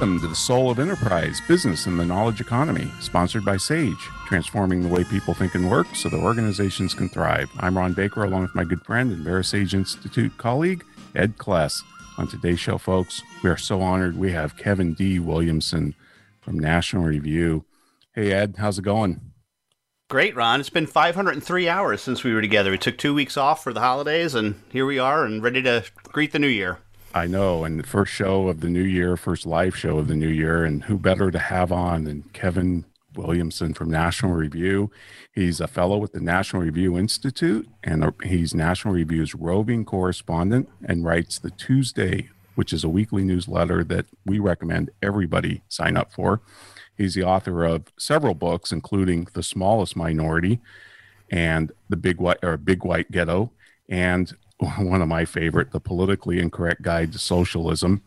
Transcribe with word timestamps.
Welcome 0.00 0.20
to 0.20 0.28
the 0.28 0.34
Soul 0.34 0.70
of 0.70 0.78
Enterprise 0.78 1.42
Business 1.46 1.84
and 1.84 2.00
the 2.00 2.06
Knowledge 2.06 2.40
Economy, 2.40 2.90
sponsored 3.00 3.44
by 3.44 3.58
SAGE, 3.58 3.98
transforming 4.26 4.80
the 4.80 4.88
way 4.88 5.04
people 5.04 5.34
think 5.34 5.54
and 5.54 5.70
work 5.70 5.94
so 5.94 6.08
that 6.08 6.18
organizations 6.18 6.94
can 6.94 7.10
thrive. 7.10 7.50
I'm 7.58 7.76
Ron 7.76 7.92
Baker, 7.92 8.24
along 8.24 8.44
with 8.44 8.54
my 8.54 8.64
good 8.64 8.80
friend 8.80 9.12
and 9.12 9.26
VeraSage 9.26 9.74
Institute 9.74 10.38
colleague, 10.38 10.86
Ed 11.14 11.36
Kless. 11.36 11.82
On 12.16 12.26
today's 12.26 12.58
show, 12.58 12.78
folks, 12.78 13.20
we 13.42 13.50
are 13.50 13.58
so 13.58 13.82
honored 13.82 14.16
we 14.16 14.32
have 14.32 14.56
Kevin 14.56 14.94
D. 14.94 15.18
Williamson 15.18 15.94
from 16.40 16.58
National 16.58 17.04
Review. 17.04 17.66
Hey, 18.14 18.32
Ed, 18.32 18.54
how's 18.56 18.78
it 18.78 18.82
going? 18.86 19.20
Great, 20.08 20.34
Ron. 20.34 20.60
It's 20.60 20.70
been 20.70 20.86
503 20.86 21.68
hours 21.68 22.00
since 22.00 22.24
we 22.24 22.32
were 22.32 22.40
together. 22.40 22.70
We 22.70 22.78
took 22.78 22.96
two 22.96 23.12
weeks 23.12 23.36
off 23.36 23.62
for 23.62 23.74
the 23.74 23.80
holidays, 23.80 24.34
and 24.34 24.62
here 24.70 24.86
we 24.86 24.98
are 24.98 25.26
and 25.26 25.42
ready 25.42 25.60
to 25.60 25.84
greet 26.04 26.32
the 26.32 26.38
new 26.38 26.46
year. 26.46 26.78
I 27.12 27.26
know, 27.26 27.64
and 27.64 27.80
the 27.80 27.86
first 27.86 28.12
show 28.12 28.46
of 28.48 28.60
the 28.60 28.70
new 28.70 28.84
year, 28.84 29.16
first 29.16 29.44
live 29.44 29.76
show 29.76 29.98
of 29.98 30.06
the 30.06 30.14
new 30.14 30.28
year, 30.28 30.64
and 30.64 30.84
who 30.84 30.96
better 30.96 31.32
to 31.32 31.40
have 31.40 31.72
on 31.72 32.04
than 32.04 32.22
Kevin 32.32 32.84
Williamson 33.16 33.74
from 33.74 33.90
National 33.90 34.32
Review? 34.32 34.92
He's 35.34 35.60
a 35.60 35.66
fellow 35.66 35.98
with 35.98 36.12
the 36.12 36.20
National 36.20 36.62
Review 36.62 36.96
Institute, 36.96 37.68
and 37.82 38.12
he's 38.22 38.54
National 38.54 38.94
Review's 38.94 39.34
roving 39.34 39.84
correspondent 39.84 40.68
and 40.84 41.04
writes 41.04 41.40
the 41.40 41.50
Tuesday, 41.50 42.28
which 42.54 42.72
is 42.72 42.84
a 42.84 42.88
weekly 42.88 43.24
newsletter 43.24 43.82
that 43.82 44.06
we 44.24 44.38
recommend 44.38 44.90
everybody 45.02 45.62
sign 45.68 45.96
up 45.96 46.12
for. 46.12 46.40
He's 46.96 47.14
the 47.14 47.24
author 47.24 47.64
of 47.64 47.92
several 47.98 48.34
books, 48.34 48.70
including 48.70 49.26
The 49.32 49.42
Smallest 49.42 49.96
Minority 49.96 50.60
and 51.28 51.72
The 51.88 51.96
Big 51.96 52.18
White 52.18 52.38
or 52.44 52.56
Big 52.56 52.84
White 52.84 53.10
Ghetto, 53.10 53.50
and 53.88 54.36
one 54.78 55.00
of 55.00 55.08
my 55.08 55.24
favorite, 55.24 55.72
The 55.72 55.80
Politically 55.80 56.38
Incorrect 56.38 56.82
Guide 56.82 57.12
to 57.12 57.18
Socialism, 57.18 58.02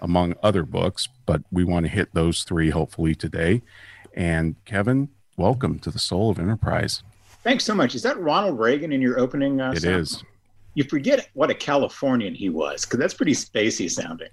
among 0.00 0.34
other 0.42 0.64
books. 0.64 1.08
But 1.26 1.42
we 1.52 1.64
want 1.64 1.86
to 1.86 1.90
hit 1.90 2.12
those 2.12 2.42
three 2.42 2.70
hopefully 2.70 3.14
today. 3.14 3.62
And 4.14 4.56
Kevin, 4.64 5.10
welcome 5.36 5.78
to 5.80 5.90
the 5.90 6.00
Soul 6.00 6.30
of 6.30 6.38
Enterprise. 6.38 7.02
Thanks 7.44 7.64
so 7.64 7.74
much. 7.74 7.94
Is 7.94 8.02
that 8.02 8.18
Ronald 8.18 8.58
Reagan 8.58 8.92
in 8.92 9.00
your 9.00 9.18
opening? 9.18 9.60
Uh, 9.60 9.72
it 9.72 9.84
is. 9.84 10.22
You 10.74 10.84
forget 10.84 11.28
what 11.34 11.50
a 11.50 11.54
Californian 11.54 12.34
he 12.34 12.48
was, 12.48 12.84
because 12.84 12.98
that's 12.98 13.14
pretty 13.14 13.34
spacey 13.34 13.90
sounding. 13.90 14.28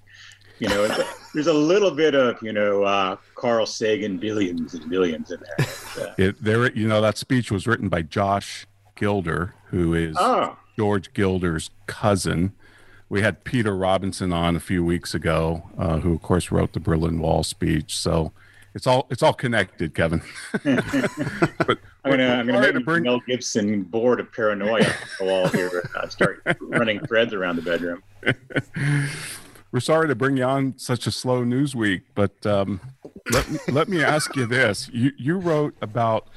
You 0.59 0.69
know, 0.69 0.87
there's 1.33 1.47
a 1.47 1.53
little 1.53 1.91
bit 1.91 2.15
of 2.15 2.41
you 2.41 2.53
know 2.53 2.83
uh, 2.83 3.17
Carl 3.35 3.65
Sagan 3.65 4.17
billions 4.17 4.73
and 4.73 4.89
billions 4.89 5.31
in 5.31 5.39
there. 5.39 5.67
Uh, 5.99 6.13
it, 6.17 6.43
there, 6.43 6.71
you 6.71 6.87
know, 6.87 7.01
that 7.01 7.17
speech 7.17 7.51
was 7.51 7.67
written 7.67 7.89
by 7.89 8.01
Josh 8.01 8.65
Gilder, 8.99 9.55
who 9.67 9.93
is 9.93 10.15
oh. 10.19 10.57
George 10.77 11.13
Gilder's 11.13 11.71
cousin. 11.87 12.51
We 13.07 13.21
had 13.21 13.43
Peter 13.43 13.75
Robinson 13.75 14.33
on 14.33 14.55
a 14.55 14.59
few 14.59 14.83
weeks 14.83 15.15
ago, 15.15 15.63
uh, 15.77 15.99
who 15.99 16.13
of 16.13 16.21
course 16.21 16.51
wrote 16.51 16.73
the 16.73 16.79
Berlin 16.79 17.19
Wall 17.19 17.43
speech. 17.43 17.97
So 17.97 18.33
it's 18.75 18.85
all 18.85 19.07
it's 19.09 19.23
all 19.23 19.33
connected, 19.33 19.95
Kevin. 19.95 20.21
but 20.51 21.79
I'm 22.03 22.11
gonna 22.11 22.27
I'm 22.27 22.45
gonna 22.45 22.59
make 22.59 22.73
to 22.73 22.81
bring... 22.81 23.03
Mel 23.03 23.21
Gibson 23.21 23.83
board 23.83 24.19
of 24.19 24.31
paranoia 24.33 24.93
wall 25.21 25.47
here. 25.47 25.89
Uh, 25.95 26.07
start 26.09 26.43
running 26.61 26.99
threads 27.07 27.33
around 27.33 27.55
the 27.55 27.61
bedroom. 27.61 28.03
We're 29.71 29.79
sorry 29.79 30.07
to 30.07 30.15
bring 30.15 30.35
you 30.35 30.43
on 30.43 30.73
such 30.77 31.07
a 31.07 31.11
slow 31.11 31.43
news 31.43 31.75
week, 31.75 32.01
but 32.15 32.45
um, 32.45 32.81
let 33.31 33.49
me, 33.49 33.59
let 33.69 33.87
me 33.87 34.03
ask 34.03 34.35
you 34.35 34.45
this: 34.45 34.89
you 34.91 35.11
you 35.17 35.37
wrote 35.37 35.75
about 35.81 36.27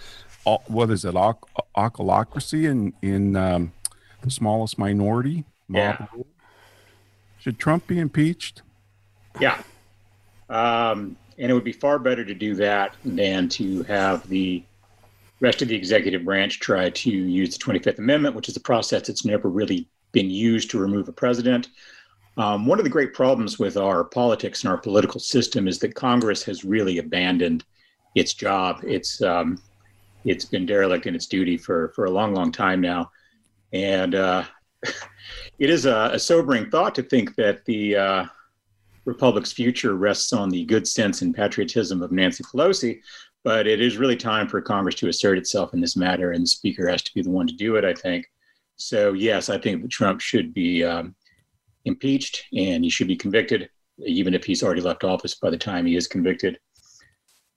what 0.45 0.91
is 0.91 1.05
it, 1.05 1.15
ochlocracy 1.15 2.69
in 2.69 2.93
in 3.03 3.37
um, 3.37 3.73
the 4.23 4.31
smallest 4.31 4.79
minority. 4.79 5.45
Yeah. 5.69 6.07
Should 7.39 7.59
Trump 7.59 7.87
be 7.87 7.99
impeached? 7.99 8.63
Yeah. 9.41 9.61
Um, 10.49 11.17
and 11.39 11.51
it 11.51 11.55
would 11.55 11.65
be 11.65 11.73
far 11.73 11.99
better 11.99 12.25
to 12.25 12.35
do 12.35 12.55
that 12.57 12.95
than 13.05 13.49
to 13.51 13.83
have 13.85 14.29
the 14.29 14.63
rest 15.41 15.61
of 15.61 15.69
the 15.69 15.75
executive 15.75 16.25
branch 16.25 16.61
try 16.61 16.91
to 16.91 17.11
use 17.11 17.57
the 17.57 17.65
25th 17.65 17.99
Amendment, 17.99 18.37
which 18.37 18.49
is 18.49 18.57
a 18.57 18.61
process 18.61 19.07
that's 19.07 19.25
never 19.25 19.49
really 19.49 19.89
been 20.13 20.31
used 20.31 20.71
to 20.71 20.79
remove 20.79 21.09
a 21.09 21.13
president. 21.13 21.69
Um, 22.37 22.67
one 22.67 22.79
of 22.79 22.85
the 22.85 22.91
great 22.91 23.13
problems 23.13 23.59
with 23.59 23.77
our 23.77 24.05
politics 24.05 24.63
and 24.63 24.71
our 24.71 24.79
political 24.79 25.21
system 25.21 25.67
is 25.67 25.79
that 25.81 25.95
Congress 25.95 26.43
has 26.45 26.65
really 26.65 26.99
abandoned 26.99 27.65
its 28.15 28.35
job. 28.35 28.81
It's 28.85 29.21
um, 29.21 29.61
it's 30.25 30.45
been 30.45 30.67
derelict 30.67 31.07
in 31.07 31.15
its 31.15 31.27
duty 31.27 31.57
for 31.57 31.93
for 31.95 32.05
a 32.05 32.11
long, 32.11 32.35
long 32.35 32.53
time 32.53 32.81
now. 32.81 33.11
And 33.73 34.15
uh, 34.15 34.45
it 35.59 35.71
is 35.71 35.87
a, 35.87 36.11
a, 36.13 36.19
sobering 36.19 36.71
thought 36.71 36.95
to 36.97 37.03
think 37.03 37.35
that 37.37 37.65
the 37.65 37.97
uh, 37.97 38.25
Republic's 39.05 39.53
future 39.53 39.95
rests 39.95 40.33
on 40.33 40.51
the 40.51 40.65
good 40.65 40.87
sense 40.87 41.23
and 41.23 41.35
patriotism 41.35 42.03
of 42.03 42.13
Nancy 42.13 42.45
Pelosi. 42.45 43.01
But 43.45 43.67
it 43.67 43.81
is 43.81 43.97
really 43.97 44.17
time 44.17 44.47
for 44.47 44.61
Congress 44.61 44.95
to 44.97 45.09
assert 45.09 45.37
itself 45.37 45.75
in 45.75 45.81
this 45.81 45.97
matter, 45.97 46.31
and 46.31 46.45
the 46.45 46.49
Speaker 46.49 46.89
has 46.89 47.03
to 47.03 47.15
be 47.15 47.23
the 47.23 47.31
one 47.31 47.49
to 47.49 47.55
do 47.55 47.75
it, 47.75 47.85
I 47.85 47.93
think. 47.93 48.27
So, 48.77 49.15
yes, 49.15 49.49
I 49.49 49.59
think 49.59 49.83
that 49.83 49.91
Trump 49.91 50.21
should 50.21 50.55
be 50.55 50.85
um, 50.85 51.17
impeached 51.85 52.45
and 52.57 52.85
he 52.85 52.91
should 52.91 53.09
be 53.09 53.17
convicted, 53.17 53.69
even 53.99 54.35
if 54.35 54.45
he's 54.45 54.63
already 54.63 54.81
left 54.81 55.03
office 55.03 55.35
by 55.35 55.51
the 55.51 55.59
time 55.59 55.87
he 55.87 55.97
is 55.97 56.07
convicted. 56.07 56.59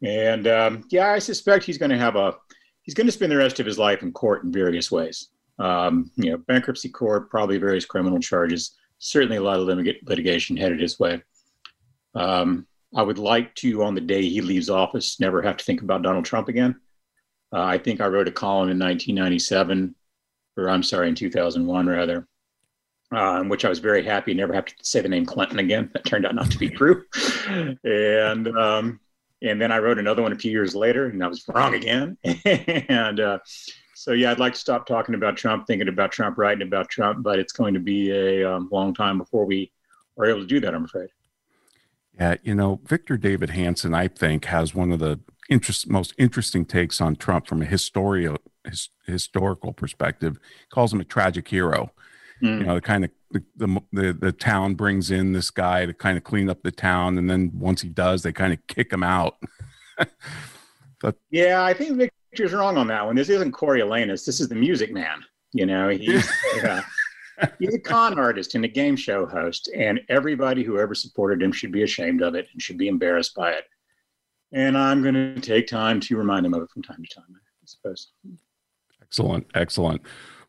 And 0.04 0.48
um, 0.48 0.84
yeah, 0.90 1.12
I 1.12 1.20
suspect 1.20 1.66
he's 1.66 1.78
going 1.78 1.92
to 1.92 1.98
have 1.98 2.16
a 2.16 2.36
he's 2.86 2.94
going 2.94 3.08
to 3.08 3.12
spend 3.12 3.32
the 3.32 3.38
rest 3.38 3.60
of 3.60 3.66
his 3.66 3.78
life 3.78 4.02
in 4.02 4.12
court 4.12 4.44
in 4.44 4.52
various 4.52 4.92
ways 4.92 5.30
um, 5.60 6.12
you 6.16 6.32
know, 6.32 6.38
bankruptcy 6.38 6.90
court, 6.90 7.30
probably 7.30 7.58
various 7.58 7.86
criminal 7.86 8.20
charges, 8.20 8.76
certainly 9.00 9.38
a 9.38 9.44
lot 9.44 9.60
of 9.60 9.68
litigation 9.68 10.58
headed 10.58 10.80
his 10.80 11.00
way. 11.00 11.22
Um, 12.14 12.68
I 12.96 13.02
would 13.02 13.18
like 13.18 13.54
to, 13.56 13.84
on 13.84 13.96
the 13.96 14.02
day 14.02 14.28
he 14.28 14.42
leaves 14.42 14.70
office, 14.70 15.20
never 15.20 15.42
have 15.42 15.58
to 15.58 15.66
think 15.66 15.82
about 15.82 16.02
Donald 16.02 16.26
Trump 16.26 16.48
again. 16.48 16.80
Uh, 17.54 17.64
I 17.64 17.78
think 17.78 18.02
I 18.02 18.08
wrote 18.08 18.28
a 18.28 18.32
column 18.32 18.70
in 18.70 18.80
1997, 18.80 19.96
or 20.58 20.70
I'm 20.70 20.84
sorry, 20.84 21.10
in 21.10 21.16
2001 21.16 21.88
rather, 21.88 22.28
uh, 23.14 23.40
in 23.42 23.50
which 23.50 23.66
I 23.66 23.70
was 23.70 23.80
very 23.80 24.04
happy 24.04 24.34
never 24.34 24.54
have 24.54 24.66
to 24.66 24.74
say 24.82 25.02
the 25.02 25.10
name 25.10 25.26
Clinton 25.26 25.60
again. 25.60 25.90
That 25.94 26.06
turned 26.06 26.26
out 26.26 26.36
not 26.36 26.52
to 26.52 26.58
be 26.58 26.70
true. 26.70 27.04
and 27.84 28.48
um, 28.58 29.00
and 29.46 29.62
then 29.62 29.72
I 29.72 29.78
wrote 29.78 30.00
another 30.00 30.22
one 30.22 30.32
a 30.32 30.38
few 30.38 30.52
years 30.52 30.76
later, 30.76 31.06
and 31.06 31.24
I 31.24 31.28
was 31.28 31.46
wrong 31.48 31.74
again. 31.76 32.18
and 32.24 33.20
uh, 33.20 33.40
so 33.94 34.12
yeah, 34.12 34.32
I'd 34.32 34.40
like 34.40 34.54
to 34.54 34.60
stop 34.60 34.86
talking 34.86 35.16
about 35.16 35.38
Trump, 35.38 35.68
thinking 35.68 35.88
about 35.88 36.12
Trump, 36.12 36.38
writing 36.38 36.68
about 36.68 36.90
Trump, 36.90 37.24
but 37.24 37.40
it's 37.40 37.54
going 37.54 37.74
to 37.74 37.80
be 37.80 38.12
a 38.12 38.50
um, 38.50 38.70
long 38.72 38.94
time 38.94 39.18
before 39.18 39.46
we 39.46 39.72
are 40.18 40.26
able 40.26 40.42
to 40.42 40.48
do 40.48 40.60
that. 40.60 40.74
I'm 40.74 40.86
afraid. 40.86 41.10
Yeah, 42.20 42.36
you 42.44 42.56
know, 42.56 42.80
Victor 42.86 43.18
Davis 43.18 43.50
Hanson, 43.50 43.94
I 43.94 44.08
think, 44.08 44.46
has 44.46 44.74
one 44.74 44.92
of 44.92 45.00
the 45.00 45.20
interest, 45.50 45.90
most 45.90 46.14
interesting 46.18 46.66
takes 46.66 47.02
on 47.02 47.16
Trump 47.16 47.46
from 47.48 47.62
a 47.62 47.66
historio, 47.66 48.38
his, 48.64 48.90
historical 49.06 49.74
perspective. 49.74 50.40
He 50.60 50.68
calls 50.70 50.94
him 50.94 51.02
a 51.02 51.06
tragic 51.06 51.48
hero. 51.48 51.92
Mm. 52.44 52.60
You 52.60 52.66
know, 52.66 52.76
the 52.76 52.82
kind 52.82 53.06
of 53.06 53.12
the, 53.32 53.44
the, 53.56 53.82
the 53.92 54.14
the 54.14 54.32
town 54.32 54.76
brings 54.76 55.12
in 55.12 55.34
this 55.34 55.50
guy 55.50 55.86
to 55.86 55.94
kind 55.94 56.18
of 56.18 56.24
clean 56.24 56.50
up 56.50 56.64
the 56.64 56.72
town, 56.72 57.18
and 57.18 57.30
then 57.30 57.52
once 57.54 57.82
he 57.82 57.90
does, 57.90 58.24
they 58.24 58.32
kind 58.32 58.54
of 58.54 58.60
kick 58.68 58.92
him 58.92 59.04
out. 59.04 59.38
but 61.02 61.16
yeah, 61.32 61.64
I 61.64 61.74
think 61.74 61.98
Victor 61.98 62.16
Victor's 62.36 62.52
wrong 62.52 62.76
on 62.76 62.88
that 62.88 63.06
one. 63.06 63.16
This 63.16 63.30
isn't 63.30 63.54
Coriolanus. 63.54 64.26
This 64.26 64.42
is 64.42 64.50
the 64.50 64.56
Music 64.56 64.92
Man. 64.92 65.24
You 65.54 65.66
know, 65.66 65.88
he's 65.88 66.30
uh, 66.66 66.82
he's 67.60 67.74
a 67.74 67.80
con 67.80 68.20
artist 68.20 68.56
and 68.56 68.66
a 68.66 68.68
game 68.68 68.98
show 68.98 69.26
host, 69.26 69.70
and 69.74 70.02
everybody 70.10 70.62
who 70.62 70.78
ever 70.78 70.94
supported 70.94 71.42
him 71.42 71.54
should 71.54 71.72
be 71.72 71.84
ashamed 71.84 72.22
of 72.22 72.36
it 72.36 72.50
and 72.52 72.62
should 72.62 72.78
be 72.78 72.90
embarrassed 72.90 73.36
by 73.36 73.52
it. 73.52 73.64
And 74.52 74.78
I'm 74.78 75.02
going 75.02 75.14
to 75.14 75.40
take 75.40 75.66
time 75.68 76.02
to 76.02 76.18
remind 76.18 76.46
him 76.46 76.54
of 76.54 76.64
it 76.64 76.70
from 76.72 76.84
time 76.84 77.02
to 77.02 77.16
time. 77.16 77.24
I 77.30 77.64
suppose. 77.64 78.12
Excellent, 79.02 79.48
excellent. 79.56 80.02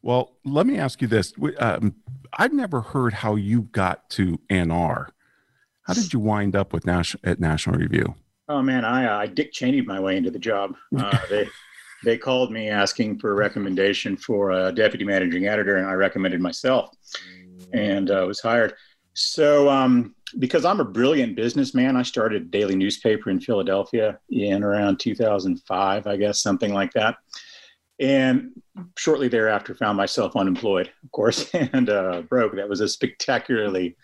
Well, 0.06 0.36
let 0.44 0.68
me 0.68 0.78
ask 0.78 1.02
you 1.02 1.08
this: 1.08 1.32
um, 1.58 1.96
I've 2.32 2.52
never 2.52 2.80
heard 2.80 3.12
how 3.12 3.34
you 3.34 3.62
got 3.62 4.08
to 4.10 4.38
NR. 4.48 5.08
How 5.82 5.94
did 5.94 6.12
you 6.12 6.20
wind 6.20 6.54
up 6.54 6.72
with 6.72 6.86
National 6.86 7.20
at 7.24 7.40
National 7.40 7.76
Review? 7.76 8.14
Oh 8.48 8.62
man, 8.62 8.84
I 8.84 9.22
I 9.22 9.26
Dick 9.26 9.52
Cheney 9.52 9.80
my 9.80 9.98
way 9.98 10.16
into 10.16 10.30
the 10.30 10.38
job. 10.38 10.76
Uh, 10.96 11.18
they 11.28 11.48
they 12.04 12.16
called 12.16 12.52
me 12.52 12.68
asking 12.68 13.18
for 13.18 13.32
a 13.32 13.34
recommendation 13.34 14.16
for 14.16 14.52
a 14.52 14.70
deputy 14.70 15.04
managing 15.04 15.48
editor, 15.48 15.74
and 15.74 15.88
I 15.88 15.94
recommended 15.94 16.40
myself 16.40 16.94
and 17.72 18.08
uh, 18.08 18.22
was 18.28 18.38
hired. 18.38 18.74
So, 19.14 19.68
um, 19.68 20.14
because 20.38 20.64
I'm 20.64 20.78
a 20.78 20.84
brilliant 20.84 21.34
businessman, 21.34 21.96
I 21.96 22.02
started 22.02 22.42
a 22.42 22.44
daily 22.44 22.76
newspaper 22.76 23.30
in 23.30 23.40
Philadelphia 23.40 24.20
in 24.30 24.62
around 24.62 25.00
2005, 25.00 26.06
I 26.06 26.16
guess, 26.16 26.40
something 26.40 26.72
like 26.72 26.92
that. 26.92 27.16
And 27.98 28.50
shortly 28.98 29.28
thereafter, 29.28 29.74
found 29.74 29.96
myself 29.96 30.36
unemployed, 30.36 30.90
of 31.02 31.10
course, 31.12 31.50
and 31.54 31.88
uh, 31.88 32.22
broke. 32.22 32.56
That 32.56 32.68
was 32.68 32.80
a 32.80 32.88
spectacularly 32.88 33.96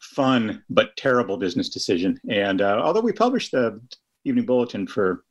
fun 0.00 0.62
but 0.70 0.96
terrible 0.96 1.36
business 1.36 1.68
decision. 1.68 2.18
And 2.28 2.62
uh, 2.62 2.80
although 2.82 3.00
we 3.00 3.12
published 3.12 3.52
the 3.52 3.80
Evening 4.24 4.46
Bulletin 4.46 4.86
for 4.86 5.24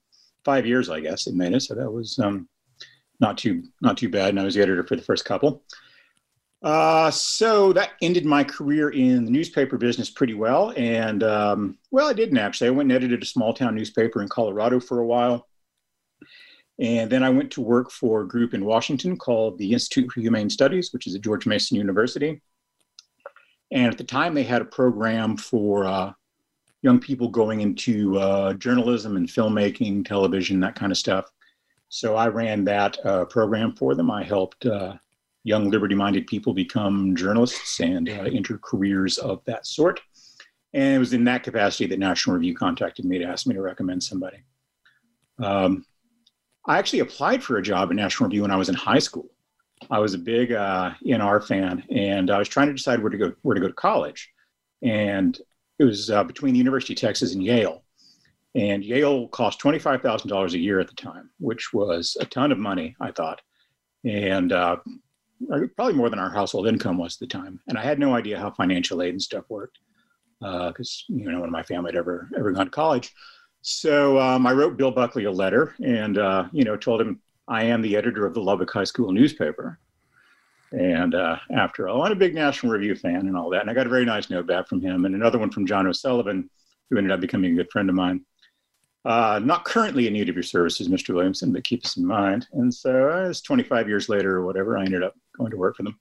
five 0.44 0.66
years, 0.66 0.90
I 0.90 1.00
guess 1.00 1.28
it 1.28 1.36
made 1.36 1.54
it, 1.54 1.62
so 1.62 1.76
that 1.76 1.92
was 1.92 2.20
um, 2.20 2.50
not 3.20 3.38
too 3.38 3.64
not 3.82 3.98
too 3.98 4.10
bad. 4.10 4.30
And 4.30 4.40
I 4.40 4.44
was 4.44 4.56
the 4.56 4.62
editor 4.62 4.86
for 4.86 4.96
the 4.96 5.02
first 5.02 5.26
couple. 5.26 5.64
Uh, 6.62 7.10
so 7.10 7.72
that 7.72 7.92
ended 8.02 8.26
my 8.26 8.44
career 8.44 8.90
in 8.90 9.24
the 9.24 9.32
newspaper 9.32 9.78
business 9.78 10.10
pretty 10.10 10.34
well. 10.34 10.74
And 10.76 11.24
um, 11.24 11.78
well, 11.92 12.10
I 12.10 12.14
didn't 12.14 12.38
actually. 12.38 12.68
I 12.68 12.72
went 12.72 12.92
and 12.92 12.96
edited 12.98 13.24
a 13.24 13.26
small 13.26 13.54
town 13.54 13.76
newspaper 13.76 14.22
in 14.22 14.28
Colorado 14.28 14.80
for 14.80 15.00
a 15.00 15.06
while. 15.06 15.48
And 16.80 17.10
then 17.10 17.24
I 17.24 17.30
went 17.30 17.52
to 17.52 17.62
work 17.62 17.92
for 17.92 18.22
a 18.22 18.28
group 18.28 18.54
in 18.54 18.64
Washington 18.64 19.18
called 19.18 19.58
the 19.58 19.74
Institute 19.74 20.12
for 20.12 20.22
Humane 20.22 20.50
Studies, 20.50 20.94
which 20.94 21.08
is 21.08 21.16
at 21.16 21.22
George 21.22 21.46
Mason 21.46 21.76
University. 21.76 22.42
And 23.72 23.88
at 23.88 23.98
the 23.98 24.04
time, 24.04 24.34
they 24.34 24.44
had 24.44 24.62
a 24.62 24.66
program 24.66 25.36
for 25.36 25.86
uh, 25.86 26.14
young 26.82 27.00
people 27.00 27.28
going 27.28 27.62
into 27.62 28.18
uh, 28.18 28.54
journalism 28.54 29.18
and 29.18 29.28
filmmaking, 29.28 30.06
television, 30.06 30.60
that 30.62 30.76
kind 30.76 30.92
of 30.92 30.98
stuff. 30.98 31.26
So 31.90 32.16
I 32.16 32.28
ran 32.28 32.64
that 32.66 33.04
uh, 33.06 33.26
program 33.26 33.76
for 33.76 33.94
them. 33.94 34.10
I 34.10 34.24
helped 34.24 34.66
uh, 34.66 34.96
young 35.44 35.70
liberty 35.70 35.96
minded 35.96 36.28
people 36.28 36.54
become 36.54 37.16
journalists 37.16 37.80
and 37.80 38.08
uh, 38.08 38.30
enter 38.34 38.58
careers 38.58 39.18
of 39.18 39.44
that 39.46 39.68
sort. 39.68 40.00
And 40.74 40.96
it 40.96 41.00
was 41.00 41.14
in 41.14 41.24
that 41.26 41.44
capacity 41.44 41.88
that 41.88 42.00
National 42.00 42.36
Review 42.36 42.56
contacted 42.56 43.06
me 43.06 43.18
to 43.18 43.26
ask 43.26 43.48
me 43.48 43.56
to 43.56 43.62
recommend 43.62 44.04
somebody. 44.04 44.38
Um, 45.40 45.86
I 46.70 46.78
actually 46.78 47.00
applied 47.00 47.44
for 47.44 47.58
a 47.58 47.64
job 47.64 47.90
at 47.90 47.96
National 47.96 48.30
Review 48.30 48.44
when 48.44 48.52
I 48.52 48.56
was 48.56 48.70
in 48.70 48.76
high 48.76 49.00
school. 49.00 49.26
I 49.90 49.98
was 49.98 50.14
a 50.14 50.20
big 50.20 50.52
uh, 50.52 50.92
NR 51.04 51.44
fan, 51.44 51.84
and 51.90 52.30
I 52.30 52.38
was 52.38 52.48
trying 52.48 52.68
to 52.68 52.74
decide 52.74 53.02
where 53.02 53.10
to 53.10 53.18
go 53.18 53.34
where 53.42 53.56
to 53.56 53.62
go 53.62 53.68
to 53.68 53.74
college. 53.74 54.30
And 54.84 55.38
it 55.80 55.84
was 55.84 56.12
uh, 56.12 56.24
between 56.24 56.54
the 56.54 56.60
University 56.60 56.94
of 56.94 57.00
Texas 57.00 57.34
and 57.34 57.44
Yale. 57.44 57.84
And 58.54 58.86
Yale 58.86 59.28
cost 59.30 59.58
twenty 59.58 59.80
five 59.80 60.04
thousand 60.04 60.30
dollars 60.30 60.54
a 60.54 60.60
year 60.60 60.80
at 60.80 60.88
the 60.88 60.94
time, 60.94 61.32
which 61.40 61.74
was 61.74 62.16
a 62.22 62.26
ton 62.26 62.52
of 62.52 62.60
money, 62.60 62.96
I 63.02 63.12
thought. 63.14 63.42
And 64.06 64.52
uh, 64.52 64.78
probably 65.76 65.96
more 65.96 66.12
than 66.12 66.20
our 66.20 66.30
household 66.30 66.68
income 66.68 67.00
was 67.00 67.16
at 67.16 67.20
the 67.22 67.28
time. 67.28 67.60
And 67.68 67.80
I 67.80 67.82
had 67.82 67.98
no 67.98 68.14
idea 68.14 68.40
how 68.40 68.52
financial 68.52 69.02
aid 69.02 69.16
and 69.16 69.22
stuff 69.22 69.46
worked 69.50 69.80
because 70.40 71.06
uh, 71.10 71.16
you 71.16 71.26
know, 71.26 71.32
none 71.32 71.46
of 71.46 71.50
my 71.50 71.64
family 71.64 71.90
had 71.90 71.98
ever 71.98 72.30
ever 72.38 72.52
gone 72.52 72.66
to 72.66 72.72
college. 72.72 73.12
So 73.62 74.18
um, 74.20 74.48
I 74.48 74.54
wrote 74.54 74.78
Bill 74.78 74.92
Buckley 74.92 75.26
a 75.26 75.32
letter 75.32 75.76
and 75.84 76.18
uh, 76.18 76.46
you 76.52 76.64
know 76.64 76.78
told 76.78 77.02
him 77.02 77.22
I 77.48 77.64
am 77.64 77.82
the 77.82 77.96
editor 77.98 78.26
of 78.26 78.34
the 78.34 78.42
Lubbock 78.42 78.72
High 78.72 78.84
School 78.84 79.12
newspaper. 79.12 79.80
And 80.72 81.16
uh, 81.16 81.38
after 81.52 81.90
all, 81.90 82.04
I'm 82.04 82.12
a 82.12 82.16
big 82.16 82.36
National 82.36 82.72
Review 82.72 82.96
fan 82.96 83.28
and 83.28 83.36
all 83.36 83.50
that. 83.50 83.62
And 83.62 83.72
I 83.72 83.74
got 83.74 83.88
a 83.88 83.90
very 83.90 84.06
nice 84.06 84.30
note 84.30 84.46
back 84.46 84.68
from 84.68 84.82
him 84.82 85.06
and 85.06 85.16
another 85.16 85.40
one 85.40 85.50
from 85.50 85.66
John 85.66 85.88
O'Sullivan, 85.88 86.48
who 86.90 86.98
ended 86.98 87.12
up 87.12 87.20
becoming 87.20 87.54
a 87.54 87.56
good 87.56 87.72
friend 87.72 87.90
of 87.90 87.96
mine. 87.96 88.24
Uh, 89.04 89.40
not 89.44 89.66
currently 89.66 90.06
in 90.06 90.14
need 90.14 90.30
of 90.30 90.36
your 90.36 90.44
services, 90.44 90.90
Mr. 90.90 91.16
Williamson, 91.16 91.52
but 91.52 91.64
keep 91.64 91.84
us 91.86 91.98
in 91.98 92.06
mind. 92.06 92.48
And 92.54 92.72
so 92.72 93.10
uh, 93.10 93.30
it's 93.30 93.42
25 93.42 93.88
years 93.88 94.10
later 94.10 94.36
or 94.36 94.46
whatever, 94.46 94.78
I 94.78 94.84
ended 94.84 95.04
up 95.04 95.16
going 95.38 95.50
to 95.52 95.58
work 95.58 95.78
for 95.78 95.84
them. 95.84 95.98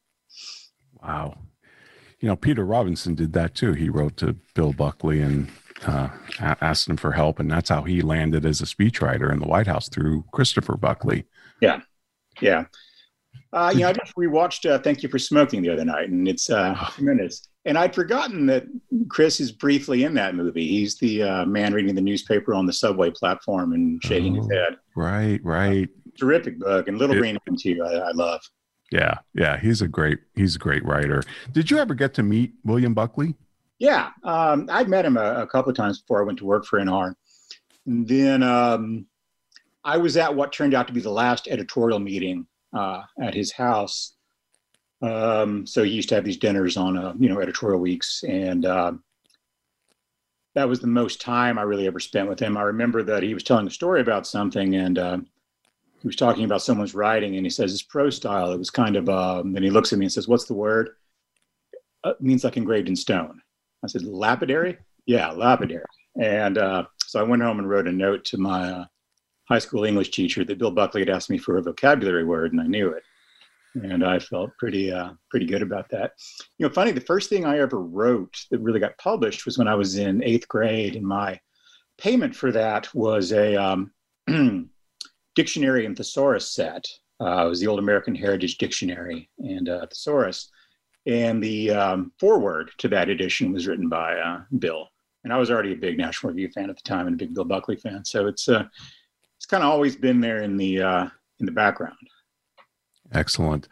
Wow. 1.03 1.39
You 2.21 2.29
know, 2.29 2.37
Peter 2.37 2.65
Robinson 2.65 3.15
did 3.15 3.33
that 3.35 3.55
too. 3.55 3.73
He 3.73 3.89
wrote 3.89 4.17
to 4.19 4.37
Bill 4.55 4.73
Buckley 4.73 5.23
and 5.23 5.49
uh, 5.87 6.09
asked 6.41 6.89
him 6.89 6.97
for 6.97 7.13
help, 7.13 7.39
and 7.39 7.51
that's 7.51 7.71
how 7.71 7.83
he 7.83 8.01
landed 8.01 8.45
as 8.45 8.61
a 8.61 8.65
speechwriter 8.65 9.33
in 9.33 9.39
the 9.39 9.47
White 9.47 9.67
House 9.67 9.89
through 9.89 10.25
Christopher 10.33 10.77
Buckley. 10.77 11.25
Yeah, 11.61 11.81
yeah. 12.41 12.65
Uh, 13.53 13.73
you 13.75 13.81
know, 13.81 13.89
I 13.89 13.93
just 13.93 14.15
rewatched 14.17 14.69
uh, 14.71 14.79
"Thank 14.79 15.03
You 15.03 15.09
for 15.09 15.19
Smoking" 15.19 15.63
the 15.63 15.73
other 15.73 15.85
night, 15.85 16.11
and 16.11 16.29
it's 16.29 16.51
uh, 16.51 16.75
tremendous. 16.93 17.49
And 17.65 17.77
I'd 17.79 17.95
forgotten 17.95 18.47
that 18.47 18.65
Chris 19.09 19.41
is 19.41 19.53
briefly 19.53 20.05
in 20.05 20.15
that 20.15 20.35
movie. 20.35 20.67
He's 20.67 20.97
the 20.99 21.23
uh, 21.23 21.47
man 21.47 21.75
reading 21.75 21.95
the 21.95 22.01
newspaper 22.01 22.55
on 22.55 22.67
the 22.67 22.73
subway 22.73 23.11
platform 23.11 23.73
and 23.73 24.03
shaking 24.03 24.39
oh, 24.39 24.43
his 24.43 24.51
head. 24.51 24.77
Right, 24.97 25.41
right. 25.45 25.89
terrific 26.19 26.59
book, 26.59 26.89
and 26.89 26.99
Little 26.99 27.17
it, 27.17 27.21
Green 27.21 27.39
too. 27.59 27.83
I, 27.85 28.09
I 28.09 28.11
love. 28.13 28.41
Yeah, 28.91 29.19
yeah, 29.35 29.59
he's 29.59 29.83
a 29.83 29.89
great 29.89 30.19
he's 30.35 30.57
a 30.57 30.59
great 30.59 30.85
writer. 30.85 31.23
Did 31.53 31.71
you 31.71 31.79
ever 31.79 31.95
get 31.95 32.15
to 32.15 32.23
meet 32.23 32.53
William 32.65 32.95
Buckley? 32.95 33.35
Yeah, 33.79 34.11
um, 34.25 34.69
I'd 34.71 34.89
met 34.89 35.05
him 35.05 35.17
a, 35.17 35.43
a, 35.43 35.47
couple 35.47 35.71
of 35.71 35.77
times 35.77 36.01
before 36.01 36.21
I 36.21 36.25
went 36.25 36.39
to 36.39 36.45
work 36.45 36.65
for 36.65 36.81
NR. 36.81 37.15
And 37.87 38.09
then 38.09 38.43
um, 38.43 39.07
I 39.85 39.97
was 39.97 40.17
at 40.17 40.35
what 40.35 40.53
turned 40.53 40.75
out 40.75 40.89
to 40.89 40.93
be 40.93 41.01
the 41.01 41.11
last 41.11 41.47
editorial 41.49 42.01
meeting 42.01 42.47
uh, 42.73 43.03
at 43.23 43.35
his 43.35 43.53
house. 43.53 44.15
Um, 45.01 45.65
so 45.65 45.85
he 45.85 45.93
used 45.93 46.09
to 46.09 46.17
have 46.17 46.25
these 46.25 46.39
dinners 46.39 46.77
on, 46.77 46.99
uh, 46.99 47.15
you 47.19 47.29
know, 47.29 47.41
editorial 47.41 47.81
weeks, 47.81 48.25
and 48.27 48.67
uh, 48.67 48.93
that 50.55 50.69
was 50.69 50.81
the 50.81 50.89
most 50.89 51.21
time 51.21 51.57
I 51.57 51.63
really 51.63 51.87
ever 51.87 52.01
spent 52.01 52.29
with 52.29 52.41
him. 52.41 52.57
I 52.57 52.63
remember 52.63 53.05
that 53.05 53.23
he 53.23 53.33
was 53.33 53.45
telling 53.45 53.69
a 53.69 53.71
story 53.71 54.01
about 54.01 54.27
something, 54.27 54.75
and 54.75 54.99
uh, 54.99 55.19
he 56.03 56.09
was 56.09 56.17
talking 56.17 56.45
about 56.45 56.63
someone's 56.63 56.97
writing, 56.97 57.37
and 57.37 57.47
he 57.47 57.51
says 57.51 57.73
it's 57.73 57.83
prose 57.83 58.17
style. 58.17 58.51
It 58.51 58.59
was 58.59 58.71
kind 58.71 58.97
of, 58.97 59.09
um, 59.09 59.53
then 59.53 59.63
he 59.63 59.71
looks 59.71 59.93
at 59.93 60.01
me 60.01 60.07
and 60.07 60.13
says, 60.13 60.27
"What's 60.27 60.47
the 60.47 60.55
word?" 60.55 60.91
Uh, 62.03 62.15
means 62.19 62.43
like 62.43 62.57
engraved 62.57 62.89
in 62.89 62.97
stone. 62.97 63.41
I 63.85 63.87
said, 63.87 64.05
lapidary? 64.05 64.79
Yeah, 65.07 65.31
lapidary. 65.31 65.85
And 66.21 66.59
uh, 66.59 66.85
so 66.99 67.21
I 67.21 67.23
went 67.23 67.43
home 67.43 67.59
and 67.59 67.69
wrote 67.69 67.89
a 67.89 67.93
note 67.93 68.25
to 68.27 68.39
my 68.39 68.71
uh, 68.71 68.85
high 69.49 69.59
school 69.59 69.85
English 69.85 70.11
teacher 70.11 70.45
that 70.45 70.59
Bill 70.59 70.71
Buckley 70.71 71.01
had 71.01 71.09
asked 71.09 71.31
me 71.31 71.39
for 71.39 71.57
a 71.57 71.63
vocabulary 71.63 72.25
word, 72.25 72.53
and 72.53 72.61
I 72.61 72.67
knew 72.67 72.91
it. 72.91 73.03
And 73.75 74.05
I 74.05 74.19
felt 74.19 74.51
pretty, 74.59 74.91
uh, 74.91 75.11
pretty 75.31 75.47
good 75.47 75.63
about 75.63 75.89
that. 75.91 76.13
You 76.59 76.67
know, 76.67 76.73
funny, 76.73 76.91
the 76.91 77.01
first 77.01 77.29
thing 77.29 77.45
I 77.45 77.59
ever 77.59 77.81
wrote 77.81 78.35
that 78.51 78.61
really 78.61 78.81
got 78.81 78.99
published 78.99 79.47
was 79.47 79.59
when 79.59 79.69
I 79.69 79.75
was 79.75 79.97
in 79.97 80.25
eighth 80.25 80.49
grade, 80.49 80.97
and 80.97 81.07
my 81.07 81.39
payment 81.99 82.35
for 82.35 82.51
that 82.53 82.93
was 82.95 83.33
a 83.33 83.57
um, 83.57 83.93
dictionary 85.35 85.87
and 85.87 85.97
thesaurus 85.97 86.53
set. 86.53 86.85
Uh, 87.21 87.47
it 87.47 87.49
was 87.49 87.61
the 87.61 87.67
Old 87.67 87.79
American 87.79 88.15
Heritage 88.15 88.59
Dictionary 88.59 89.29
and 89.39 89.69
thesaurus. 89.89 90.51
And 91.07 91.43
the 91.43 91.71
um, 91.71 92.13
foreword 92.19 92.71
to 92.79 92.89
that 92.89 93.09
edition 93.09 93.53
was 93.53 93.67
written 93.67 93.89
by 93.89 94.19
uh, 94.19 94.43
Bill. 94.59 94.89
And 95.25 95.33
I 95.33 95.37
was 95.37 95.51
already 95.51 95.73
a 95.73 95.77
big 95.77 95.99
National 95.99 96.33
Review 96.33 96.51
fan 96.51 96.71
at 96.71 96.77
the 96.77 96.83
time 96.83 97.07
and 97.07 97.15
a 97.15 97.19
big 97.19 97.35
Bill 97.35 97.45
Buckley 97.45 97.77
fan. 97.77 98.05
So 98.05 98.27
it's 98.27 98.49
uh, 98.49 98.65
it's 99.37 99.47
kind 99.47 99.63
of 99.63 99.71
always 99.71 99.97
been 99.97 100.21
there 100.21 100.43
in 100.43 100.57
the 100.57 100.83
uh, 100.83 101.09
in 101.41 101.47
the 101.47 101.53
background. 101.53 101.97
Excellent. 103.13 103.69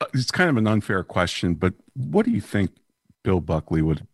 Uh, 0.00 0.06
it's 0.14 0.30
kind 0.30 0.50
of 0.50 0.56
an 0.56 0.66
unfair 0.66 1.04
question, 1.04 1.54
but 1.54 1.74
what 1.94 2.26
do 2.26 2.32
you 2.32 2.40
think 2.40 2.72
Bill 3.22 3.40
Buckley 3.40 3.82
would 3.82 4.06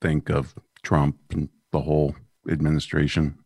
think 0.00 0.28
of 0.28 0.54
Trump 0.82 1.16
and 1.30 1.48
the 1.72 1.80
whole 1.80 2.14
administration? 2.48 3.38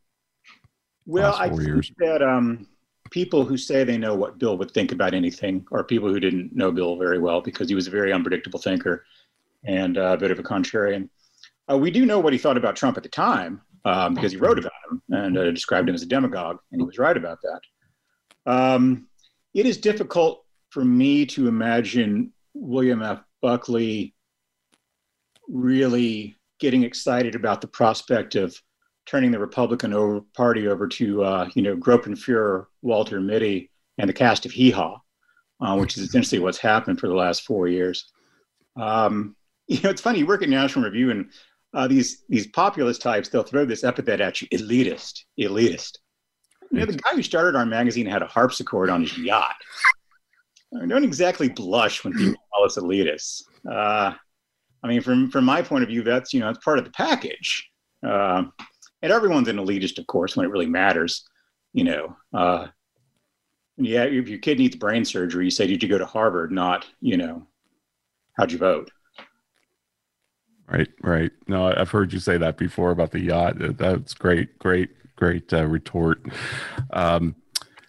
Well, 1.07 1.35
I 1.35 1.49
think 1.49 1.63
years? 1.63 1.93
that 1.99 2.23
um, 2.23 2.67
people 3.15 3.45
who 3.45 3.57
say 3.57 3.85
they 3.85 3.97
know 3.97 4.13
what 4.13 4.41
Bill 4.41 4.59
would 4.59 4.73
think 4.73 4.91
about 4.91 5.15
anything 5.15 5.65
are 5.71 5.85
people 5.85 6.09
who 6.09 6.19
didn't 6.19 6.53
know 6.53 6.73
Bill 6.73 6.99
very 6.99 7.21
well 7.21 7.41
because 7.41 7.69
he 7.69 7.75
was 7.77 7.87
a 7.87 7.91
very 7.91 8.13
unpredictable 8.13 8.59
thinker 8.59 9.05
and 9.63 9.97
uh, 9.97 10.15
a 10.15 10.17
bit 10.17 10.33
of 10.33 10.41
a 10.41 10.43
contrarian. 10.43 11.09
Uh, 11.71 11.79
we 11.79 11.93
do 11.93 12.07
know 12.07 12.19
what 12.19 12.33
he 12.33 12.41
thought 12.41 12.57
about 12.57 12.75
Trump 12.75 12.97
at 12.97 13.05
the 13.05 13.09
time 13.09 13.61
um, 13.85 14.15
because 14.15 14.33
he 14.33 14.39
wrote 14.39 14.59
about 14.59 14.73
him 14.91 15.01
and 15.11 15.39
uh, 15.39 15.49
described 15.53 15.89
him 15.89 15.95
as 15.95 16.03
a 16.03 16.07
demagogue, 16.07 16.59
and 16.73 16.81
he 16.81 16.85
was 16.85 16.99
right 16.99 17.17
about 17.17 17.39
that. 17.43 18.53
Um, 18.53 19.07
it 19.55 19.65
is 19.65 19.77
difficult 19.79 20.45
for 20.71 20.85
me 20.85 21.25
to 21.27 21.47
imagine 21.47 22.33
William 22.53 23.01
F. 23.01 23.21
Buckley 23.41 24.13
really 25.47 26.37
getting 26.59 26.83
excited 26.83 27.37
about 27.37 27.61
the 27.61 27.69
prospect 27.69 28.35
of 28.35 28.61
turning 29.07 29.31
the 29.31 29.39
Republican 29.39 29.93
over, 29.93 30.21
Party 30.37 30.67
over 30.69 30.89
to, 30.89 31.23
uh, 31.23 31.49
you 31.55 31.63
know, 31.63 31.77
Gruppenführer 31.77 32.67
Walter 32.83 33.21
Mitty 33.21 33.71
and 33.99 34.09
the 34.09 34.15
cast 34.15 34.47
of 34.47 34.53
Hee 34.53 34.71
Haw, 34.71 34.99
uh, 35.61 35.77
which 35.77 35.97
is 35.97 36.05
essentially 36.05 36.41
what's 36.41 36.59
happened 36.59 36.99
for 36.99 37.09
the 37.09 37.15
last 37.15 37.43
four 37.43 37.69
years. 37.69 38.11
Um, 38.77 39.37
you 39.69 39.81
know, 39.83 39.91
it's 39.91 40.01
funny. 40.01 40.21
You 40.21 40.27
work 40.27 40.43
at 40.43 40.49
National 40.49 40.85
Review, 40.85 41.11
and 41.11 41.31
uh, 41.73 41.89
these 41.89 42.25
these 42.29 42.47
populist 42.49 43.01
types 43.03 43.29
they'll 43.29 43.43
throw 43.43 43.65
this 43.65 43.85
epithet 43.85 44.21
at 44.21 44.43
you: 44.43 44.49
elitist, 44.49 45.21
elitist. 45.41 45.99
You 46.71 46.81
know, 46.81 46.87
the 46.87 46.99
guy 46.99 47.15
who 47.15 47.23
started 47.23 47.57
our 47.57 47.67
magazine 47.67 48.07
had 48.07 48.23
a 48.23 48.27
harpsichord 48.27 48.91
on 48.91 49.03
his 49.03 49.17
yacht. 49.17 49.55
I 50.81 50.87
don't 50.87 51.05
exactly 51.05 51.49
blush 51.49 52.05
when 52.05 52.15
people 52.15 52.43
call 52.53 52.65
us 52.65 52.77
elitists. 52.77 53.43
Uh, 53.71 54.13
I 54.83 54.89
mean, 54.89 55.01
from 55.01 55.31
from 55.31 55.45
my 55.45 55.63
point 55.63 55.83
of 55.83 55.89
view, 55.89 56.03
that's 56.03 56.35
you 56.35 56.41
know, 56.41 56.51
it's 56.51 56.65
part 56.65 56.79
of 56.79 56.85
the 56.85 56.91
package. 56.91 57.71
Uh, 58.07 58.45
and 59.05 59.13
everyone's 59.13 59.49
an 59.49 59.59
elitist, 59.59 59.99
of 59.99 60.07
course, 60.07 60.35
when 60.35 60.47
it 60.47 60.49
really 60.49 60.67
matters. 60.67 61.29
You 61.75 61.85
know, 61.85 62.17
uh, 62.33 62.69
yeah, 63.77 64.05
if 64.05 64.29
your 64.29 64.39
kid 64.39 64.59
needs 64.59 64.77
brain 64.77 65.05
surgery, 65.05 65.45
you 65.45 65.51
say, 65.51 65.67
"Did 65.67 65.83
you 65.83 65.89
go 65.89 65.99
to 65.99 66.07
Harvard?" 66.07 66.51
Not, 66.51 66.87
you 67.01 67.19
know, 67.19 67.47
how'd 68.39 68.51
you 68.51 68.59
vote? 68.59 68.91
Right, 70.67 70.89
right. 71.03 71.31
No, 71.47 71.67
I've 71.67 71.91
heard 71.91 72.15
you 72.15 72.19
say 72.19 72.39
that 72.39 72.57
before 72.57 72.91
about 72.91 73.11
the 73.11 73.21
yacht. 73.21 73.57
That's 73.59 74.15
great, 74.15 74.59
great, 74.59 74.91
great 75.17 75.53
uh, 75.53 75.67
retort. 75.67 76.25
Um, 76.91 77.37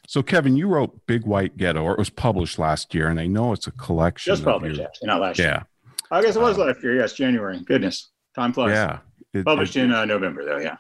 so, 0.07 0.22
Kevin, 0.22 0.57
you 0.57 0.67
wrote 0.67 1.07
Big 1.07 1.25
White 1.25 1.55
Ghetto, 1.55 1.81
or 1.81 1.93
it 1.93 1.98
was 1.98 2.10
published 2.10 2.60
last 2.60 2.93
year, 2.93 3.07
and 3.07 3.22
I 3.22 3.27
know 3.27 3.53
it's 3.53 3.67
a 3.67 3.72
collection. 3.72 4.31
Just 4.31 4.43
published, 4.43 4.77
your, 4.77 4.89
yeah, 5.01 5.07
not 5.07 5.22
last 5.22 5.39
yeah. 5.39 5.45
year. 5.45 5.65
Yeah. 6.12 6.17
I 6.17 6.22
guess 6.22 6.36
it 6.36 6.41
was 6.41 6.57
uh, 6.57 6.65
last 6.65 6.84
year. 6.84 6.98
Yes, 6.98 7.13
January. 7.13 7.62
Goodness, 7.62 8.12
time 8.36 8.51
flies. 8.51 8.72
Yeah, 8.72 9.00
it, 9.34 9.45
published 9.45 9.77
it, 9.77 9.84
in 9.84 9.93
uh, 9.93 10.03
November, 10.03 10.43
though. 10.43 10.57
Yeah. 10.57 10.75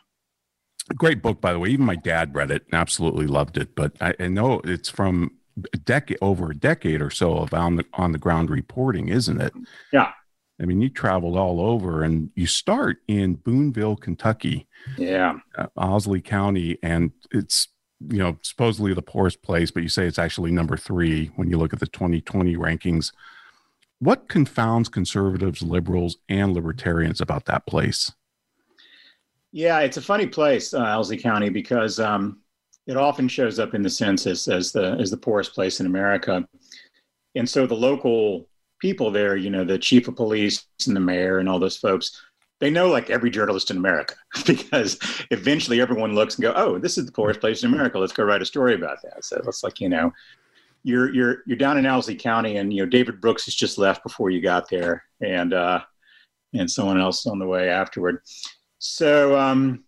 Great 0.93 1.21
book, 1.21 1.41
by 1.41 1.51
the 1.51 1.59
way. 1.59 1.69
Even 1.69 1.85
my 1.85 1.95
dad 1.95 2.35
read 2.35 2.51
it 2.51 2.65
and 2.65 2.75
absolutely 2.75 3.25
loved 3.25 3.57
it. 3.57 3.75
But 3.75 3.93
I, 3.99 4.13
I 4.19 4.27
know 4.27 4.61
it's 4.63 4.89
from 4.89 5.31
a 5.73 5.77
decade, 5.77 6.17
over 6.21 6.51
a 6.51 6.55
decade 6.55 7.01
or 7.01 7.09
so 7.09 7.37
of 7.37 7.53
on 7.53 7.77
the 7.77 7.85
on 7.93 8.11
the 8.11 8.17
ground 8.17 8.49
reporting, 8.49 9.09
isn't 9.09 9.41
it? 9.41 9.53
Yeah. 9.91 10.11
I 10.61 10.65
mean, 10.65 10.81
you 10.81 10.89
traveled 10.89 11.37
all 11.37 11.59
over, 11.59 12.01
and 12.03 12.29
you 12.35 12.47
start 12.47 12.97
in 13.07 13.35
Booneville, 13.35 13.97
Kentucky. 13.97 14.67
Yeah, 14.97 15.39
uh, 15.57 15.67
Owsley 15.75 16.21
County, 16.21 16.77
and 16.81 17.11
it's 17.31 17.67
you 18.07 18.19
know 18.19 18.37
supposedly 18.41 18.93
the 18.93 19.01
poorest 19.01 19.41
place, 19.41 19.71
but 19.71 19.83
you 19.83 19.89
say 19.89 20.05
it's 20.05 20.19
actually 20.19 20.51
number 20.51 20.77
three 20.77 21.27
when 21.35 21.49
you 21.49 21.57
look 21.57 21.73
at 21.73 21.79
the 21.79 21.87
2020 21.87 22.55
rankings. 22.55 23.11
What 23.99 24.29
confounds 24.29 24.87
conservatives, 24.87 25.61
liberals, 25.61 26.17
and 26.29 26.53
libertarians 26.53 27.19
about 27.19 27.45
that 27.45 27.65
place? 27.65 28.11
Yeah, 29.55 29.79
it's 29.79 29.95
a 29.95 30.01
funny 30.01 30.27
place, 30.27 30.73
uh, 30.73 30.79
Owsley 30.79 31.15
County, 31.15 31.47
because 31.47 31.97
um, 31.97 32.41
it 32.87 32.97
often 32.97 33.29
shows 33.29 33.57
up 33.57 33.73
in 33.73 33.81
the 33.81 33.89
census 33.89 34.49
as 34.49 34.73
the 34.73 34.97
as 34.99 35.09
the 35.09 35.15
poorest 35.15 35.53
place 35.53 35.79
in 35.79 35.85
America, 35.85 36.45
and 37.35 37.49
so 37.49 37.65
the 37.65 37.73
local 37.73 38.49
people 38.81 39.11
there, 39.11 39.37
you 39.37 39.49
know, 39.49 39.63
the 39.63 39.79
chief 39.79 40.09
of 40.09 40.17
police 40.17 40.65
and 40.85 40.93
the 40.93 40.99
mayor 40.99 41.39
and 41.39 41.47
all 41.47 41.57
those 41.57 41.77
folks, 41.77 42.21
they 42.59 42.69
know 42.69 42.89
like 42.89 43.09
every 43.09 43.29
journalist 43.29 43.71
in 43.71 43.77
America 43.77 44.15
because 44.45 44.99
eventually 45.31 45.79
everyone 45.79 46.15
looks 46.15 46.35
and 46.35 46.43
go, 46.43 46.51
oh, 46.57 46.77
this 46.77 46.97
is 46.97 47.05
the 47.05 47.11
poorest 47.13 47.39
place 47.39 47.63
in 47.63 47.73
America. 47.73 47.97
Let's 47.97 48.11
go 48.11 48.25
write 48.25 48.41
a 48.41 48.45
story 48.45 48.75
about 48.75 49.01
that. 49.03 49.23
So 49.23 49.41
it's 49.47 49.63
like 49.63 49.79
you 49.79 49.87
know, 49.87 50.11
you're 50.83 51.13
you're 51.13 51.43
you're 51.45 51.55
down 51.55 51.77
in 51.77 51.85
Owsley 51.85 52.15
County, 52.15 52.57
and 52.57 52.73
you 52.73 52.83
know 52.83 52.89
David 52.89 53.21
Brooks 53.21 53.45
has 53.45 53.55
just 53.55 53.77
left 53.77 54.03
before 54.03 54.31
you 54.31 54.41
got 54.41 54.69
there, 54.69 55.05
and 55.21 55.53
uh, 55.53 55.79
and 56.53 56.69
someone 56.69 56.99
else 56.99 57.25
on 57.25 57.39
the 57.39 57.47
way 57.47 57.69
afterward. 57.69 58.19
So 58.87 59.37
um, 59.37 59.83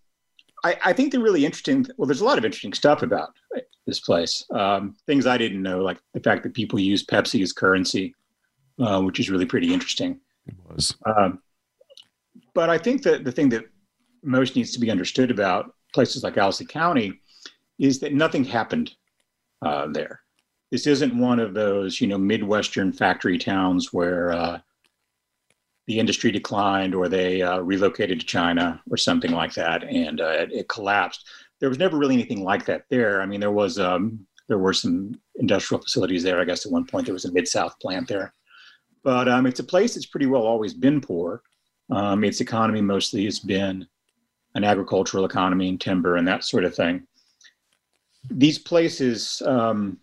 I, 0.65 0.77
I 0.85 0.93
think 0.93 1.11
they're 1.11 1.21
really 1.21 1.45
interesting. 1.45 1.85
Well, 1.97 2.07
there's 2.07 2.21
a 2.21 2.25
lot 2.25 2.39
of 2.39 2.45
interesting 2.45 2.73
stuff 2.73 3.03
about 3.03 3.29
this 3.85 3.99
place. 3.99 4.43
Um, 4.51 4.95
things 5.05 5.27
I 5.27 5.37
didn't 5.37 5.61
know, 5.61 5.81
like 5.81 5.99
the 6.13 6.19
fact 6.19 6.41
that 6.43 6.55
people 6.55 6.79
use 6.79 7.05
Pepsi 7.05 7.43
as 7.43 7.53
currency, 7.53 8.15
uh, 8.79 9.01
which 9.01 9.19
is 9.19 9.29
really 9.29 9.45
pretty 9.45 9.71
interesting. 9.71 10.19
It 10.47 10.55
was. 10.67 10.95
Um, 11.05 11.39
but 12.55 12.71
I 12.71 12.77
think 12.79 13.03
that 13.03 13.23
the 13.23 13.31
thing 13.31 13.49
that 13.49 13.65
most 14.23 14.55
needs 14.55 14.71
to 14.71 14.79
be 14.79 14.89
understood 14.89 15.29
about 15.29 15.75
places 15.93 16.23
like 16.23 16.39
Owsley 16.39 16.65
County 16.65 17.13
is 17.77 17.99
that 17.99 18.13
nothing 18.13 18.43
happened 18.43 18.95
uh, 19.63 19.87
there. 19.91 20.21
This 20.71 20.87
isn't 20.87 21.15
one 21.15 21.39
of 21.39 21.53
those, 21.53 22.01
you 22.01 22.07
know, 22.07 22.17
Midwestern 22.17 22.91
factory 22.91 23.37
towns 23.37 23.93
where 23.93 24.31
uh, 24.31 24.59
the 25.87 25.99
industry 25.99 26.31
declined 26.31 26.93
or 26.93 27.07
they 27.07 27.41
uh, 27.41 27.59
relocated 27.59 28.19
to 28.19 28.25
China 28.25 28.81
or 28.91 28.97
something 28.97 29.31
like 29.31 29.53
that, 29.53 29.83
and 29.85 30.19
uh, 30.19 30.27
it, 30.27 30.51
it, 30.51 30.69
collapsed. 30.69 31.25
There 31.59 31.69
was 31.69 31.79
never 31.79 31.97
really 31.97 32.13
anything 32.13 32.43
like 32.43 32.65
that 32.65 32.83
there. 32.89 33.21
I 33.21 33.25
mean, 33.25 33.39
there 33.39 33.51
was 33.51 33.79
um, 33.79 34.27
there 34.49 34.57
were 34.57 34.73
some 34.73 35.19
industrial 35.35 35.81
facilities 35.81 36.23
there. 36.23 36.39
I 36.39 36.43
guess 36.43 36.65
at 36.65 36.71
one 36.71 36.85
point 36.85 37.05
there 37.05 37.13
was 37.13 37.25
a 37.25 37.31
Mid 37.31 37.47
South 37.47 37.79
plant 37.79 38.07
there, 38.07 38.33
but 39.03 39.29
um, 39.29 39.45
it's 39.45 39.61
a 39.61 39.63
place 39.63 39.95
that's 39.95 40.05
pretty 40.05 40.25
well 40.25 40.43
always 40.43 40.73
been 40.73 40.99
poor. 40.99 41.41
Um, 41.89 42.25
its 42.25 42.41
economy 42.41 42.81
mostly 42.81 43.23
has 43.23 43.39
been 43.39 43.87
an 44.55 44.65
agricultural 44.65 45.23
economy 45.23 45.69
and 45.69 45.79
timber 45.79 46.17
and 46.17 46.27
that 46.27 46.43
sort 46.43 46.65
of 46.65 46.75
thing. 46.75 47.07
These 48.29 48.59
places 48.59 49.41
um, 49.45 49.99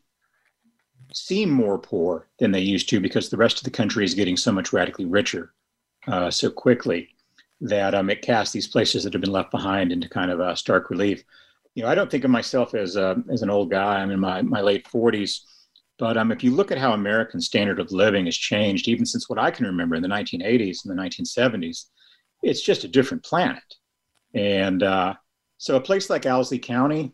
seem 1.12 1.50
more 1.50 1.78
poor 1.78 2.28
than 2.38 2.52
they 2.52 2.60
used 2.60 2.88
to 2.88 3.00
because 3.00 3.28
the 3.28 3.36
rest 3.36 3.58
of 3.58 3.64
the 3.64 3.70
country 3.70 4.02
is 4.02 4.14
getting 4.14 4.38
so 4.38 4.50
much 4.50 4.72
radically 4.72 5.04
richer 5.04 5.52
uh, 6.06 6.30
so 6.30 6.50
quickly 6.50 7.11
that 7.61 7.94
um, 7.94 8.11
it 8.11 8.23
casts 8.23 8.52
these 8.52 8.66
places 8.66 9.04
that 9.04 9.12
have 9.12 9.23
been 9.23 9.32
left 9.32 9.50
behind 9.50 9.92
into 9.92 10.08
kind 10.08 10.30
of 10.30 10.40
a 10.40 10.56
stark 10.56 10.90
relief. 10.90 11.25
You 11.75 11.82
know, 11.82 11.88
I 11.88 11.94
don't 11.94 12.11
think 12.11 12.25
of 12.25 12.30
myself 12.30 12.75
as 12.75 12.96
a, 12.96 13.16
as 13.32 13.42
an 13.42 13.50
old 13.50 13.70
guy. 13.70 14.00
I'm 14.00 14.11
in 14.11 14.20
my, 14.20 14.42
my 14.42 14.61
late 14.61 14.87
40s. 14.87 15.40
But 15.99 16.16
um, 16.16 16.32
if 16.32 16.42
you 16.42 16.50
look 16.50 16.73
at 16.73 16.78
how 16.78 16.92
American 16.92 17.40
standard 17.40 17.78
of 17.78 17.92
living 17.92 18.26
has 18.26 18.37
changed, 18.37 18.88
even 18.88 19.06
since 19.06 19.28
what 19.28 19.38
I 19.38 19.50
can 19.50 19.66
remember 19.66 19.94
in 19.94 20.02
the 20.02 20.08
1980s 20.08 20.84
and 20.84 20.96
the 20.96 21.02
1970s, 21.02 21.87
it's 22.42 22.62
just 22.62 22.84
a 22.84 22.88
different 22.88 23.25
planet. 23.25 23.62
And 24.34 24.82
uh, 24.82 25.14
so 25.58 25.76
a 25.76 25.80
place 25.80 26.11
like 26.11 26.26
Owsley 26.26 26.58
County 26.58 27.12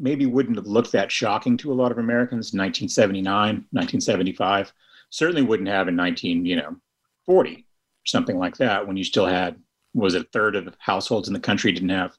maybe 0.00 0.26
wouldn't 0.26 0.56
have 0.56 0.66
looked 0.66 0.92
that 0.92 1.12
shocking 1.12 1.56
to 1.58 1.72
a 1.72 1.74
lot 1.74 1.92
of 1.92 1.98
Americans 1.98 2.52
in 2.52 2.58
1979, 2.58 3.54
1975. 3.70 4.72
Certainly 5.10 5.42
wouldn't 5.42 5.68
have 5.68 5.88
in 5.88 5.96
19, 5.96 6.44
you 6.44 6.56
know, 6.56 6.76
40 7.24 7.67
something 8.08 8.38
like 8.38 8.56
that 8.56 8.86
when 8.86 8.96
you 8.96 9.04
still 9.04 9.26
had 9.26 9.56
was 9.94 10.14
it 10.14 10.22
a 10.22 10.28
third 10.32 10.54
of 10.54 10.74
households 10.78 11.28
in 11.28 11.34
the 11.34 11.40
country 11.40 11.72
didn't 11.72 11.88
have 11.88 12.16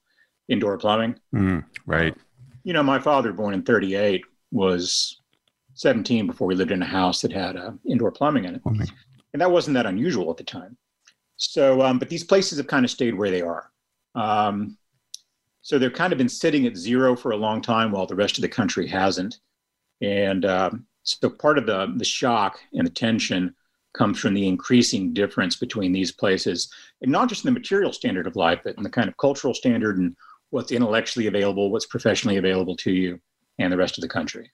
indoor 0.48 0.78
plumbing? 0.78 1.16
Mm, 1.34 1.64
right. 1.86 2.14
Uh, 2.14 2.20
you 2.64 2.74
know 2.74 2.84
my 2.84 3.00
father 3.00 3.32
born 3.34 3.54
in 3.54 3.64
38 3.64 4.24
was 4.52 5.22
17 5.76 6.28
before 6.28 6.48
we 6.48 6.56
lived 6.56 6.72
in 6.72 6.82
a 6.82 6.86
house 6.86 7.22
that 7.22 7.32
had 7.32 7.56
uh, 7.56 7.72
indoor 7.88 8.12
plumbing 8.12 8.46
in 8.46 8.56
it. 8.56 8.64
Plumbing. 8.64 8.88
and 9.34 9.42
that 9.42 9.52
wasn't 9.52 9.76
that 9.76 9.86
unusual 9.86 10.30
at 10.30 10.38
the 10.38 10.44
time. 10.44 10.78
So 11.38 11.82
um, 11.82 12.00
but 12.00 12.10
these 12.10 12.24
places 12.24 12.58
have 12.58 12.68
kind 12.68 12.84
of 12.86 12.92
stayed 12.92 13.16
where 13.16 13.32
they 13.32 13.42
are. 13.42 13.72
Um, 14.16 14.78
so 15.62 15.78
they've 15.78 15.94
kind 15.94 16.12
of 16.12 16.18
been 16.18 16.30
sitting 16.30 16.66
at 16.66 16.76
zero 16.76 17.16
for 17.16 17.32
a 17.32 17.38
long 17.38 17.62
time 17.62 17.92
while 17.92 18.06
the 18.06 18.16
rest 18.16 18.38
of 18.38 18.42
the 18.42 18.50
country 18.50 18.88
hasn't. 18.88 19.40
And 20.02 20.46
um, 20.46 20.86
so 21.04 21.30
part 21.30 21.58
of 21.58 21.66
the 21.66 21.94
the 21.96 22.06
shock 22.06 22.60
and 22.74 22.86
the 22.86 22.92
tension 22.92 23.56
comes 23.94 24.20
from 24.20 24.34
the 24.34 24.48
increasing 24.48 25.14
difference 25.14 25.56
between 25.56 25.92
these 25.92 26.12
places, 26.12 26.72
and 27.02 27.12
not 27.12 27.30
just 27.30 27.44
in 27.44 27.54
the 27.54 27.60
material 27.60 27.92
standard 27.92 28.28
of 28.28 28.36
life, 28.36 28.60
but 28.64 28.78
in 28.78 28.84
the 28.84 28.90
kind 28.90 29.08
of 29.08 29.18
cultural 29.18 29.54
standard 29.54 29.98
and 29.98 30.16
what's 30.52 30.72
intellectually 30.72 31.28
available, 31.28 31.72
what's 31.72 31.86
professionally 31.86 32.38
available 32.38 32.76
to 32.78 32.92
you, 32.92 33.20
and 33.58 33.72
the 33.72 33.78
rest 33.78 33.98
of 33.98 34.02
the 34.02 34.08
country. 34.08 34.52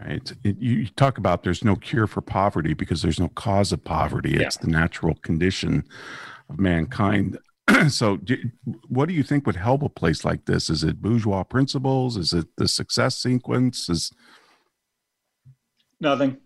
Right. 0.00 0.32
It, 0.44 0.58
you 0.58 0.86
talk 0.86 1.18
about 1.18 1.42
there's 1.42 1.64
no 1.64 1.74
cure 1.74 2.06
for 2.06 2.20
poverty 2.20 2.74
because 2.74 3.02
there's 3.02 3.18
no 3.18 3.28
cause 3.28 3.72
of 3.72 3.82
poverty. 3.82 4.36
It's 4.36 4.56
the 4.56 4.68
natural 4.68 5.14
condition 5.16 5.84
of 6.48 6.60
mankind. 6.60 7.38
so, 7.88 8.16
do, 8.18 8.36
what 8.86 9.08
do 9.08 9.14
you 9.14 9.24
think 9.24 9.46
would 9.46 9.56
help 9.56 9.82
a 9.82 9.88
place 9.88 10.24
like 10.24 10.44
this? 10.44 10.70
Is 10.70 10.84
it 10.84 11.02
bourgeois 11.02 11.42
principles? 11.42 12.16
Is 12.16 12.32
it 12.32 12.46
the 12.56 12.68
success 12.68 13.16
sequence? 13.20 13.88
Is 13.88 14.12
nothing. 16.00 16.36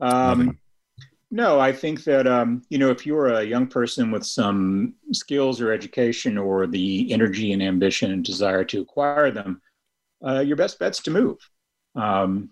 Um, 0.00 0.58
no, 1.30 1.60
I 1.60 1.72
think 1.72 2.04
that 2.04 2.26
um, 2.26 2.62
you 2.70 2.78
know 2.78 2.90
if 2.90 3.06
you're 3.06 3.28
a 3.28 3.44
young 3.44 3.66
person 3.68 4.10
with 4.10 4.26
some 4.26 4.94
skills 5.12 5.60
or 5.60 5.72
education 5.72 6.36
or 6.36 6.66
the 6.66 7.12
energy 7.12 7.52
and 7.52 7.62
ambition 7.62 8.10
and 8.10 8.24
desire 8.24 8.64
to 8.64 8.80
acquire 8.80 9.30
them, 9.30 9.60
uh, 10.26 10.40
your 10.40 10.56
best 10.56 10.78
bet's 10.78 11.00
to 11.02 11.10
move. 11.10 11.38
Um, 11.94 12.50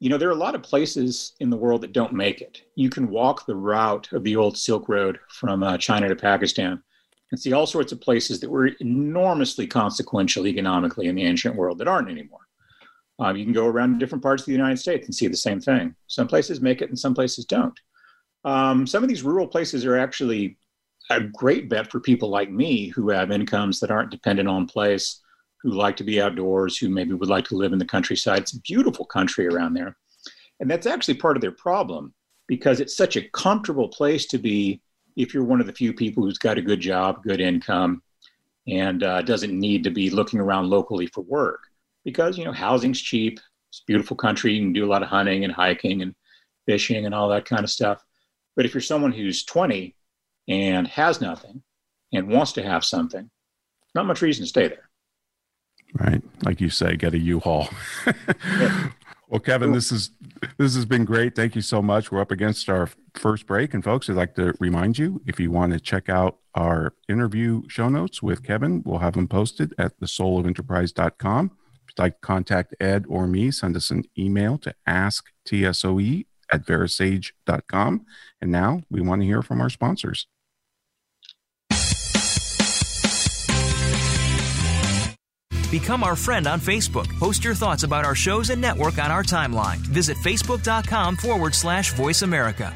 you 0.00 0.10
know 0.10 0.18
there 0.18 0.28
are 0.28 0.32
a 0.32 0.46
lot 0.46 0.56
of 0.56 0.62
places 0.62 1.34
in 1.40 1.48
the 1.48 1.56
world 1.56 1.82
that 1.82 1.92
don't 1.92 2.12
make 2.12 2.40
it. 2.40 2.62
You 2.74 2.90
can 2.90 3.08
walk 3.08 3.46
the 3.46 3.56
route 3.56 4.12
of 4.12 4.24
the 4.24 4.36
old 4.36 4.58
Silk 4.58 4.88
Road 4.88 5.18
from 5.28 5.62
uh, 5.62 5.78
China 5.78 6.08
to 6.08 6.16
Pakistan 6.16 6.82
and 7.30 7.40
see 7.40 7.52
all 7.52 7.66
sorts 7.66 7.92
of 7.92 8.00
places 8.00 8.40
that 8.40 8.50
were 8.50 8.66
enormously 8.80 9.66
consequential 9.66 10.46
economically 10.46 11.06
in 11.06 11.14
the 11.14 11.24
ancient 11.24 11.54
world 11.56 11.78
that 11.78 11.88
aren't 11.88 12.10
anymore. 12.10 12.43
Um, 13.18 13.36
you 13.36 13.44
can 13.44 13.52
go 13.52 13.66
around 13.66 13.98
different 13.98 14.22
parts 14.22 14.42
of 14.42 14.46
the 14.46 14.52
United 14.52 14.78
States 14.78 15.06
and 15.06 15.14
see 15.14 15.28
the 15.28 15.36
same 15.36 15.60
thing. 15.60 15.94
Some 16.06 16.26
places 16.26 16.60
make 16.60 16.82
it 16.82 16.88
and 16.88 16.98
some 16.98 17.14
places 17.14 17.44
don't. 17.44 17.78
Um, 18.44 18.86
some 18.86 19.02
of 19.02 19.08
these 19.08 19.22
rural 19.22 19.46
places 19.46 19.84
are 19.84 19.96
actually 19.96 20.58
a 21.10 21.20
great 21.20 21.68
bet 21.68 21.90
for 21.90 22.00
people 22.00 22.28
like 22.28 22.50
me 22.50 22.88
who 22.88 23.10
have 23.10 23.30
incomes 23.30 23.80
that 23.80 23.90
aren't 23.90 24.10
dependent 24.10 24.48
on 24.48 24.66
place, 24.66 25.20
who 25.62 25.70
like 25.70 25.96
to 25.96 26.04
be 26.04 26.20
outdoors, 26.20 26.76
who 26.76 26.88
maybe 26.88 27.14
would 27.14 27.28
like 27.28 27.44
to 27.46 27.56
live 27.56 27.72
in 27.72 27.78
the 27.78 27.84
countryside. 27.84 28.40
It's 28.40 28.54
a 28.54 28.60
beautiful 28.60 29.04
country 29.04 29.46
around 29.46 29.74
there. 29.74 29.96
And 30.60 30.70
that's 30.70 30.86
actually 30.86 31.14
part 31.14 31.36
of 31.36 31.40
their 31.40 31.52
problem 31.52 32.14
because 32.46 32.80
it's 32.80 32.96
such 32.96 33.16
a 33.16 33.28
comfortable 33.30 33.88
place 33.88 34.26
to 34.26 34.38
be 34.38 34.82
if 35.16 35.32
you're 35.32 35.44
one 35.44 35.60
of 35.60 35.66
the 35.66 35.72
few 35.72 35.92
people 35.92 36.24
who's 36.24 36.38
got 36.38 36.58
a 36.58 36.62
good 36.62 36.80
job, 36.80 37.22
good 37.22 37.40
income, 37.40 38.02
and 38.66 39.02
uh, 39.02 39.22
doesn't 39.22 39.58
need 39.58 39.84
to 39.84 39.90
be 39.90 40.10
looking 40.10 40.40
around 40.40 40.68
locally 40.68 41.06
for 41.06 41.20
work 41.22 41.60
because 42.04 42.38
you 42.38 42.44
know 42.44 42.52
housing's 42.52 43.00
cheap. 43.00 43.40
It's 43.70 43.80
a 43.80 43.86
beautiful 43.86 44.16
country. 44.16 44.54
You 44.54 44.62
can 44.62 44.72
do 44.72 44.84
a 44.84 44.90
lot 44.90 45.02
of 45.02 45.08
hunting 45.08 45.44
and 45.44 45.52
hiking 45.52 46.02
and 46.02 46.14
fishing 46.66 47.06
and 47.06 47.14
all 47.14 47.28
that 47.30 47.44
kind 47.44 47.64
of 47.64 47.70
stuff. 47.70 48.02
But 48.56 48.64
if 48.64 48.74
you're 48.74 48.80
someone 48.80 49.12
who's 49.12 49.44
20 49.44 49.94
and 50.48 50.86
has 50.88 51.20
nothing 51.20 51.62
and 52.12 52.28
wants 52.28 52.52
to 52.52 52.62
have 52.62 52.84
something, 52.84 53.30
not 53.94 54.06
much 54.06 54.22
reason 54.22 54.44
to 54.44 54.48
stay 54.48 54.68
there. 54.68 54.88
Right. 55.94 56.22
Like 56.44 56.60
you 56.60 56.70
say, 56.70 56.96
get 56.96 57.14
a 57.14 57.18
U-Haul. 57.18 57.68
yeah. 58.06 58.90
Well, 59.28 59.40
Kevin, 59.40 59.72
this 59.72 59.90
is 59.90 60.10
this 60.58 60.76
has 60.76 60.84
been 60.84 61.04
great. 61.04 61.34
Thank 61.34 61.56
you 61.56 61.60
so 61.60 61.82
much. 61.82 62.12
We're 62.12 62.20
up 62.20 62.30
against 62.30 62.68
our 62.68 62.88
first 63.14 63.46
break, 63.46 63.74
and 63.74 63.82
folks, 63.82 64.08
I'd 64.08 64.16
like 64.16 64.34
to 64.36 64.54
remind 64.60 64.96
you 64.96 65.22
if 65.26 65.40
you 65.40 65.50
want 65.50 65.72
to 65.72 65.80
check 65.80 66.08
out 66.08 66.38
our 66.54 66.92
interview 67.08 67.62
show 67.66 67.88
notes 67.88 68.22
with 68.22 68.44
Kevin, 68.44 68.82
we'll 68.84 69.00
have 69.00 69.14
them 69.14 69.26
posted 69.26 69.74
at 69.78 69.98
thesoulofenterprise.com. 69.98 71.50
If 71.94 72.00
you'd 72.00 72.04
like 72.06 72.20
to 72.20 72.26
contact 72.26 72.74
Ed 72.80 73.04
or 73.08 73.28
me, 73.28 73.52
send 73.52 73.76
us 73.76 73.90
an 73.90 74.02
email 74.18 74.58
to 74.58 74.74
asktsoe 74.88 76.26
at 76.50 76.66
verasage.com. 76.66 78.06
And 78.40 78.50
now 78.50 78.82
we 78.90 79.00
want 79.00 79.22
to 79.22 79.26
hear 79.26 79.42
from 79.42 79.60
our 79.60 79.70
sponsors. 79.70 80.26
Become 85.70 86.04
our 86.04 86.16
friend 86.16 86.46
on 86.48 86.60
Facebook. 86.60 87.08
Post 87.18 87.44
your 87.44 87.54
thoughts 87.54 87.84
about 87.84 88.04
our 88.04 88.14
shows 88.14 88.50
and 88.50 88.60
network 88.60 88.98
on 88.98 89.10
our 89.10 89.22
timeline. 89.22 89.78
Visit 89.78 90.16
facebook.com 90.16 91.16
forward 91.16 91.54
slash 91.54 91.92
voice 91.94 92.22
America. 92.22 92.72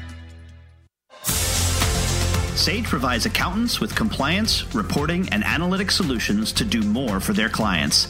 Sage 2.55 2.85
provides 2.85 3.25
accountants 3.25 3.79
with 3.79 3.95
compliance, 3.95 4.73
reporting, 4.75 5.29
and 5.29 5.45
analytic 5.45 5.91
solutions 5.91 6.51
to 6.51 6.65
do 6.65 6.81
more 6.81 7.21
for 7.21 7.31
their 7.31 7.47
clients. 7.47 8.09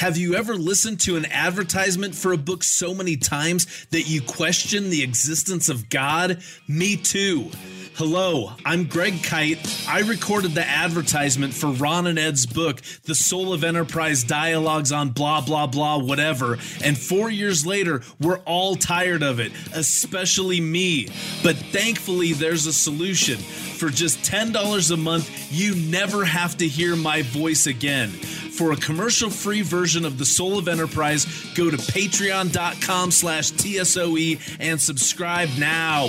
Have 0.00 0.16
you 0.16 0.34
ever 0.34 0.54
listened 0.54 1.00
to 1.00 1.16
an 1.16 1.26
advertisement 1.26 2.14
for 2.14 2.32
a 2.32 2.38
book 2.38 2.64
so 2.64 2.94
many 2.94 3.18
times 3.18 3.66
that 3.90 4.08
you 4.08 4.22
question 4.22 4.88
the 4.88 5.02
existence 5.02 5.68
of 5.68 5.90
God? 5.90 6.42
Me 6.66 6.96
too. 6.96 7.50
Hello, 7.96 8.52
I'm 8.64 8.86
Greg 8.86 9.22
Kite. 9.22 9.58
I 9.86 10.00
recorded 10.00 10.52
the 10.52 10.66
advertisement 10.66 11.52
for 11.52 11.66
Ron 11.66 12.06
and 12.06 12.18
Ed's 12.18 12.46
book, 12.46 12.80
The 13.04 13.14
Soul 13.14 13.52
of 13.52 13.62
Enterprise 13.62 14.24
Dialogues 14.24 14.90
on 14.90 15.10
blah, 15.10 15.42
blah, 15.42 15.66
blah, 15.66 15.98
whatever. 15.98 16.56
And 16.82 16.96
four 16.96 17.28
years 17.28 17.66
later, 17.66 18.00
we're 18.18 18.38
all 18.46 18.76
tired 18.76 19.22
of 19.22 19.38
it, 19.38 19.52
especially 19.74 20.62
me. 20.62 21.08
But 21.42 21.56
thankfully, 21.56 22.32
there's 22.32 22.64
a 22.64 22.72
solution. 22.72 23.38
For 23.80 23.88
just 23.88 24.18
$10 24.30 24.90
a 24.90 24.96
month, 24.98 25.50
you 25.50 25.74
never 25.74 26.22
have 26.26 26.58
to 26.58 26.68
hear 26.68 26.94
my 26.96 27.22
voice 27.22 27.66
again. 27.66 28.10
For 28.10 28.72
a 28.72 28.76
commercial-free 28.76 29.62
version 29.62 30.04
of 30.04 30.18
The 30.18 30.26
Soul 30.26 30.58
of 30.58 30.68
Enterprise, 30.68 31.24
go 31.54 31.70
to 31.70 31.78
patreon.com 31.78 33.10
slash 33.10 33.52
TSOE 33.52 34.38
and 34.60 34.78
subscribe 34.78 35.48
now. 35.58 36.08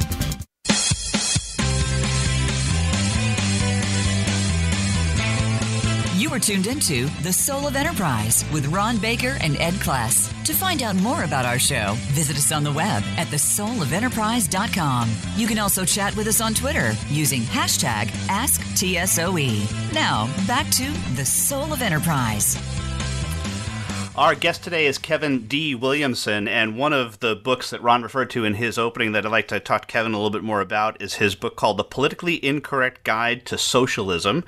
Are 6.31 6.39
tuned 6.39 6.67
into 6.67 7.07
The 7.23 7.33
Soul 7.33 7.67
of 7.67 7.75
Enterprise 7.75 8.45
with 8.53 8.67
Ron 8.67 8.97
Baker 8.99 9.37
and 9.41 9.57
Ed 9.57 9.73
Kless. 9.73 10.31
To 10.45 10.53
find 10.53 10.81
out 10.81 10.95
more 10.95 11.25
about 11.25 11.45
our 11.45 11.59
show, 11.59 11.95
visit 12.13 12.37
us 12.37 12.53
on 12.53 12.63
the 12.63 12.71
web 12.71 13.03
at 13.17 13.27
thesoulofenterprise.com. 13.27 15.11
You 15.35 15.45
can 15.45 15.59
also 15.59 15.83
chat 15.83 16.15
with 16.15 16.27
us 16.27 16.39
on 16.39 16.53
Twitter 16.53 16.93
using 17.09 17.41
hashtag 17.41 18.05
AskTSOE. 18.29 19.93
Now, 19.93 20.29
back 20.47 20.69
to 20.69 20.89
The 21.17 21.25
Soul 21.25 21.73
of 21.73 21.81
Enterprise. 21.81 22.57
Our 24.15 24.33
guest 24.33 24.63
today 24.63 24.85
is 24.85 24.97
Kevin 24.97 25.47
D. 25.47 25.75
Williamson, 25.75 26.47
and 26.47 26.77
one 26.77 26.93
of 26.93 27.19
the 27.19 27.35
books 27.35 27.71
that 27.71 27.83
Ron 27.83 28.03
referred 28.03 28.29
to 28.29 28.45
in 28.45 28.53
his 28.53 28.77
opening 28.77 29.11
that 29.11 29.25
I'd 29.25 29.31
like 29.33 29.49
to 29.49 29.59
talk 29.59 29.81
to 29.81 29.87
Kevin 29.87 30.13
a 30.13 30.15
little 30.15 30.29
bit 30.29 30.43
more 30.43 30.61
about 30.61 31.01
is 31.01 31.15
his 31.15 31.35
book 31.35 31.57
called 31.57 31.75
The 31.75 31.83
Politically 31.83 32.35
Incorrect 32.45 33.03
Guide 33.03 33.45
to 33.47 33.57
Socialism. 33.57 34.45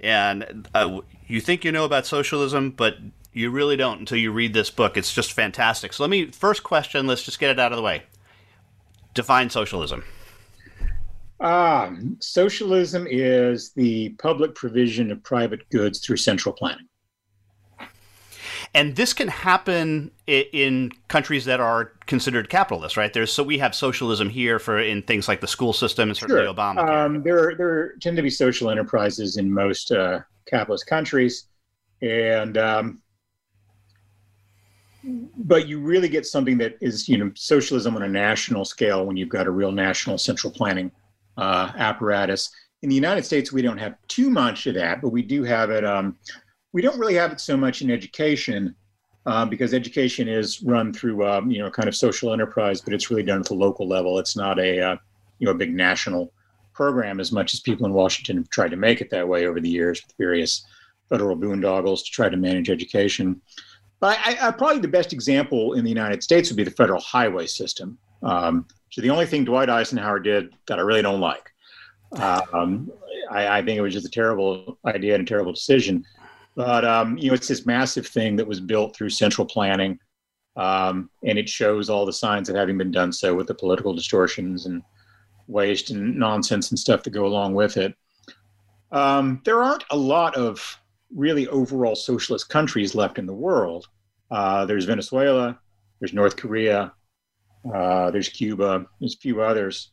And 0.00 0.68
uh, 0.74 1.00
you 1.26 1.40
think 1.40 1.64
you 1.64 1.72
know 1.72 1.84
about 1.84 2.06
socialism, 2.06 2.70
but 2.70 2.96
you 3.32 3.50
really 3.50 3.76
don't 3.76 4.00
until 4.00 4.18
you 4.18 4.32
read 4.32 4.54
this 4.54 4.70
book. 4.70 4.96
It's 4.96 5.12
just 5.12 5.32
fantastic. 5.32 5.92
So 5.92 6.02
let 6.02 6.10
me 6.10 6.26
first 6.26 6.62
question. 6.62 7.06
Let's 7.06 7.22
just 7.22 7.38
get 7.38 7.50
it 7.50 7.58
out 7.58 7.72
of 7.72 7.76
the 7.76 7.82
way. 7.82 8.04
Define 9.14 9.50
socialism. 9.50 10.04
Um, 11.40 12.16
socialism 12.20 13.06
is 13.08 13.72
the 13.72 14.10
public 14.20 14.54
provision 14.54 15.12
of 15.12 15.22
private 15.22 15.68
goods 15.70 16.00
through 16.00 16.16
central 16.16 16.52
planning. 16.52 16.86
And 18.74 18.96
this 18.96 19.12
can 19.12 19.28
happen 19.28 20.10
in 20.26 20.92
countries 21.08 21.44
that 21.46 21.58
are 21.60 21.92
considered 22.06 22.50
capitalist, 22.50 22.96
right? 22.96 23.12
There's 23.12 23.32
so 23.32 23.42
we 23.42 23.58
have 23.58 23.74
socialism 23.74 24.28
here 24.28 24.58
for 24.58 24.78
in 24.78 25.02
things 25.02 25.26
like 25.26 25.40
the 25.40 25.46
school 25.46 25.72
system 25.72 26.10
and 26.10 26.16
certainly 26.16 26.44
sure. 26.44 26.54
Obama. 26.54 26.88
Um, 26.88 27.22
there, 27.22 27.54
there 27.56 27.94
tend 28.00 28.16
to 28.16 28.22
be 28.22 28.30
social 28.30 28.70
enterprises 28.70 29.36
in 29.36 29.52
most 29.52 29.90
uh, 29.90 30.20
capitalist 30.46 30.86
countries, 30.86 31.46
and 32.02 32.58
um, 32.58 33.00
but 35.04 35.66
you 35.66 35.80
really 35.80 36.08
get 36.08 36.26
something 36.26 36.58
that 36.58 36.76
is 36.80 37.08
you 37.08 37.16
know 37.16 37.30
socialism 37.34 37.96
on 37.96 38.02
a 38.02 38.08
national 38.08 38.64
scale 38.64 39.06
when 39.06 39.16
you've 39.16 39.28
got 39.28 39.46
a 39.46 39.50
real 39.50 39.72
national 39.72 40.18
central 40.18 40.52
planning 40.52 40.90
uh, 41.36 41.72
apparatus. 41.76 42.50
In 42.82 42.88
the 42.88 42.94
United 42.94 43.24
States, 43.24 43.50
we 43.50 43.62
don't 43.62 43.78
have 43.78 43.96
too 44.08 44.30
much 44.30 44.66
of 44.66 44.74
that, 44.74 45.00
but 45.00 45.08
we 45.08 45.22
do 45.22 45.42
have 45.42 45.70
it. 45.70 45.84
Um, 45.84 46.16
we 46.72 46.82
don't 46.82 46.98
really 46.98 47.14
have 47.14 47.32
it 47.32 47.40
so 47.40 47.56
much 47.56 47.82
in 47.82 47.90
education 47.90 48.74
uh, 49.26 49.44
because 49.44 49.74
education 49.74 50.28
is 50.28 50.62
run 50.62 50.92
through 50.92 51.26
um, 51.26 51.50
you 51.50 51.58
know 51.58 51.70
kind 51.70 51.88
of 51.88 51.94
social 51.94 52.32
enterprise, 52.32 52.80
but 52.80 52.94
it's 52.94 53.10
really 53.10 53.22
done 53.22 53.40
at 53.40 53.46
the 53.46 53.54
local 53.54 53.86
level. 53.86 54.18
It's 54.18 54.36
not 54.36 54.58
a 54.58 54.80
uh, 54.80 54.96
you 55.38 55.46
know 55.46 55.52
a 55.52 55.54
big 55.56 55.74
national 55.74 56.32
program 56.72 57.20
as 57.20 57.32
much 57.32 57.54
as 57.54 57.60
people 57.60 57.86
in 57.86 57.92
Washington 57.92 58.36
have 58.36 58.48
tried 58.50 58.70
to 58.70 58.76
make 58.76 59.00
it 59.00 59.10
that 59.10 59.26
way 59.26 59.46
over 59.46 59.60
the 59.60 59.68
years 59.68 60.00
with 60.00 60.14
various 60.16 60.64
federal 61.08 61.36
boondoggles 61.36 62.04
to 62.04 62.10
try 62.10 62.28
to 62.28 62.36
manage 62.36 62.70
education. 62.70 63.40
But 64.00 64.18
I, 64.24 64.38
I, 64.40 64.50
probably 64.52 64.80
the 64.80 64.88
best 64.88 65.12
example 65.12 65.72
in 65.72 65.82
the 65.82 65.90
United 65.90 66.22
States 66.22 66.48
would 66.48 66.56
be 66.56 66.62
the 66.62 66.70
federal 66.70 67.00
highway 67.00 67.46
system. 67.46 67.98
Um, 68.22 68.66
so 68.90 69.02
the 69.02 69.10
only 69.10 69.26
thing 69.26 69.44
Dwight 69.44 69.68
Eisenhower 69.68 70.20
did 70.20 70.54
that 70.68 70.78
I 70.78 70.82
really 70.82 71.02
don't 71.02 71.20
like, 71.20 71.50
um, 72.12 72.90
I, 73.30 73.58
I, 73.58 73.62
think 73.62 73.76
it 73.76 73.80
was 73.80 73.92
just 73.92 74.06
a 74.06 74.10
terrible 74.10 74.78
idea 74.86 75.14
and 75.14 75.22
a 75.22 75.26
terrible 75.26 75.52
decision. 75.52 76.04
But 76.58 76.84
um, 76.84 77.16
you 77.16 77.28
know, 77.28 77.34
it's 77.34 77.46
this 77.46 77.66
massive 77.66 78.04
thing 78.04 78.34
that 78.34 78.48
was 78.48 78.58
built 78.58 78.96
through 78.96 79.10
central 79.10 79.46
planning, 79.46 79.96
um, 80.56 81.08
and 81.24 81.38
it 81.38 81.48
shows 81.48 81.88
all 81.88 82.04
the 82.04 82.12
signs 82.12 82.48
of 82.48 82.56
having 82.56 82.76
been 82.76 82.90
done 82.90 83.12
so 83.12 83.32
with 83.32 83.46
the 83.46 83.54
political 83.54 83.94
distortions 83.94 84.66
and 84.66 84.82
waste 85.46 85.90
and 85.90 86.16
nonsense 86.16 86.72
and 86.72 86.78
stuff 86.78 87.04
that 87.04 87.10
go 87.10 87.26
along 87.26 87.54
with 87.54 87.76
it. 87.76 87.94
Um, 88.90 89.40
there 89.44 89.62
aren't 89.62 89.84
a 89.92 89.96
lot 89.96 90.34
of 90.34 90.80
really 91.14 91.46
overall 91.46 91.94
socialist 91.94 92.48
countries 92.48 92.92
left 92.92 93.20
in 93.20 93.26
the 93.26 93.32
world. 93.32 93.86
Uh, 94.32 94.66
there's 94.66 94.84
Venezuela, 94.84 95.56
there's 96.00 96.12
North 96.12 96.36
Korea, 96.36 96.92
uh, 97.72 98.10
there's 98.10 98.30
Cuba, 98.30 98.84
there's 98.98 99.14
a 99.14 99.18
few 99.18 99.42
others. 99.42 99.92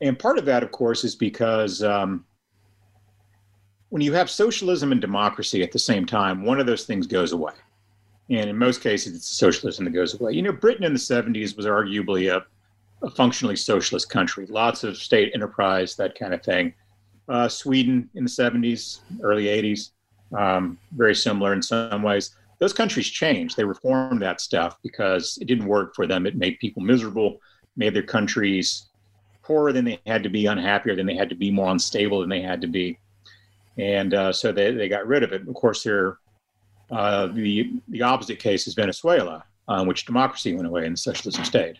And 0.00 0.16
part 0.16 0.38
of 0.38 0.44
that, 0.44 0.62
of 0.62 0.70
course, 0.70 1.02
is 1.02 1.16
because 1.16 1.82
um, 1.82 2.26
when 3.90 4.02
you 4.02 4.12
have 4.12 4.30
socialism 4.30 4.92
and 4.92 5.00
democracy 5.00 5.62
at 5.62 5.72
the 5.72 5.78
same 5.78 6.06
time, 6.06 6.44
one 6.44 6.58
of 6.58 6.66
those 6.66 6.84
things 6.84 7.06
goes 7.06 7.32
away. 7.32 7.52
And 8.30 8.48
in 8.48 8.56
most 8.56 8.82
cases, 8.82 9.14
it's 9.14 9.28
socialism 9.28 9.84
that 9.84 9.90
goes 9.90 10.18
away. 10.18 10.32
You 10.32 10.42
know, 10.42 10.52
Britain 10.52 10.84
in 10.84 10.92
the 10.92 10.98
70s 10.98 11.56
was 11.56 11.66
arguably 11.66 12.32
a, 12.34 12.44
a 13.04 13.10
functionally 13.10 13.56
socialist 13.56 14.08
country, 14.08 14.46
lots 14.46 14.84
of 14.84 14.96
state 14.96 15.32
enterprise, 15.34 15.96
that 15.96 16.18
kind 16.18 16.32
of 16.32 16.42
thing 16.42 16.72
uh, 17.30 17.48
Sweden 17.48 18.10
in 18.14 18.24
the 18.24 18.30
70s, 18.30 19.00
early 19.22 19.44
80s, 19.44 19.90
um, 20.36 20.76
very 20.92 21.14
similar 21.14 21.54
in 21.54 21.62
some 21.62 22.02
ways. 22.02 22.36
Those 22.58 22.72
countries 22.72 23.06
changed. 23.06 23.56
They 23.56 23.64
reformed 23.64 24.20
that 24.20 24.40
stuff 24.40 24.76
because 24.82 25.38
it 25.40 25.46
didn't 25.46 25.66
work 25.66 25.94
for 25.94 26.06
them. 26.06 26.26
It 26.26 26.36
made 26.36 26.58
people 26.58 26.82
miserable, 26.82 27.40
made 27.76 27.94
their 27.94 28.02
countries 28.02 28.88
poorer 29.42 29.72
than 29.72 29.84
they 29.84 30.00
had 30.06 30.24
to 30.24 30.28
be, 30.28 30.46
unhappier 30.46 30.96
than 30.96 31.06
they 31.06 31.14
had 31.14 31.30
to 31.30 31.36
be, 31.36 31.50
more 31.50 31.70
unstable 31.70 32.20
than 32.20 32.28
they 32.28 32.42
had 32.42 32.60
to 32.60 32.66
be. 32.66 32.98
And 33.80 34.12
uh, 34.14 34.32
so 34.32 34.52
they, 34.52 34.72
they 34.72 34.88
got 34.88 35.06
rid 35.06 35.22
of 35.22 35.32
it. 35.32 35.48
Of 35.48 35.54
course, 35.54 35.82
there 35.82 36.18
Uh, 36.90 37.28
the 37.28 37.70
the 37.88 38.02
opposite 38.02 38.38
case 38.40 38.66
is 38.66 38.74
Venezuela, 38.74 39.44
uh, 39.68 39.84
which 39.84 40.06
democracy 40.06 40.54
went 40.54 40.66
away 40.66 40.86
and 40.86 40.98
socialism 40.98 41.44
stayed. 41.44 41.78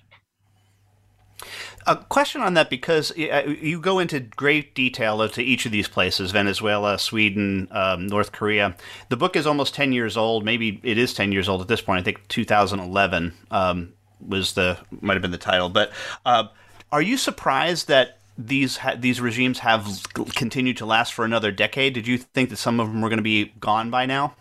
A 1.86 1.96
question 1.96 2.42
on 2.42 2.54
that 2.54 2.70
because 2.70 3.10
uh, 3.12 3.54
you 3.60 3.80
go 3.80 3.98
into 3.98 4.20
great 4.20 4.74
detail 4.74 5.26
to 5.28 5.42
each 5.42 5.66
of 5.66 5.72
these 5.72 5.88
places 5.88 6.30
Venezuela, 6.30 6.98
Sweden, 6.98 7.66
um, 7.70 8.06
North 8.06 8.30
Korea. 8.30 8.76
The 9.08 9.16
book 9.16 9.34
is 9.34 9.46
almost 9.46 9.74
10 9.74 9.92
years 9.92 10.16
old. 10.16 10.44
Maybe 10.44 10.78
it 10.82 10.98
is 10.98 11.14
10 11.14 11.32
years 11.32 11.48
old 11.48 11.62
at 11.62 11.68
this 11.68 11.80
point. 11.80 11.98
I 11.98 12.04
think 12.04 12.28
2011 12.28 13.32
um, 13.50 13.94
was 14.20 14.52
the, 14.52 14.78
might 15.00 15.14
have 15.14 15.22
been 15.22 15.30
the 15.30 15.38
title. 15.38 15.70
But 15.70 15.90
uh, 16.26 16.48
are 16.92 17.02
you 17.02 17.16
surprised 17.16 17.88
that 17.88 18.19
these 18.46 18.78
ha- 18.78 18.96
these 18.98 19.20
regimes 19.20 19.60
have 19.60 20.02
continued 20.34 20.76
to 20.78 20.86
last 20.86 21.12
for 21.12 21.24
another 21.24 21.50
decade? 21.50 21.94
Did 21.94 22.06
you 22.06 22.18
think 22.18 22.50
that 22.50 22.56
some 22.56 22.80
of 22.80 22.88
them 22.88 23.00
were 23.00 23.08
going 23.08 23.18
to 23.18 23.22
be 23.22 23.52
gone 23.60 23.90
by 23.90 24.06
now? 24.06 24.34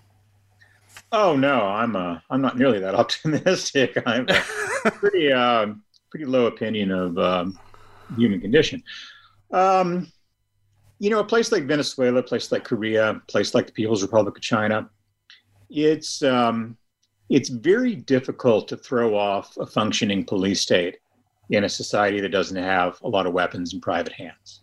Oh 1.11 1.35
no, 1.35 1.61
I'm 1.61 1.95
uh, 1.95 2.19
I'm 2.29 2.41
not 2.41 2.57
nearly 2.57 2.79
that 2.79 2.95
optimistic. 3.03 4.01
I'm 4.05 4.25
pretty 4.25 5.31
uh, 5.31 5.67
pretty 6.09 6.25
low 6.25 6.45
opinion 6.45 6.91
of 6.91 7.17
um, 7.17 7.59
human 8.17 8.41
condition. 8.41 8.83
Um, 9.51 10.11
you 10.99 11.09
know, 11.09 11.19
a 11.19 11.23
place 11.23 11.51
like 11.51 11.63
Venezuela, 11.65 12.19
a 12.19 12.23
place 12.23 12.51
like 12.51 12.63
Korea, 12.63 13.11
a 13.11 13.19
place 13.27 13.53
like 13.55 13.67
the 13.67 13.71
People's 13.71 14.01
Republic 14.01 14.35
of 14.35 14.41
China, 14.41 14.89
it's 15.69 16.21
um, 16.23 16.77
it's 17.29 17.49
very 17.49 17.95
difficult 17.95 18.67
to 18.67 18.77
throw 18.77 19.15
off 19.15 19.55
a 19.57 19.65
functioning 19.65 20.25
police 20.25 20.61
state 20.61 20.97
in 21.49 21.63
a 21.63 21.69
society 21.69 22.21
that 22.21 22.29
doesn't 22.29 22.57
have 22.57 22.99
a 23.01 23.07
lot 23.07 23.25
of 23.25 23.33
weapons 23.33 23.73
in 23.73 23.81
private 23.81 24.13
hands. 24.13 24.61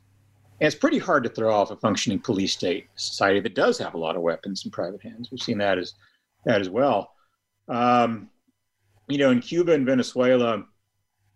And 0.60 0.66
it's 0.66 0.76
pretty 0.76 0.98
hard 0.98 1.24
to 1.24 1.30
throw 1.30 1.54
off 1.54 1.70
a 1.70 1.76
functioning 1.76 2.18
police 2.18 2.52
state 2.52 2.86
a 2.96 3.00
society 3.00 3.40
that 3.40 3.54
does 3.54 3.78
have 3.78 3.94
a 3.94 3.98
lot 3.98 4.16
of 4.16 4.22
weapons 4.22 4.64
in 4.64 4.70
private 4.70 5.02
hands. 5.02 5.30
We've 5.30 5.40
seen 5.40 5.58
that 5.58 5.78
as 5.78 5.94
that 6.44 6.60
as 6.60 6.70
well. 6.70 7.12
Um, 7.68 8.30
you 9.08 9.18
know, 9.18 9.30
in 9.30 9.40
Cuba 9.40 9.72
and 9.72 9.84
Venezuela, 9.84 10.64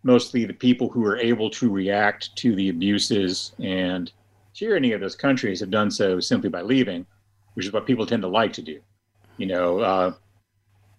mostly 0.03 0.45
the 0.45 0.55
people 0.55 0.89
who 0.89 1.05
are 1.05 1.19
able 1.19 1.51
to 1.51 1.71
react 1.71 2.35
to 2.37 2.55
the 2.55 2.69
abuses 2.69 3.53
and 3.59 4.11
tyranny 4.55 4.93
of 4.93 5.01
those 5.01 5.17
countries 5.17 5.61
have 5.61 5.71
done 5.71 5.91
so 5.91 6.21
simply 6.21 6.49
by 6.49 6.63
leaving, 6.63 7.05
which 7.55 7.67
is 7.67 7.73
what 7.73 7.87
people 7.87 8.07
tend 8.07 8.23
to 8.23 8.29
like 8.29 8.53
to 8.55 8.63
do. 8.63 8.81
You 9.37 9.47
know, 9.47 9.81
uh, 9.81 10.13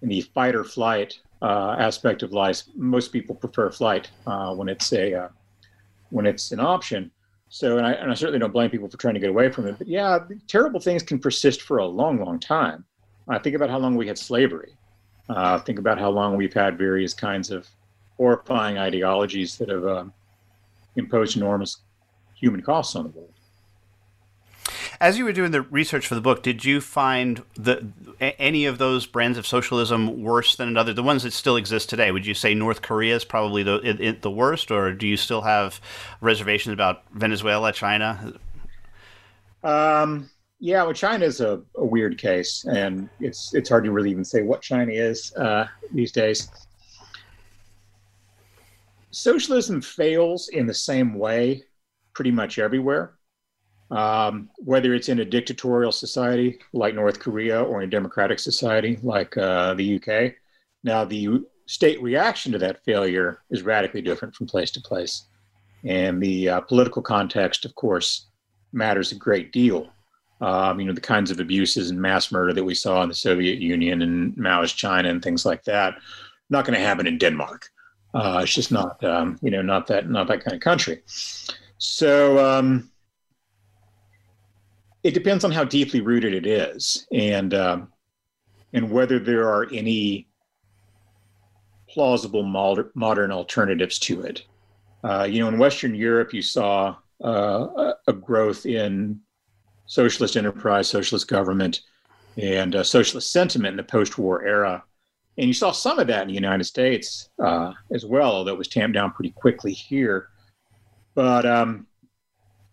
in 0.01 0.09
the 0.09 0.21
fight 0.21 0.55
or 0.55 0.63
flight 0.63 1.19
uh, 1.41 1.75
aspect 1.79 2.23
of 2.23 2.31
life, 2.31 2.63
most 2.75 3.11
people 3.11 3.35
prefer 3.35 3.71
flight 3.71 4.09
uh, 4.27 4.53
when 4.53 4.69
it's 4.69 4.91
a 4.93 5.13
uh, 5.13 5.29
when 6.09 6.25
it's 6.25 6.51
an 6.51 6.59
option. 6.59 7.11
So, 7.49 7.77
and 7.77 7.85
I, 7.85 7.91
and 7.93 8.09
I 8.09 8.13
certainly 8.13 8.39
don't 8.39 8.53
blame 8.53 8.69
people 8.69 8.89
for 8.89 8.97
trying 8.97 9.13
to 9.15 9.19
get 9.19 9.29
away 9.29 9.51
from 9.51 9.67
it. 9.67 9.77
But 9.77 9.87
yeah, 9.87 10.19
terrible 10.47 10.79
things 10.79 11.03
can 11.03 11.19
persist 11.19 11.63
for 11.63 11.79
a 11.79 11.85
long, 11.85 12.23
long 12.23 12.39
time. 12.39 12.85
Uh, 13.27 13.39
think 13.39 13.55
about 13.55 13.69
how 13.69 13.77
long 13.77 13.95
we 13.95 14.07
had 14.07 14.17
slavery. 14.17 14.73
Uh, 15.29 15.59
think 15.59 15.77
about 15.77 15.99
how 15.99 16.09
long 16.09 16.37
we've 16.37 16.53
had 16.53 16.77
various 16.77 17.13
kinds 17.13 17.51
of 17.51 17.67
horrifying 18.17 18.77
ideologies 18.77 19.57
that 19.57 19.69
have 19.69 19.85
uh, 19.85 20.05
imposed 20.95 21.35
enormous 21.37 21.81
human 22.35 22.61
costs 22.61 22.95
on 22.95 23.03
the 23.03 23.09
world. 23.09 23.33
As 25.01 25.17
you 25.17 25.25
were 25.25 25.33
doing 25.33 25.49
the 25.49 25.63
research 25.63 26.05
for 26.05 26.13
the 26.13 26.21
book, 26.21 26.43
did 26.43 26.63
you 26.63 26.79
find 26.79 27.41
the 27.55 27.87
any 28.19 28.67
of 28.67 28.77
those 28.77 29.07
brands 29.07 29.35
of 29.35 29.47
socialism 29.47 30.21
worse 30.21 30.55
than 30.55 30.67
another? 30.67 30.93
The 30.93 31.01
ones 31.01 31.23
that 31.23 31.33
still 31.33 31.55
exist 31.55 31.89
today, 31.89 32.11
would 32.11 32.27
you 32.27 32.35
say 32.35 32.53
North 32.53 32.83
Korea 32.83 33.15
is 33.15 33.25
probably 33.25 33.63
the 33.63 33.77
it, 33.77 33.99
it, 33.99 34.21
the 34.21 34.29
worst, 34.29 34.69
or 34.69 34.93
do 34.93 35.07
you 35.07 35.17
still 35.17 35.41
have 35.41 35.81
reservations 36.21 36.73
about 36.73 37.01
Venezuela, 37.13 37.73
China? 37.73 38.35
Um, 39.63 40.29
yeah, 40.59 40.83
well, 40.83 40.93
China 40.93 41.25
is 41.25 41.41
a, 41.41 41.63
a, 41.77 41.83
weird 41.83 42.19
case, 42.19 42.63
and 42.65 43.09
it's 43.19 43.55
it's 43.55 43.69
hard 43.69 43.85
to 43.85 43.91
really 43.91 44.11
even 44.11 44.23
say 44.23 44.43
what 44.43 44.61
China 44.61 44.91
is 44.91 45.33
uh, 45.33 45.65
these 45.91 46.11
days. 46.11 46.47
Socialism 49.09 49.81
fails 49.81 50.49
in 50.49 50.67
the 50.67 50.75
same 50.75 51.15
way 51.15 51.63
pretty 52.13 52.29
much 52.29 52.59
everywhere, 52.59 53.15
um, 53.91 54.49
whether 54.57 54.93
it's 54.93 55.09
in 55.09 55.19
a 55.19 55.25
dictatorial 55.25 55.91
society 55.91 56.59
like 56.73 56.95
North 56.95 57.19
Korea 57.19 57.61
or 57.61 57.81
in 57.81 57.87
a 57.87 57.91
democratic 57.91 58.39
society 58.39 58.97
like 59.03 59.35
uh, 59.37 59.73
the 59.73 59.95
UK. 59.95 60.33
Now, 60.83 61.05
the 61.05 61.43
state 61.67 62.01
reaction 62.01 62.51
to 62.53 62.57
that 62.59 62.83
failure 62.83 63.43
is 63.49 63.61
radically 63.61 64.01
different 64.01 64.35
from 64.35 64.47
place 64.47 64.71
to 64.71 64.81
place, 64.81 65.27
and 65.83 66.21
the 66.21 66.49
uh, 66.49 66.61
political 66.61 67.01
context, 67.01 67.65
of 67.65 67.75
course, 67.75 68.27
matters 68.73 69.11
a 69.11 69.15
great 69.15 69.51
deal 69.51 69.91
um, 70.41 70.79
you 70.79 70.87
know, 70.87 70.93
the 70.93 71.01
kinds 71.01 71.29
of 71.29 71.39
abuses 71.39 71.91
and 71.91 72.01
mass 72.01 72.31
murder 72.31 72.51
that 72.53 72.63
we 72.63 72.73
saw 72.73 73.03
in 73.03 73.09
the 73.09 73.15
Soviet 73.15 73.59
Union 73.59 74.01
and 74.01 74.35
Maoist 74.35 74.75
China 74.75 75.09
and 75.09 75.23
things 75.23 75.45
like 75.45 75.63
that, 75.65 75.95
not 76.49 76.65
going 76.65 76.77
to 76.77 76.85
happen 76.85 77.05
in 77.05 77.19
Denmark. 77.19 77.69
Uh, 78.13 78.41
it's 78.43 78.53
just 78.53 78.71
not, 78.71 79.01
um, 79.03 79.37
you 79.41 79.51
know, 79.51 79.61
not 79.61 79.87
that, 79.87 80.09
not 80.09 80.27
that 80.27 80.43
kind 80.43 80.55
of 80.55 80.61
country. 80.61 81.01
So 81.77 82.43
um, 82.43 82.90
it 85.03 85.13
depends 85.13 85.43
on 85.43 85.51
how 85.51 85.63
deeply 85.63 86.01
rooted 86.01 86.33
it 86.33 86.45
is, 86.45 87.07
and 87.11 87.53
um, 87.53 87.91
and 88.73 88.89
whether 88.89 89.19
there 89.19 89.47
are 89.47 89.67
any 89.71 90.27
plausible 91.89 92.43
modern 92.43 93.31
alternatives 93.31 93.99
to 93.99 94.21
it. 94.21 94.45
Uh, 95.03 95.27
you 95.29 95.39
know, 95.39 95.49
in 95.49 95.57
Western 95.57 95.93
Europe, 95.93 96.33
you 96.33 96.41
saw 96.41 96.95
uh, 97.23 97.93
a 98.07 98.13
growth 98.13 98.65
in 98.65 99.19
socialist 99.87 100.37
enterprise, 100.37 100.87
socialist 100.87 101.27
government, 101.27 101.81
and 102.37 102.75
uh, 102.75 102.83
socialist 102.83 103.31
sentiment 103.31 103.73
in 103.73 103.77
the 103.77 103.83
post-war 103.83 104.45
era. 104.45 104.83
And 105.37 105.47
you 105.47 105.53
saw 105.53 105.71
some 105.71 105.99
of 105.99 106.07
that 106.07 106.21
in 106.21 106.27
the 106.27 106.33
United 106.33 106.63
States 106.63 107.29
uh, 107.43 107.73
as 107.91 108.05
well, 108.05 108.31
although 108.31 108.53
it 108.53 108.57
was 108.57 108.67
tamped 108.67 108.93
down 108.93 109.11
pretty 109.11 109.31
quickly 109.31 109.73
here. 109.73 110.29
But 111.13 111.45
um, 111.45 111.87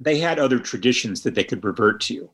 they 0.01 0.19
had 0.19 0.39
other 0.39 0.59
traditions 0.59 1.23
that 1.23 1.35
they 1.35 1.45
could 1.45 1.65
revert 1.65 2.01
to. 2.03 2.31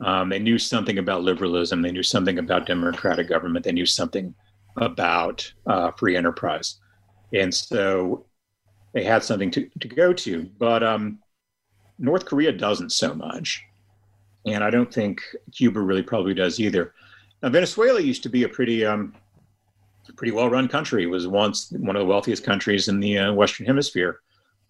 Um, 0.00 0.28
they 0.28 0.38
knew 0.38 0.58
something 0.58 0.98
about 0.98 1.22
liberalism. 1.22 1.82
They 1.82 1.92
knew 1.92 2.02
something 2.02 2.38
about 2.38 2.66
democratic 2.66 3.28
government. 3.28 3.64
They 3.64 3.72
knew 3.72 3.86
something 3.86 4.34
about 4.76 5.52
uh, 5.66 5.90
free 5.92 6.16
enterprise. 6.16 6.80
And 7.34 7.54
so 7.54 8.26
they 8.94 9.04
had 9.04 9.22
something 9.22 9.50
to, 9.52 9.68
to 9.80 9.88
go 9.88 10.12
to. 10.12 10.50
But 10.58 10.82
um, 10.82 11.18
North 11.98 12.24
Korea 12.24 12.52
doesn't 12.52 12.90
so 12.90 13.14
much 13.14 13.62
and 14.46 14.64
I 14.64 14.70
don't 14.70 14.92
think 14.92 15.22
Cuba 15.52 15.80
really 15.80 16.02
probably 16.02 16.34
does 16.34 16.58
either. 16.58 16.94
Now, 17.42 17.50
Venezuela 17.50 18.00
used 18.00 18.22
to 18.24 18.28
be 18.28 18.44
a 18.44 18.48
pretty 18.48 18.84
um, 18.84 19.14
pretty 20.16 20.32
well 20.32 20.50
run 20.50 20.68
country. 20.68 21.04
It 21.04 21.06
was 21.06 21.26
once 21.26 21.70
one 21.72 21.96
of 21.96 22.00
the 22.00 22.06
wealthiest 22.06 22.44
countries 22.44 22.88
in 22.88 23.00
the 23.00 23.18
uh, 23.18 23.32
Western 23.32 23.66
Hemisphere, 23.66 24.20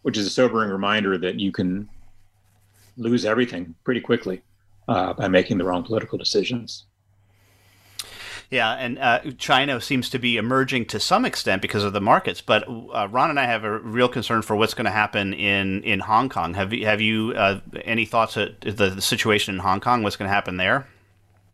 which 0.02 0.16
is 0.18 0.26
a 0.26 0.30
sobering 0.30 0.70
reminder 0.70 1.18
that 1.18 1.40
you 1.40 1.52
can 1.52 1.88
lose 2.96 3.24
everything 3.24 3.74
pretty 3.84 4.00
quickly 4.00 4.42
uh, 4.88 5.12
by 5.12 5.28
making 5.28 5.58
the 5.58 5.64
wrong 5.64 5.82
political 5.82 6.18
decisions. 6.18 6.86
Yeah, 8.52 8.72
and 8.72 8.98
uh, 8.98 9.20
China 9.38 9.80
seems 9.80 10.10
to 10.10 10.18
be 10.18 10.36
emerging 10.36 10.84
to 10.86 11.00
some 11.00 11.24
extent 11.24 11.62
because 11.62 11.84
of 11.84 11.94
the 11.94 12.02
markets. 12.02 12.42
But 12.42 12.68
uh, 12.68 13.08
Ron 13.10 13.30
and 13.30 13.40
I 13.40 13.46
have 13.46 13.64
a 13.64 13.78
real 13.78 14.08
concern 14.08 14.42
for 14.42 14.54
what's 14.54 14.74
going 14.74 14.84
to 14.84 14.90
happen 14.90 15.32
in, 15.32 15.82
in 15.84 16.00
Hong 16.00 16.28
Kong. 16.28 16.52
Have 16.52 16.70
you 16.70 16.84
have 16.84 17.00
you 17.00 17.32
uh, 17.34 17.60
any 17.84 18.04
thoughts 18.04 18.36
of 18.36 18.50
the, 18.60 18.90
the 18.90 19.00
situation 19.00 19.54
in 19.54 19.60
Hong 19.62 19.80
Kong? 19.80 20.02
What's 20.02 20.16
going 20.16 20.28
to 20.28 20.34
happen 20.34 20.58
there? 20.58 20.86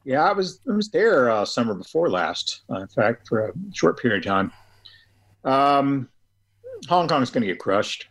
Yeah, 0.05 0.25
I 0.25 0.33
was 0.33 0.59
I 0.69 0.73
was 0.73 0.89
there 0.89 1.31
uh, 1.31 1.45
summer 1.45 1.75
before 1.75 2.11
last. 2.11 2.63
Uh, 2.69 2.81
in 2.81 2.89
fact, 2.89 3.29
for 3.29 3.47
a 3.47 3.53
short 3.73 4.01
period 4.01 4.27
of 4.27 4.29
time. 4.29 4.53
Um, 5.45 6.09
Hong 6.89 7.07
Kong 7.07 7.23
is 7.23 7.31
going 7.31 7.43
to 7.43 7.47
get 7.47 7.61
crushed. 7.61 8.09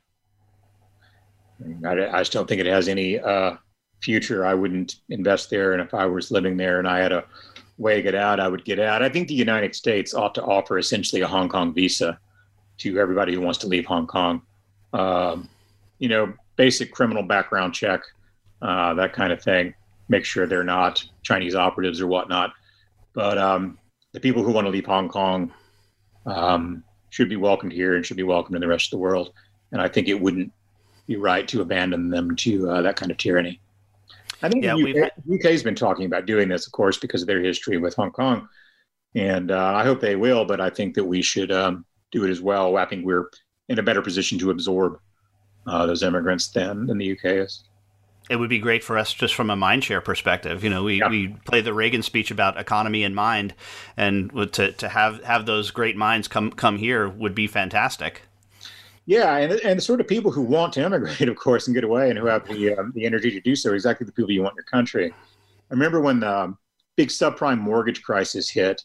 I, 1.85 2.09
I, 2.09 2.19
just 2.19 2.31
don't 2.31 2.47
think 2.47 2.61
it 2.61 2.67
has 2.67 2.87
any 2.87 3.19
uh, 3.19 3.55
future. 4.01 4.45
I 4.45 4.53
wouldn't 4.53 4.97
invest 5.09 5.49
there, 5.49 5.73
and 5.73 5.81
if 5.81 5.93
I 5.93 6.05
was 6.05 6.31
living 6.31 6.57
there 6.57 6.79
and 6.79 6.87
I 6.87 6.99
had 6.99 7.11
a 7.11 7.25
way 7.77 7.95
to 7.95 8.01
get 8.01 8.15
out, 8.15 8.39
I 8.39 8.47
would 8.47 8.65
get 8.65 8.79
out. 8.79 9.01
I 9.01 9.09
think 9.09 9.27
the 9.27 9.33
United 9.33 9.75
States 9.75 10.13
ought 10.13 10.35
to 10.35 10.43
offer 10.43 10.77
essentially 10.77 11.21
a 11.21 11.27
Hong 11.27 11.49
Kong 11.49 11.73
visa 11.73 12.19
to 12.79 12.99
everybody 12.99 13.33
who 13.33 13.41
wants 13.41 13.59
to 13.59 13.67
leave 13.67 13.85
Hong 13.85 14.07
Kong. 14.07 14.41
Um, 14.93 15.49
you 15.99 16.09
know, 16.09 16.33
basic 16.55 16.91
criminal 16.91 17.23
background 17.23 17.73
check, 17.73 18.01
uh, 18.61 18.93
that 18.95 19.13
kind 19.13 19.33
of 19.33 19.41
thing. 19.41 19.73
Make 20.09 20.25
sure 20.25 20.45
they're 20.45 20.63
not 20.63 21.03
Chinese 21.23 21.55
operatives 21.55 22.01
or 22.01 22.07
whatnot. 22.07 22.53
But 23.13 23.37
um, 23.37 23.77
the 24.13 24.19
people 24.19 24.43
who 24.43 24.51
want 24.51 24.65
to 24.65 24.71
leave 24.71 24.85
Hong 24.85 25.09
Kong 25.09 25.51
um, 26.25 26.83
should 27.09 27.29
be 27.29 27.35
welcomed 27.35 27.73
here 27.73 27.95
and 27.95 28.05
should 28.05 28.17
be 28.17 28.23
welcomed 28.23 28.55
in 28.55 28.61
the 28.61 28.67
rest 28.67 28.87
of 28.87 28.91
the 28.91 28.97
world. 28.97 29.33
And 29.71 29.81
I 29.81 29.87
think 29.87 30.07
it 30.07 30.19
wouldn't 30.19 30.51
be 31.07 31.15
right 31.15 31.47
to 31.47 31.61
abandon 31.61 32.09
them 32.09 32.35
to 32.35 32.69
uh, 32.69 32.81
that 32.81 32.95
kind 32.95 33.11
of 33.11 33.17
tyranny. 33.17 33.59
I 34.43 34.49
think 34.49 34.63
yeah, 34.63 34.75
the 34.75 35.03
UK. 35.03 35.11
UK's 35.33 35.63
been 35.63 35.75
talking 35.75 36.05
about 36.05 36.25
doing 36.25 36.47
this, 36.47 36.67
of 36.67 36.73
course, 36.73 36.97
because 36.97 37.21
of 37.21 37.27
their 37.27 37.41
history 37.41 37.77
with 37.77 37.95
Hong 37.95 38.11
Kong, 38.11 38.47
and 39.15 39.49
uh, 39.49 39.73
I 39.73 39.83
hope 39.83 39.99
they 39.99 40.15
will. 40.15 40.45
But 40.45 40.61
I 40.61 40.69
think 40.69 40.93
that 40.95 41.05
we 41.05 41.21
should 41.21 41.51
um, 41.51 41.85
do 42.11 42.23
it 42.23 42.29
as 42.29 42.41
well. 42.41 42.77
I 42.77 42.85
think 42.85 43.05
we're 43.05 43.29
in 43.69 43.79
a 43.79 43.83
better 43.83 44.01
position 44.01 44.37
to 44.39 44.51
absorb 44.51 44.99
uh, 45.65 45.85
those 45.87 46.03
immigrants 46.03 46.49
than 46.49 46.85
than 46.85 46.97
the 46.99 47.13
UK 47.13 47.25
is. 47.25 47.63
it 48.29 48.35
would 48.35 48.49
be 48.49 48.59
great 48.59 48.83
for 48.83 48.97
us 48.97 49.13
just 49.13 49.33
from 49.33 49.49
a 49.49 49.55
mind 49.55 49.83
share 49.83 50.01
perspective. 50.01 50.63
You 50.63 50.69
know, 50.69 50.83
we, 50.83 50.99
yep. 50.99 51.09
we 51.09 51.29
play 51.45 51.61
the 51.61 51.73
Reagan 51.73 52.03
speech 52.03 52.29
about 52.29 52.59
economy 52.59 53.03
and 53.03 53.15
mind, 53.15 53.53
and 53.95 54.31
to, 54.53 54.71
to 54.73 54.89
have, 54.89 55.23
have 55.23 55.45
those 55.45 55.71
great 55.71 55.95
minds 55.95 56.27
come 56.27 56.51
come 56.51 56.77
here 56.77 57.07
would 57.07 57.33
be 57.33 57.47
fantastic. 57.47 58.23
Yeah, 59.07 59.37
and, 59.37 59.53
and 59.53 59.77
the 59.79 59.81
sort 59.81 60.01
of 60.01 60.07
people 60.07 60.31
who 60.31 60.43
want 60.43 60.73
to 60.73 60.81
emigrate, 60.81 61.21
of 61.29 61.35
course, 61.35 61.67
and 61.67 61.73
get 61.73 61.83
away, 61.83 62.09
and 62.09 62.19
who 62.19 62.27
have 62.27 62.47
the 62.47 62.75
um, 62.75 62.91
the 62.93 63.05
energy 63.05 63.31
to 63.31 63.41
do 63.41 63.55
so, 63.55 63.71
are 63.71 63.75
exactly 63.75 64.05
the 64.05 64.11
people 64.11 64.31
you 64.31 64.43
want 64.43 64.53
in 64.53 64.57
your 64.57 64.65
country. 64.65 65.11
I 65.11 65.73
remember 65.73 65.99
when 66.01 66.19
the 66.19 66.55
big 66.95 67.09
subprime 67.09 67.59
mortgage 67.59 68.03
crisis 68.03 68.49
hit. 68.49 68.81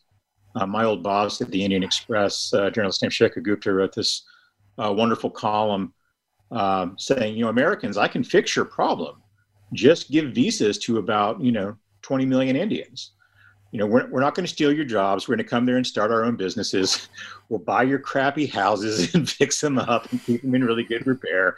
Uh, 0.54 0.66
my 0.66 0.84
old 0.84 1.02
boss 1.02 1.40
at 1.40 1.50
the 1.50 1.64
Indian 1.64 1.82
Express, 1.82 2.52
uh, 2.52 2.68
journalist 2.68 3.00
named 3.00 3.12
Shekhar 3.12 3.42
Gupta, 3.42 3.72
wrote 3.72 3.94
this 3.94 4.22
uh, 4.76 4.92
wonderful 4.92 5.30
column 5.30 5.94
um, 6.50 6.94
saying, 6.98 7.34
you 7.36 7.44
know, 7.44 7.48
Americans, 7.48 7.96
I 7.96 8.06
can 8.06 8.22
fix 8.22 8.54
your 8.54 8.66
problem 8.66 9.22
just 9.72 10.10
give 10.10 10.32
visas 10.32 10.78
to 10.78 10.98
about 10.98 11.40
you 11.40 11.52
know 11.52 11.76
20 12.02 12.26
million 12.26 12.56
indians 12.56 13.12
you 13.72 13.78
know 13.78 13.86
we're, 13.86 14.06
we're 14.08 14.20
not 14.20 14.34
going 14.34 14.44
to 14.44 14.52
steal 14.52 14.72
your 14.72 14.84
jobs. 14.84 15.26
We're 15.26 15.34
going 15.34 15.44
to 15.44 15.50
come 15.50 15.66
there 15.66 15.78
and 15.78 15.86
start 15.86 16.12
our 16.12 16.24
own 16.24 16.36
businesses. 16.36 17.08
We'll 17.48 17.58
buy 17.58 17.82
your 17.82 17.98
crappy 17.98 18.46
houses 18.46 19.14
and 19.14 19.28
fix 19.28 19.60
them 19.60 19.78
up 19.78 20.10
and 20.10 20.24
keep 20.24 20.40
them 20.40 20.54
in 20.54 20.64
really 20.64 20.84
good 20.84 21.06
repair. 21.06 21.54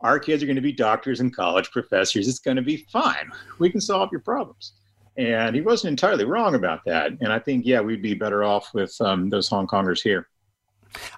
Our 0.00 0.18
kids 0.18 0.42
are 0.42 0.46
going 0.46 0.56
to 0.56 0.62
be 0.62 0.72
doctors 0.72 1.20
and 1.20 1.34
college 1.34 1.70
professors. 1.72 2.26
It's 2.26 2.38
going 2.38 2.56
to 2.56 2.62
be 2.62 2.86
fine. 2.90 3.30
We 3.58 3.68
can 3.68 3.82
solve 3.82 4.08
your 4.10 4.22
problems. 4.22 4.72
And 5.18 5.54
he 5.54 5.60
wasn't 5.60 5.90
entirely 5.90 6.24
wrong 6.24 6.54
about 6.54 6.86
that. 6.86 7.12
And 7.20 7.30
i 7.30 7.38
think 7.38 7.66
yeah 7.66 7.80
we'd 7.82 8.00
be 8.00 8.14
better 8.14 8.44
off 8.44 8.72
with 8.72 8.98
um, 9.02 9.28
those 9.28 9.46
hong 9.48 9.66
kongers 9.66 10.00
here. 10.00 10.28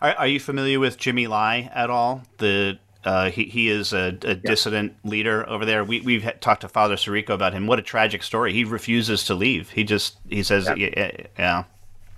Are, 0.03 0.15
are 0.15 0.27
you 0.27 0.41
familiar 0.41 0.81
with 0.81 0.99
jimmy 0.99 1.29
lai 1.29 1.71
at 1.73 1.91
all? 1.91 2.23
The 2.39 2.81
uh, 3.09 3.31
he 3.31 3.45
he 3.45 3.71
is 3.71 3.95
a, 3.95 4.19
a 4.23 4.35
dissident 4.35 4.95
leader 5.03 5.49
over 5.49 5.65
there. 5.65 5.83
We 5.83 6.03
we've 6.03 6.31
talked 6.41 6.61
to 6.61 6.69
Father 6.69 6.97
Sirico 6.97 7.31
about 7.31 7.55
him. 7.55 7.67
What 7.67 7.79
a 7.79 7.83
tragic 7.83 8.23
story. 8.23 8.53
He 8.53 8.65
refuses 8.65 9.25
to 9.25 9.35
leave. 9.35 9.71
He 9.71 9.83
just 9.83 10.19
he 10.29 10.43
says 10.43 10.69
yeah. 10.77 11.11
yeah. 11.39 11.65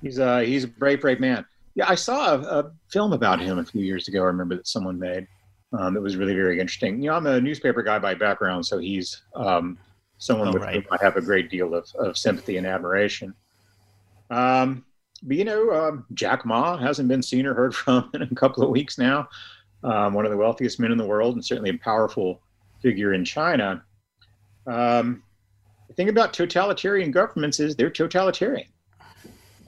He's 0.02 0.18
a 0.18 0.42
he's 0.42 0.64
a 0.64 0.68
brave 0.68 1.00
brave 1.00 1.20
man. 1.20 1.44
Yeah, 1.76 1.88
I 1.88 1.94
saw 1.94 2.34
a, 2.34 2.40
a 2.40 2.72
film 2.88 3.12
about 3.12 3.40
him 3.40 3.60
a 3.60 3.64
few 3.64 3.82
years 3.82 4.08
ago. 4.08 4.22
I 4.22 4.26
remember 4.26 4.56
that 4.56 4.66
someone 4.66 4.98
made. 4.98 5.28
Um, 5.72 5.96
it 5.96 6.02
was 6.02 6.16
really 6.16 6.34
very 6.34 6.58
interesting. 6.58 7.00
You 7.00 7.10
know, 7.10 7.16
I'm 7.16 7.26
a 7.28 7.40
newspaper 7.40 7.84
guy 7.84 8.00
by 8.00 8.14
background, 8.14 8.66
so 8.66 8.78
he's 8.78 9.22
um, 9.36 9.78
someone 10.18 10.48
oh, 10.48 10.54
with 10.54 10.62
right. 10.62 10.74
whom 10.74 10.86
I 10.90 10.98
have 11.00 11.16
a 11.16 11.20
great 11.20 11.50
deal 11.50 11.72
of, 11.72 11.88
of 12.00 12.18
sympathy 12.18 12.56
and 12.56 12.66
admiration. 12.66 13.32
Um, 14.28 14.84
but 15.22 15.36
you 15.36 15.44
know, 15.44 15.70
um, 15.70 16.04
Jack 16.14 16.44
Ma 16.44 16.76
hasn't 16.78 17.08
been 17.08 17.22
seen 17.22 17.46
or 17.46 17.54
heard 17.54 17.74
from 17.76 18.10
in 18.12 18.22
a 18.22 18.34
couple 18.34 18.64
of 18.64 18.70
weeks 18.70 18.98
now 18.98 19.28
um, 19.82 20.14
one 20.14 20.24
of 20.24 20.30
the 20.30 20.36
wealthiest 20.36 20.80
men 20.80 20.92
in 20.92 20.98
the 20.98 21.06
world, 21.06 21.34
and 21.34 21.44
certainly 21.44 21.70
a 21.70 21.78
powerful 21.78 22.40
figure 22.82 23.14
in 23.14 23.24
China. 23.24 23.82
Um, 24.66 25.22
the 25.88 25.94
thing 25.94 26.08
about 26.08 26.32
totalitarian 26.32 27.10
governments 27.10 27.60
is 27.60 27.76
they're 27.76 27.90
totalitarian. 27.90 28.68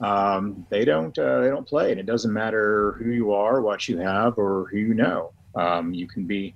Um, 0.01 0.65
they 0.69 0.85
don't 0.85 1.17
uh, 1.17 1.41
they 1.41 1.49
don't 1.49 1.67
play, 1.67 1.91
and 1.91 1.99
it 1.99 2.05
doesn't 2.05 2.31
matter 2.31 2.93
who 2.93 3.11
you 3.11 3.33
are, 3.33 3.61
what 3.61 3.87
you 3.87 3.97
have, 3.97 4.37
or 4.37 4.67
who 4.71 4.77
you 4.77 4.93
know. 4.93 5.31
Um, 5.55 5.93
you 5.93 6.07
can 6.07 6.25
be 6.25 6.55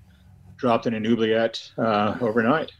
dropped 0.58 0.88
in 0.88 0.93
an 0.93 1.06
oubliette 1.06 1.72
uh, 1.78 2.17
overnight. 2.22 2.72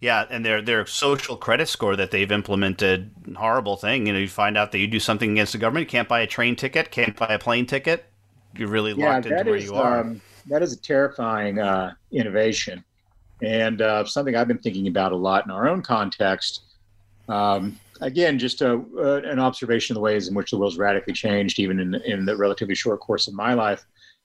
Yeah, 0.00 0.26
and 0.30 0.44
their 0.44 0.62
their 0.62 0.86
social 0.86 1.36
credit 1.36 1.68
score 1.68 1.94
that 1.96 2.10
they've 2.10 2.30
implemented, 2.30 3.10
horrible 3.36 3.76
thing. 3.76 4.06
You 4.06 4.12
know, 4.12 4.18
you 4.18 4.28
find 4.28 4.56
out 4.56 4.72
that 4.72 4.78
you 4.78 4.86
do 4.86 5.00
something 5.00 5.32
against 5.32 5.52
the 5.52 5.58
government, 5.58 5.86
you 5.86 5.90
can't 5.90 6.08
buy 6.08 6.20
a 6.20 6.26
train 6.26 6.56
ticket, 6.56 6.90
can't 6.90 7.16
buy 7.16 7.34
a 7.34 7.38
plane 7.38 7.66
ticket, 7.66 8.09
you're 8.56 8.68
really 8.68 8.92
yeah, 8.92 9.14
locked 9.14 9.26
into 9.26 9.44
where 9.44 9.56
is, 9.56 9.64
you 9.64 9.74
are. 9.74 10.00
Um, 10.00 10.20
that 10.46 10.62
is 10.62 10.72
a 10.72 10.80
terrifying 10.80 11.58
uh, 11.58 11.92
innovation, 12.12 12.84
and 13.42 13.82
uh, 13.82 14.04
something 14.04 14.36
I've 14.36 14.48
been 14.48 14.58
thinking 14.58 14.88
about 14.88 15.12
a 15.12 15.16
lot 15.16 15.44
in 15.44 15.50
our 15.50 15.68
own 15.68 15.82
context. 15.82 16.62
Um, 17.28 17.78
again, 18.00 18.38
just 18.38 18.60
a, 18.62 18.82
uh, 18.98 19.20
an 19.24 19.38
observation 19.38 19.94
of 19.94 19.96
the 19.96 20.00
ways 20.00 20.28
in 20.28 20.34
which 20.34 20.50
the 20.50 20.58
world's 20.58 20.78
radically 20.78 21.12
changed, 21.12 21.58
even 21.58 21.78
in, 21.78 21.94
in 21.94 22.24
the 22.24 22.36
relatively 22.36 22.74
short 22.74 23.00
course 23.00 23.28
of 23.28 23.34
my 23.34 23.54
life. 23.54 23.84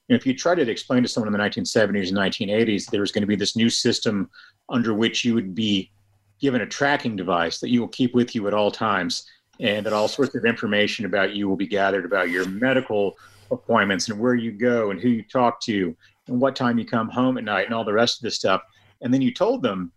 Know, 0.10 0.16
if 0.16 0.26
you 0.26 0.36
try 0.36 0.54
to 0.56 0.70
explain 0.70 1.04
to 1.04 1.10
someone 1.10 1.34
in 1.34 1.40
the 1.40 1.44
1970s 1.44 2.10
and 2.10 2.18
1980s 2.18 2.92
there 2.92 3.02
was 3.02 3.12
going 3.12 3.24
to 3.24 3.28
be 3.28 3.36
this 3.36 3.56
new 3.56 3.70
system 3.70 4.30
under 4.70 4.94
which 4.94 5.26
you 5.26 5.34
would 5.34 5.56
be 5.56 5.92
given 6.40 6.62
a 6.62 6.66
tracking 6.66 7.16
device 7.16 7.60
that 7.60 7.70
you 7.70 7.80
will 7.80 7.88
keep 7.88 8.14
with 8.14 8.36
you 8.36 8.48
at 8.48 8.54
all 8.54 8.70
times, 8.70 9.26
and 9.60 9.86
that 9.86 9.94
all 9.94 10.08
sorts 10.08 10.36
of 10.36 10.46
information 10.46 11.06
about 11.06 11.34
you 11.34 11.48
will 11.48 11.56
be 11.56 11.68
gathered 11.68 12.06
about 12.06 12.30
your 12.30 12.48
medical 12.48 13.18
appointments 13.52 14.10
and 14.10 14.20
where 14.20 14.36
you 14.36 14.52
go 14.52 14.92
and 14.92 15.00
who 15.00 15.10
you 15.10 15.24
talk 15.24 15.62
to 15.62 15.96
and 16.28 16.40
what 16.40 16.56
time 16.56 16.78
you 16.78 16.86
come 16.86 17.10
home 17.10 17.38
at 17.38 17.44
night 17.44 17.66
and 17.66 17.74
all 17.74 17.86
the 17.86 17.94
rest 17.94 18.20
of 18.20 18.24
this 18.24 18.36
stuff. 18.36 18.62
And 19.02 19.14
then 19.14 19.22
you 19.22 19.34
told 19.34 19.62
them, 19.62 19.92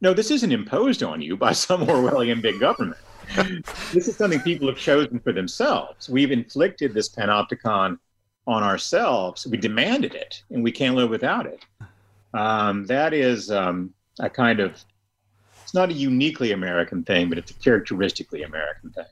no, 0.00 0.12
this 0.12 0.30
isn't 0.30 0.52
imposed 0.52 1.02
on 1.02 1.20
you 1.20 1.36
by 1.36 1.52
some 1.64 1.86
Orwellian 1.86 2.42
big 2.42 2.60
government. 2.60 3.00
this 3.92 4.08
is 4.08 4.16
something 4.16 4.40
people 4.40 4.68
have 4.68 4.76
chosen 4.76 5.18
for 5.18 5.32
themselves. 5.32 6.08
We've 6.08 6.30
inflicted 6.30 6.92
this 6.92 7.08
panopticon 7.08 7.98
on 8.46 8.62
ourselves. 8.62 9.46
We 9.46 9.56
demanded 9.56 10.14
it, 10.14 10.42
and 10.50 10.62
we 10.62 10.70
can't 10.70 10.94
live 10.94 11.08
without 11.08 11.46
it. 11.46 11.64
Um, 12.34 12.84
that 12.86 13.14
is 13.14 13.50
um, 13.50 13.94
a 14.20 14.28
kind 14.28 14.60
of, 14.60 14.84
it's 15.62 15.72
not 15.72 15.88
a 15.88 15.94
uniquely 15.94 16.52
American 16.52 17.02
thing, 17.02 17.28
but 17.28 17.38
it's 17.38 17.50
a 17.50 17.54
characteristically 17.54 18.42
American 18.42 18.90
thing. 18.90 19.04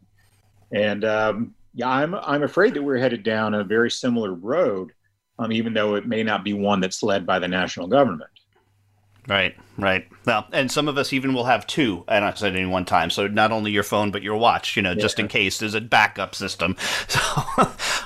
And 0.73 1.05
um, 1.05 1.55
yeah, 1.75 1.89
I'm 1.89 2.15
I'm 2.15 2.43
afraid 2.43 2.75
that 2.75 2.83
we're 2.83 2.99
headed 2.99 3.23
down 3.23 3.55
a 3.55 3.65
very 3.65 3.91
similar 3.91 4.35
road, 4.35 4.93
um, 5.39 5.53
even 5.53 5.73
though 5.73 5.95
it 5.95 6.07
may 6.07 6.23
not 6.23 6.45
be 6.45 6.53
one 6.53 6.81
that's 6.81 7.03
led 7.03 7.27
by 7.27 7.39
the 7.39 7.49
national 7.49 7.87
government. 7.87 8.31
Right, 9.29 9.55
right. 9.77 10.07
Well, 10.25 10.47
and 10.53 10.71
some 10.71 10.87
of 10.87 10.97
us 10.97 11.13
even 11.13 11.35
will 11.35 11.45
have 11.45 11.67
two 11.67 12.05
at 12.07 12.43
any 12.43 12.65
one 12.65 12.85
time. 12.85 13.11
So 13.11 13.27
not 13.27 13.51
only 13.51 13.73
your 13.73 13.83
phone, 13.83 14.11
but 14.11 14.23
your 14.23 14.37
watch, 14.37 14.77
you 14.77 14.83
know, 14.83 14.93
yeah. 14.93 15.01
just 15.01 15.19
in 15.19 15.27
case 15.27 15.59
there's 15.59 15.75
a 15.75 15.81
backup 15.81 16.35
system. 16.35 16.77
So, 17.13 17.21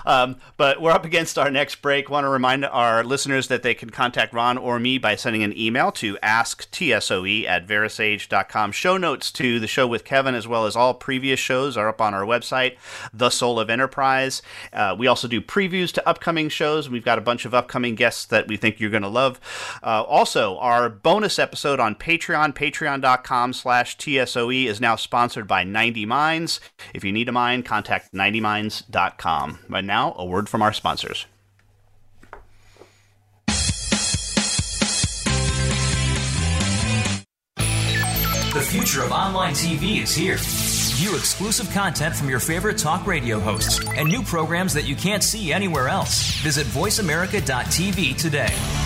um, 0.04 0.36
but 0.56 0.80
we're 0.80 0.90
up 0.90 1.04
against 1.04 1.38
our 1.38 1.50
next 1.50 1.76
break. 1.76 2.10
Want 2.10 2.24
to 2.24 2.28
remind 2.28 2.64
our 2.64 3.04
listeners 3.04 3.48
that 3.48 3.62
they 3.62 3.74
can 3.74 3.90
contact 3.90 4.32
Ron 4.32 4.58
or 4.58 4.80
me 4.80 4.98
by 4.98 5.14
sending 5.16 5.42
an 5.42 5.56
email 5.56 5.92
to 5.92 6.16
asktsoe 6.22 7.46
at 7.46 7.68
verasage.com. 7.68 8.72
Show 8.72 8.96
notes 8.96 9.30
to 9.32 9.60
the 9.60 9.66
show 9.66 9.86
with 9.86 10.04
Kevin, 10.04 10.34
as 10.34 10.48
well 10.48 10.66
as 10.66 10.74
all 10.74 10.94
previous 10.94 11.38
shows, 11.38 11.76
are 11.76 11.88
up 11.88 12.00
on 12.00 12.14
our 12.14 12.24
website, 12.24 12.76
The 13.12 13.30
Soul 13.30 13.60
of 13.60 13.70
Enterprise. 13.70 14.42
Uh, 14.72 14.96
we 14.98 15.06
also 15.06 15.28
do 15.28 15.40
previews 15.40 15.92
to 15.92 16.08
upcoming 16.08 16.48
shows. 16.48 16.88
We've 16.88 17.04
got 17.04 17.18
a 17.18 17.22
bunch 17.22 17.44
of 17.44 17.54
upcoming 17.54 17.94
guests 17.94 18.24
that 18.26 18.48
we 18.48 18.56
think 18.56 18.80
you're 18.80 18.90
going 18.90 19.02
to 19.02 19.08
love. 19.08 19.40
Uh, 19.82 20.02
also, 20.02 20.56
our 20.58 20.88
bonus 20.88 21.38
episode 21.38 21.55
on 21.64 21.94
Patreon, 21.94 22.54
patreon.com 22.54 23.52
slash 23.52 23.96
TSOE, 23.96 24.66
is 24.66 24.80
now 24.80 24.96
sponsored 24.96 25.48
by 25.48 25.64
90 25.64 26.06
Minds. 26.06 26.60
If 26.94 27.04
you 27.04 27.12
need 27.12 27.28
a 27.28 27.32
mind, 27.32 27.64
contact 27.64 28.12
90minds.com. 28.12 29.60
But 29.68 29.84
now, 29.84 30.14
a 30.18 30.24
word 30.24 30.48
from 30.48 30.62
our 30.62 30.72
sponsors. 30.72 31.26
The 37.56 38.62
future 38.62 39.02
of 39.02 39.12
online 39.12 39.52
TV 39.52 40.02
is 40.02 40.14
here. 40.14 40.38
View 40.96 41.14
exclusive 41.14 41.70
content 41.72 42.16
from 42.16 42.30
your 42.30 42.40
favorite 42.40 42.78
talk 42.78 43.06
radio 43.06 43.38
hosts 43.38 43.86
and 43.96 44.08
new 44.08 44.22
programs 44.22 44.72
that 44.72 44.84
you 44.84 44.96
can't 44.96 45.22
see 45.22 45.52
anywhere 45.52 45.88
else. 45.88 46.40
Visit 46.40 46.66
VoiceAmerica.tv 46.68 48.16
today. 48.16 48.85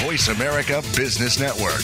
Voice 0.00 0.28
America 0.28 0.82
Business 0.96 1.38
Network. 1.38 1.82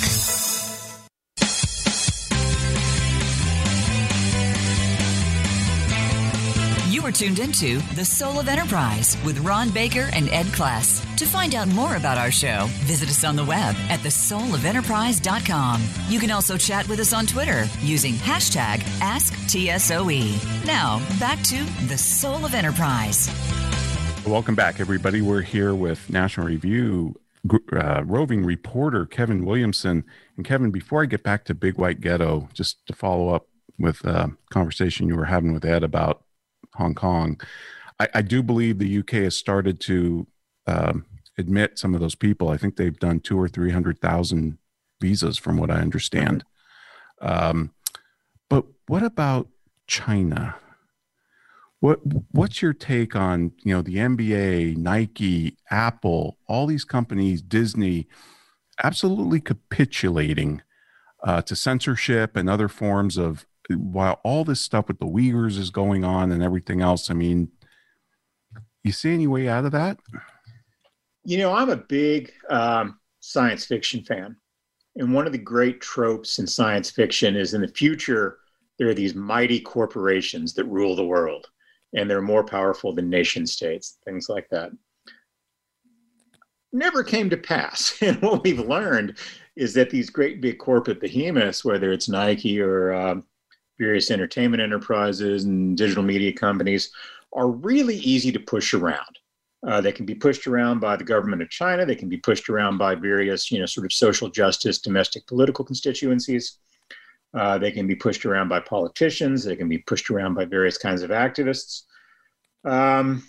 You 6.90 7.04
are 7.04 7.12
tuned 7.12 7.40
into 7.40 7.80
The 7.94 8.06
Soul 8.06 8.40
of 8.40 8.48
Enterprise 8.48 9.18
with 9.22 9.38
Ron 9.40 9.68
Baker 9.68 10.08
and 10.14 10.30
Ed 10.30 10.46
Kless. 10.46 11.04
To 11.18 11.26
find 11.26 11.54
out 11.54 11.68
more 11.68 11.96
about 11.96 12.16
our 12.16 12.30
show, 12.30 12.68
visit 12.84 13.10
us 13.10 13.22
on 13.22 13.36
the 13.36 13.44
web 13.44 13.76
at 13.90 14.00
thesoulofenterprise.com. 14.00 15.84
You 16.08 16.18
can 16.18 16.30
also 16.30 16.56
chat 16.56 16.88
with 16.88 17.00
us 17.00 17.12
on 17.12 17.26
Twitter 17.26 17.66
using 17.82 18.14
hashtag 18.14 18.78
AskTSOE. 19.00 20.64
Now, 20.64 21.02
back 21.20 21.42
to 21.42 21.62
The 21.86 21.98
Soul 21.98 22.46
of 22.46 22.54
Enterprise. 22.54 23.28
Welcome 24.26 24.54
back, 24.54 24.80
everybody. 24.80 25.20
We're 25.20 25.42
here 25.42 25.74
with 25.74 26.08
National 26.08 26.46
Review 26.46 27.14
uh, 27.72 28.02
roving 28.04 28.44
reporter 28.44 29.06
Kevin 29.06 29.44
Williamson. 29.44 30.04
And 30.36 30.46
Kevin, 30.46 30.70
before 30.70 31.02
I 31.02 31.06
get 31.06 31.22
back 31.22 31.44
to 31.46 31.54
Big 31.54 31.78
White 31.78 32.00
Ghetto, 32.00 32.48
just 32.52 32.86
to 32.86 32.94
follow 32.94 33.28
up 33.28 33.48
with 33.78 34.04
a 34.04 34.32
conversation 34.50 35.08
you 35.08 35.16
were 35.16 35.26
having 35.26 35.52
with 35.52 35.64
Ed 35.64 35.82
about 35.82 36.24
Hong 36.74 36.94
Kong, 36.94 37.40
I, 38.00 38.08
I 38.14 38.22
do 38.22 38.42
believe 38.42 38.78
the 38.78 38.98
UK 38.98 39.10
has 39.10 39.36
started 39.36 39.80
to 39.82 40.26
um, 40.66 41.06
admit 41.38 41.78
some 41.78 41.94
of 41.94 42.00
those 42.00 42.14
people. 42.14 42.48
I 42.48 42.56
think 42.56 42.76
they've 42.76 42.98
done 42.98 43.20
two 43.20 43.38
or 43.38 43.48
three 43.48 43.70
hundred 43.70 44.00
thousand 44.00 44.58
visas, 45.00 45.38
from 45.38 45.56
what 45.56 45.70
I 45.70 45.80
understand. 45.80 46.44
Um, 47.20 47.72
but 48.48 48.64
what 48.86 49.02
about 49.02 49.48
China? 49.86 50.56
What 51.80 52.00
what's 52.32 52.62
your 52.62 52.72
take 52.72 53.14
on 53.14 53.52
you 53.62 53.74
know 53.74 53.82
the 53.82 53.96
NBA, 53.96 54.76
Nike, 54.76 55.56
Apple, 55.70 56.38
all 56.48 56.66
these 56.66 56.84
companies, 56.84 57.42
Disney, 57.42 58.08
absolutely 58.82 59.40
capitulating 59.40 60.62
uh, 61.22 61.42
to 61.42 61.54
censorship 61.54 62.36
and 62.36 62.48
other 62.48 62.68
forms 62.68 63.16
of 63.16 63.46
while 63.70 64.20
all 64.24 64.44
this 64.44 64.60
stuff 64.60 64.88
with 64.88 64.98
the 65.00 65.06
Uyghurs 65.06 65.58
is 65.58 65.70
going 65.70 66.04
on 66.04 66.32
and 66.32 66.42
everything 66.42 66.80
else. 66.80 67.10
I 67.10 67.14
mean, 67.14 67.48
you 68.84 68.92
see 68.92 69.12
any 69.12 69.26
way 69.26 69.48
out 69.48 69.64
of 69.64 69.72
that? 69.72 69.98
You 71.24 71.38
know, 71.38 71.52
I'm 71.52 71.70
a 71.70 71.76
big 71.76 72.32
um, 72.48 73.00
science 73.20 73.66
fiction 73.66 74.04
fan, 74.04 74.36
and 74.94 75.12
one 75.12 75.26
of 75.26 75.32
the 75.32 75.38
great 75.38 75.80
tropes 75.80 76.38
in 76.38 76.46
science 76.46 76.90
fiction 76.90 77.36
is 77.36 77.52
in 77.52 77.60
the 77.60 77.68
future 77.68 78.38
there 78.78 78.88
are 78.88 78.94
these 78.94 79.14
mighty 79.14 79.58
corporations 79.58 80.54
that 80.54 80.64
rule 80.64 80.94
the 80.94 81.04
world 81.04 81.48
and 81.96 82.08
they're 82.08 82.22
more 82.22 82.44
powerful 82.44 82.94
than 82.94 83.10
nation 83.10 83.46
states, 83.46 83.98
things 84.04 84.28
like 84.28 84.48
that. 84.50 84.70
Never 86.72 87.02
came 87.02 87.30
to 87.30 87.36
pass. 87.36 87.98
And 88.02 88.20
what 88.22 88.44
we've 88.44 88.60
learned 88.60 89.16
is 89.56 89.72
that 89.74 89.90
these 89.90 90.10
great 90.10 90.40
big 90.40 90.58
corporate 90.58 91.00
behemoths, 91.00 91.64
whether 91.64 91.90
it's 91.90 92.08
Nike 92.08 92.60
or 92.60 92.94
um, 92.94 93.24
various 93.78 94.10
entertainment 94.10 94.62
enterprises 94.62 95.44
and 95.44 95.76
digital 95.76 96.04
media 96.04 96.32
companies, 96.32 96.90
are 97.32 97.48
really 97.48 97.96
easy 97.96 98.30
to 98.30 98.38
push 98.38 98.74
around. 98.74 99.18
Uh, 99.66 99.80
they 99.80 99.92
can 99.92 100.06
be 100.06 100.14
pushed 100.14 100.46
around 100.46 100.80
by 100.80 100.96
the 100.96 101.04
government 101.04 101.42
of 101.42 101.48
China. 101.48 101.84
They 101.86 101.96
can 101.96 102.08
be 102.08 102.18
pushed 102.18 102.48
around 102.48 102.78
by 102.78 102.94
various, 102.94 103.50
you 103.50 103.58
know, 103.58 103.66
sort 103.66 103.86
of 103.86 103.92
social 103.92 104.28
justice, 104.28 104.78
domestic 104.78 105.26
political 105.26 105.64
constituencies. 105.64 106.58
Uh, 107.36 107.58
they 107.58 107.70
can 107.70 107.86
be 107.86 107.94
pushed 107.94 108.24
around 108.24 108.48
by 108.48 108.58
politicians. 108.58 109.44
They 109.44 109.56
can 109.56 109.68
be 109.68 109.78
pushed 109.78 110.10
around 110.10 110.34
by 110.34 110.46
various 110.46 110.78
kinds 110.78 111.02
of 111.02 111.10
activists. 111.10 111.82
Um, 112.64 113.22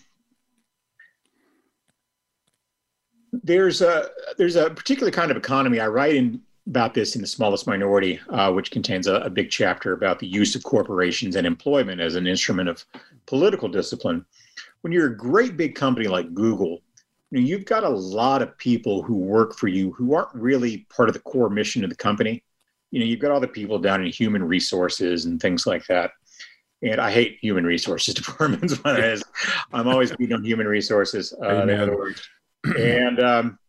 there's 3.34 3.82
a 3.82 4.10
there's 4.38 4.56
a 4.56 4.70
particular 4.70 5.12
kind 5.12 5.30
of 5.30 5.36
economy. 5.36 5.82
I 5.82 5.88
write 5.88 6.16
in 6.16 6.42
about 6.68 6.94
this 6.94 7.16
in 7.16 7.22
the 7.22 7.28
smallest 7.28 7.68
minority, 7.68 8.20
uh, 8.30 8.52
which 8.52 8.72
contains 8.72 9.08
a, 9.08 9.16
a, 9.16 9.30
big 9.30 9.50
chapter 9.50 9.94
about 9.94 10.20
the 10.20 10.28
use 10.28 10.54
of 10.54 10.64
corporations 10.64 11.38
and 11.38 11.48
employment 11.48 12.02
as 12.02 12.16
an 12.16 12.28
instrument 12.28 12.68
of 12.68 12.84
political 13.26 13.70
discipline. 13.70 14.26
When 14.82 14.92
you're 14.92 15.08
a 15.08 15.18
great 15.18 15.56
big 15.56 15.76
company 15.76 16.08
like 16.08 16.34
Google, 16.34 16.82
you 17.32 17.40
know, 17.40 17.46
you've 17.46 17.64
got 17.64 17.86
a 17.86 17.90
lot 17.90 18.42
of 18.42 18.58
people 18.58 19.02
who 19.02 19.16
work 19.16 19.56
for 19.56 19.70
you 19.70 19.92
who 19.94 20.14
aren't 20.14 20.34
really 20.34 20.86
part 20.90 21.08
of 21.08 21.14
the 21.14 21.22
core 21.22 21.50
mission 21.50 21.86
of 21.86 21.90
the 21.90 21.96
company 21.96 22.44
you 22.92 23.00
know, 23.00 23.06
you've 23.06 23.20
got 23.20 23.32
all 23.32 23.40
the 23.40 23.48
people 23.48 23.80
down 23.80 24.04
in 24.04 24.12
human 24.12 24.44
resources 24.44 25.26
and 25.26 25.42
things 25.42 25.68
like 25.68 25.86
that. 25.88 26.12
And 26.82 27.02
I 27.02 27.12
hate 27.12 27.38
human 27.42 27.66
resources 27.66 28.14
departments. 28.14 28.80
I'm 29.74 29.88
always 29.88 30.16
beating 30.16 30.36
on 30.36 30.44
human 30.44 30.68
resources. 30.68 31.34
Uh, 31.34 31.46
and 32.78 33.20
um, 33.20 33.60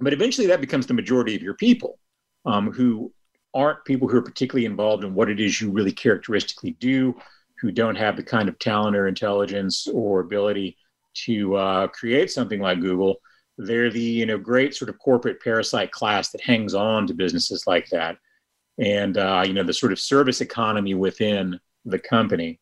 but 0.00 0.12
eventually 0.12 0.46
that 0.48 0.60
becomes 0.60 0.86
the 0.86 0.94
majority 0.94 1.34
of 1.34 1.42
your 1.42 1.54
people 1.54 1.98
um, 2.44 2.72
who 2.72 3.12
aren't 3.54 3.84
people 3.84 4.08
who 4.08 4.16
are 4.16 4.22
particularly 4.22 4.66
involved 4.66 5.04
in 5.04 5.14
what 5.14 5.30
it 5.30 5.38
is 5.38 5.60
you 5.60 5.70
really 5.70 5.92
characteristically 5.92 6.72
do, 6.80 7.14
who 7.60 7.70
don't 7.70 7.96
have 7.96 8.16
the 8.16 8.22
kind 8.22 8.48
of 8.48 8.58
talent 8.58 8.96
or 8.96 9.06
intelligence 9.06 9.86
or 9.92 10.20
ability 10.20 10.76
to 11.14 11.54
uh, 11.56 11.86
create 11.88 12.30
something 12.30 12.60
like 12.60 12.80
Google. 12.80 13.16
They're 13.58 13.90
the 13.90 14.00
you 14.00 14.26
know 14.26 14.38
great 14.38 14.74
sort 14.74 14.88
of 14.88 14.98
corporate 14.98 15.40
parasite 15.42 15.92
class 15.92 16.30
that 16.30 16.40
hangs 16.40 16.74
on 16.74 17.06
to 17.06 17.14
businesses 17.14 17.66
like 17.66 17.88
that 17.90 18.16
and 18.78 19.18
uh, 19.18 19.44
you 19.46 19.52
know 19.52 19.62
the 19.62 19.72
sort 19.72 19.92
of 19.92 19.98
service 19.98 20.40
economy 20.40 20.94
within 20.94 21.58
the 21.84 21.98
company, 21.98 22.60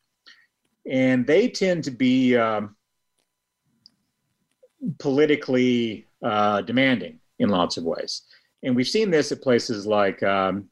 and 0.89 1.25
they 1.25 1.47
tend 1.47 1.83
to 1.85 1.91
be 1.91 2.35
um, 2.35 2.75
politically 4.99 6.07
uh, 6.23 6.61
demanding 6.61 7.19
in 7.39 7.49
lots 7.49 7.77
of 7.77 7.83
ways. 7.83 8.23
And 8.63 8.75
we've 8.75 8.87
seen 8.87 9.09
this 9.09 9.31
at 9.31 9.41
places 9.41 9.87
like, 9.87 10.21
um, 10.21 10.69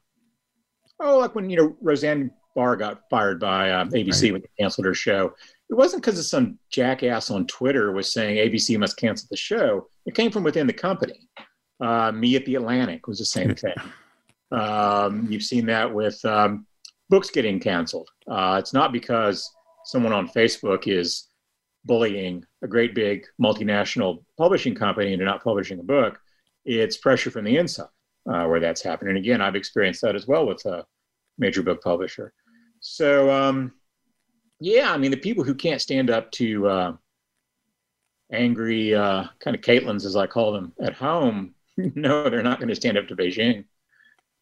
oh, 1.00 1.18
like 1.18 1.34
when 1.34 1.50
you 1.50 1.56
know 1.56 1.76
Roseanne 1.80 2.30
Barr 2.54 2.76
got 2.76 3.08
fired 3.08 3.40
by 3.40 3.70
uh, 3.70 3.84
ABC 3.86 4.24
right. 4.24 4.32
when 4.32 4.42
they 4.42 4.50
canceled 4.58 4.86
her 4.86 4.94
show. 4.94 5.34
It 5.68 5.74
wasn't 5.74 6.02
because 6.02 6.18
of 6.18 6.24
some 6.24 6.58
jackass 6.70 7.30
on 7.30 7.46
Twitter 7.46 7.92
was 7.92 8.12
saying 8.12 8.36
ABC 8.36 8.78
must 8.78 8.96
cancel 8.96 9.28
the 9.30 9.36
show. 9.36 9.86
It 10.04 10.14
came 10.14 10.32
from 10.32 10.42
within 10.42 10.66
the 10.66 10.72
company. 10.72 11.28
Uh, 11.80 12.12
me 12.12 12.36
at 12.36 12.44
the 12.44 12.56
Atlantic 12.56 13.06
was 13.06 13.18
the 13.18 13.24
same 13.24 13.54
thing. 13.54 13.74
Um, 14.52 15.26
you've 15.30 15.42
seen 15.42 15.66
that 15.66 15.92
with 15.92 16.24
um, 16.24 16.66
books 17.08 17.30
getting 17.30 17.60
canceled. 17.60 18.08
Uh, 18.28 18.56
it's 18.58 18.72
not 18.72 18.92
because 18.92 19.50
someone 19.84 20.12
on 20.12 20.28
Facebook 20.28 20.86
is 20.86 21.28
bullying 21.84 22.44
a 22.62 22.68
great 22.68 22.94
big 22.94 23.24
multinational 23.40 24.22
publishing 24.36 24.74
company 24.74 25.12
into 25.12 25.24
not 25.24 25.42
publishing 25.42 25.80
a 25.80 25.82
book. 25.82 26.18
It's 26.64 26.96
pressure 26.96 27.30
from 27.30 27.44
the 27.44 27.56
inside 27.56 27.88
uh, 28.30 28.44
where 28.46 28.60
that's 28.60 28.82
happening. 28.82 29.16
And 29.16 29.24
again, 29.24 29.40
I've 29.40 29.56
experienced 29.56 30.02
that 30.02 30.14
as 30.14 30.26
well 30.26 30.46
with 30.46 30.64
a 30.66 30.84
major 31.38 31.62
book 31.62 31.82
publisher. 31.82 32.32
So, 32.80 33.30
um, 33.30 33.72
yeah, 34.60 34.92
I 34.92 34.98
mean, 34.98 35.10
the 35.10 35.16
people 35.16 35.44
who 35.44 35.54
can't 35.54 35.80
stand 35.80 36.10
up 36.10 36.30
to 36.32 36.68
uh, 36.68 36.92
angry 38.30 38.94
uh, 38.94 39.24
kind 39.40 39.56
of 39.56 39.62
Caitlins, 39.62 40.04
as 40.04 40.16
I 40.16 40.26
call 40.26 40.52
them, 40.52 40.72
at 40.80 40.94
home, 40.94 41.54
no, 41.76 42.28
they're 42.28 42.42
not 42.42 42.58
going 42.58 42.68
to 42.68 42.74
stand 42.74 42.98
up 42.98 43.08
to 43.08 43.16
Beijing 43.16 43.64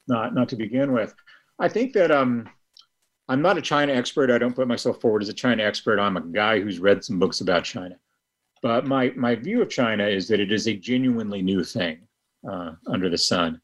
not 0.09 0.35
not 0.35 0.49
to 0.51 0.57
begin 0.57 0.93
with. 0.93 1.15
I 1.59 1.69
think 1.69 1.93
that 1.95 2.11
um, 2.11 2.49
I'm 3.29 3.43
not 3.43 3.59
a 3.59 3.63
China 3.63 3.93
expert. 3.93 4.31
I 4.31 4.39
don't 4.39 4.55
put 4.57 4.69
myself 4.69 5.01
forward 5.01 5.23
as 5.23 5.29
a 5.29 5.35
China 5.35 5.63
expert. 5.63 5.99
I'm 5.99 6.17
a 6.17 6.23
guy 6.23 6.61
who's 6.61 6.79
read 6.79 7.05
some 7.05 7.19
books 7.19 7.41
about 7.41 7.65
China. 7.65 7.97
But 8.63 8.87
my 8.87 9.13
my 9.17 9.35
view 9.35 9.63
of 9.63 9.71
China 9.71 10.07
is 10.07 10.29
that 10.29 10.41
it 10.41 10.51
is 10.51 10.67
a 10.67 10.75
genuinely 10.75 11.43
new 11.43 11.63
thing 11.63 11.99
uh, 12.49 12.73
under 12.87 13.09
the 13.09 13.19
sun, 13.19 13.61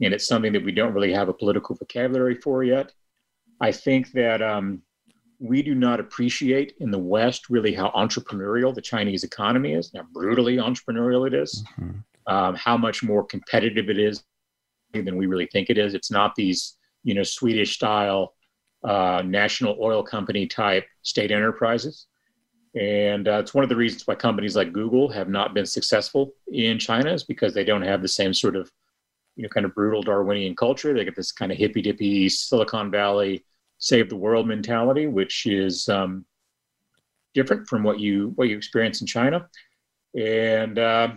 and 0.00 0.14
it's 0.14 0.28
something 0.28 0.52
that 0.52 0.64
we 0.64 0.72
don't 0.72 0.92
really 0.92 1.12
have 1.12 1.28
a 1.28 1.34
political 1.34 1.74
vocabulary 1.74 2.36
for 2.36 2.62
yet. 2.62 2.92
I 3.60 3.72
think 3.72 4.12
that 4.12 4.42
um, 4.42 4.82
we 5.38 5.62
do 5.62 5.74
not 5.74 5.98
appreciate 5.98 6.74
in 6.80 6.90
the 6.90 6.98
West 6.98 7.48
really 7.48 7.74
how 7.74 7.90
entrepreneurial 7.90 8.74
the 8.74 8.82
Chinese 8.82 9.24
economy 9.24 9.72
is, 9.72 9.90
how 9.94 10.02
brutally 10.12 10.56
entrepreneurial 10.56 11.26
it 11.26 11.34
is, 11.34 11.64
mm-hmm. 11.80 11.98
um, 12.32 12.54
how 12.54 12.76
much 12.76 13.02
more 13.02 13.24
competitive 13.24 13.88
it 13.88 13.98
is 13.98 14.22
than 15.04 15.16
we 15.16 15.26
really 15.26 15.48
think 15.52 15.70
it 15.70 15.78
is. 15.78 15.94
It's 15.94 16.10
not 16.10 16.34
these, 16.34 16.76
you 17.04 17.14
know, 17.14 17.22
Swedish 17.22 17.74
style 17.74 18.34
uh, 18.84 19.22
national 19.24 19.76
oil 19.80 20.02
company 20.02 20.46
type 20.46 20.86
state 21.02 21.30
enterprises. 21.30 22.06
And 22.74 23.26
uh, 23.26 23.38
it's 23.38 23.54
one 23.54 23.64
of 23.64 23.70
the 23.70 23.76
reasons 23.76 24.06
why 24.06 24.14
companies 24.16 24.54
like 24.54 24.72
Google 24.72 25.08
have 25.10 25.28
not 25.28 25.54
been 25.54 25.66
successful 25.66 26.34
in 26.52 26.78
China 26.78 27.12
is 27.12 27.24
because 27.24 27.54
they 27.54 27.64
don't 27.64 27.82
have 27.82 28.02
the 28.02 28.08
same 28.08 28.34
sort 28.34 28.54
of 28.54 28.70
you 29.34 29.42
know, 29.42 29.48
kind 29.48 29.66
of 29.66 29.74
brutal 29.74 30.02
Darwinian 30.02 30.54
culture. 30.54 30.92
They 30.92 31.04
get 31.04 31.16
this 31.16 31.32
kind 31.32 31.52
of 31.52 31.58
hippy 31.58 31.82
dippy 31.82 32.28
Silicon 32.28 32.90
Valley 32.90 33.44
save 33.78 34.08
the 34.08 34.16
world 34.16 34.48
mentality, 34.48 35.06
which 35.06 35.46
is 35.46 35.88
um, 35.88 36.24
different 37.34 37.68
from 37.68 37.82
what 37.82 38.00
you 38.00 38.32
what 38.36 38.48
you 38.48 38.56
experience 38.56 39.00
in 39.00 39.06
China. 39.06 39.48
And 40.18 40.78
uh, 40.78 41.14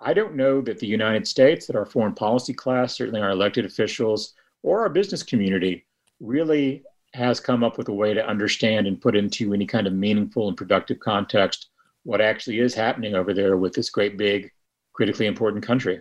I 0.00 0.14
don't 0.14 0.36
know 0.36 0.60
that 0.60 0.78
the 0.78 0.86
United 0.86 1.26
States, 1.26 1.66
that 1.66 1.76
our 1.76 1.86
foreign 1.86 2.14
policy 2.14 2.54
class, 2.54 2.96
certainly 2.96 3.20
our 3.20 3.30
elected 3.30 3.64
officials, 3.64 4.34
or 4.62 4.80
our 4.80 4.88
business 4.88 5.22
community, 5.22 5.86
really 6.20 6.82
has 7.14 7.40
come 7.40 7.64
up 7.64 7.78
with 7.78 7.88
a 7.88 7.92
way 7.92 8.14
to 8.14 8.26
understand 8.26 8.86
and 8.86 9.00
put 9.00 9.16
into 9.16 9.54
any 9.54 9.66
kind 9.66 9.86
of 9.86 9.92
meaningful 9.92 10.48
and 10.48 10.56
productive 10.56 11.00
context 11.00 11.70
what 12.04 12.20
actually 12.20 12.60
is 12.60 12.74
happening 12.74 13.14
over 13.14 13.34
there 13.34 13.56
with 13.56 13.72
this 13.72 13.90
great 13.90 14.16
big 14.16 14.50
critically 14.92 15.26
important 15.26 15.64
country. 15.64 16.00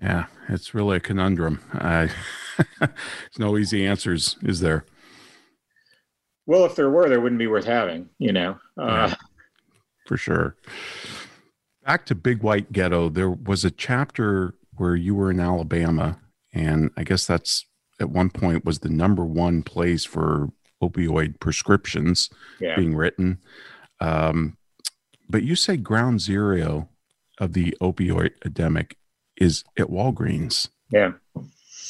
Yeah 0.00 0.26
it's 0.48 0.74
really 0.74 0.96
a 0.96 1.00
conundrum. 1.00 1.60
Uh, 1.72 2.08
there's 2.78 3.38
no 3.38 3.56
easy 3.56 3.86
answers 3.86 4.36
is 4.42 4.60
there? 4.60 4.84
Well 6.46 6.64
if 6.64 6.74
there 6.74 6.90
were 6.90 7.08
there 7.08 7.20
wouldn't 7.20 7.38
be 7.38 7.46
worth 7.46 7.64
having 7.64 8.08
you 8.18 8.32
know? 8.32 8.58
Uh, 8.78 8.86
yeah, 9.08 9.14
for 10.06 10.16
sure 10.16 10.56
back 11.84 12.06
to 12.06 12.14
big 12.14 12.42
white 12.42 12.72
ghetto 12.72 13.08
there 13.08 13.30
was 13.30 13.64
a 13.64 13.70
chapter 13.70 14.54
where 14.76 14.94
you 14.94 15.14
were 15.14 15.30
in 15.30 15.40
alabama 15.40 16.18
and 16.52 16.90
i 16.96 17.04
guess 17.04 17.26
that's 17.26 17.66
at 18.00 18.10
one 18.10 18.30
point 18.30 18.64
was 18.64 18.80
the 18.80 18.88
number 18.88 19.24
one 19.24 19.62
place 19.62 20.04
for 20.04 20.50
opioid 20.82 21.38
prescriptions 21.40 22.28
yeah. 22.60 22.76
being 22.76 22.94
written. 22.94 23.38
Um, 24.00 24.56
but 25.28 25.44
you 25.44 25.54
say 25.54 25.76
ground 25.76 26.20
zero 26.20 26.88
of 27.38 27.52
the 27.52 27.76
opioid 27.80 28.32
epidemic 28.44 28.96
is 29.36 29.64
at 29.78 29.86
Walgreens. 29.86 30.68
Yeah. 30.90 31.12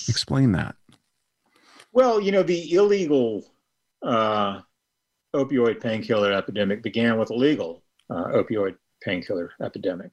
Explain 0.09 0.53
that. 0.53 0.77
Well, 1.93 2.21
you 2.21 2.31
know, 2.31 2.43
the 2.43 2.73
illegal 2.73 3.45
uh, 4.03 4.61
opioid 5.35 5.81
painkiller 5.81 6.33
epidemic 6.33 6.83
began 6.83 7.19
with 7.19 7.31
illegal 7.31 7.83
uh, 8.11 8.25
opioid 8.35 8.77
painkiller 9.05 9.53
epidemic. 9.61 10.13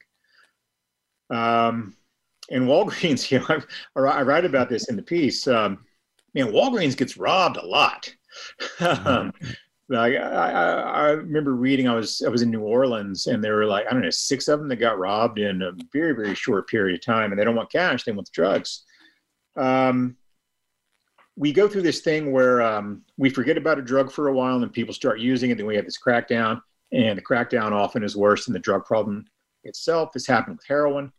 Um, 1.30 1.96
and 2.50 2.64
Walgreens, 2.64 3.30
you 3.30 3.38
know, 3.40 3.62
I, 3.96 4.18
I, 4.18 4.22
write 4.22 4.44
about 4.44 4.68
this 4.68 4.88
in 4.88 4.96
the 4.96 5.02
piece. 5.02 5.46
Um, 5.46 5.84
man, 6.34 6.52
Walgreens 6.52 6.96
gets 6.96 7.16
robbed 7.16 7.56
a 7.56 7.66
lot. 7.66 8.12
um, 8.80 9.32
I, 9.92 10.16
I, 10.16 10.50
I, 10.50 11.10
remember 11.10 11.54
reading. 11.54 11.88
I 11.88 11.94
was 11.94 12.22
I 12.24 12.28
was 12.28 12.42
in 12.42 12.50
New 12.50 12.62
Orleans, 12.62 13.26
and 13.26 13.42
there 13.42 13.56
were 13.56 13.66
like 13.66 13.86
I 13.86 13.92
don't 13.92 14.02
know 14.02 14.10
six 14.10 14.46
of 14.46 14.60
them 14.60 14.68
that 14.68 14.76
got 14.76 14.98
robbed 14.98 15.38
in 15.38 15.62
a 15.62 15.72
very 15.92 16.14
very 16.14 16.34
short 16.34 16.68
period 16.68 16.94
of 16.94 17.04
time, 17.04 17.32
and 17.32 17.40
they 17.40 17.44
don't 17.44 17.56
want 17.56 17.72
cash; 17.72 18.04
they 18.04 18.12
want 18.12 18.26
the 18.26 18.32
drugs. 18.32 18.84
Um, 19.56 20.16
we 21.36 21.52
go 21.52 21.68
through 21.68 21.82
this 21.82 22.00
thing 22.00 22.30
where 22.32 22.62
um, 22.62 23.02
we 23.16 23.30
forget 23.30 23.56
about 23.56 23.78
a 23.78 23.82
drug 23.82 24.12
for 24.12 24.28
a 24.28 24.32
while, 24.32 24.54
and 24.54 24.62
then 24.62 24.70
people 24.70 24.94
start 24.94 25.18
using 25.18 25.50
it. 25.50 25.56
Then 25.56 25.66
we 25.66 25.76
have 25.76 25.86
this 25.86 25.98
crackdown, 25.98 26.62
and 26.92 27.16
the 27.16 27.22
crackdown 27.22 27.72
often 27.72 28.02
is 28.02 28.16
worse 28.16 28.44
than 28.44 28.52
the 28.52 28.58
drug 28.58 28.84
problem 28.84 29.26
itself. 29.64 30.12
This 30.12 30.26
happened 30.26 30.56
with 30.56 30.66
heroin. 30.66 31.12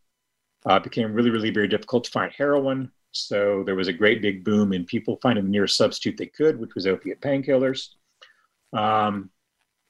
Uh, 0.69 0.76
it 0.76 0.84
became 0.84 1.13
really 1.13 1.30
really 1.30 1.49
very 1.49 1.67
difficult 1.67 2.03
to 2.05 2.11
find 2.11 2.32
heroin. 2.32 2.91
So 3.11 3.63
there 3.65 3.76
was 3.76 3.88
a 3.88 3.93
great 3.93 4.22
big 4.22 4.43
boom 4.43 4.72
in 4.72 4.86
people 4.86 5.19
finding 5.22 5.43
the 5.43 5.51
nearest 5.51 5.76
substitute 5.76 6.17
they 6.17 6.28
could, 6.28 6.59
which 6.59 6.76
was 6.76 6.88
opiate 6.88 7.22
painkillers. 7.22 7.89
Um, 8.74 9.30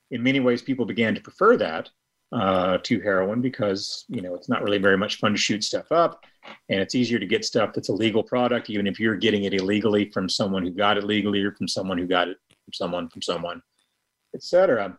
in 0.09 0.23
many 0.23 0.39
ways, 0.39 0.61
people 0.61 0.85
began 0.85 1.13
to 1.13 1.21
prefer 1.21 1.55
that 1.57 1.89
uh, 2.31 2.77
to 2.83 2.99
heroin 2.99 3.41
because 3.41 4.05
you 4.07 4.21
know 4.21 4.35
it's 4.35 4.49
not 4.49 4.63
really 4.63 4.77
very 4.77 4.97
much 4.97 5.19
fun 5.19 5.31
to 5.31 5.37
shoot 5.37 5.63
stuff 5.63 5.91
up, 5.91 6.25
and 6.69 6.79
it's 6.79 6.95
easier 6.95 7.19
to 7.19 7.25
get 7.25 7.45
stuff 7.45 7.73
that's 7.73 7.89
a 7.89 7.93
legal 7.93 8.23
product, 8.23 8.69
even 8.69 8.87
if 8.87 8.99
you're 8.99 9.15
getting 9.15 9.43
it 9.43 9.53
illegally 9.53 10.09
from 10.09 10.29
someone 10.29 10.63
who 10.63 10.71
got 10.71 10.97
it 10.97 11.03
legally 11.03 11.41
or 11.41 11.51
from 11.53 11.67
someone 11.67 11.97
who 11.97 12.07
got 12.07 12.27
it 12.27 12.37
from 12.65 12.73
someone 12.73 13.09
from 13.09 13.21
someone, 13.21 13.61
etc. 14.33 14.97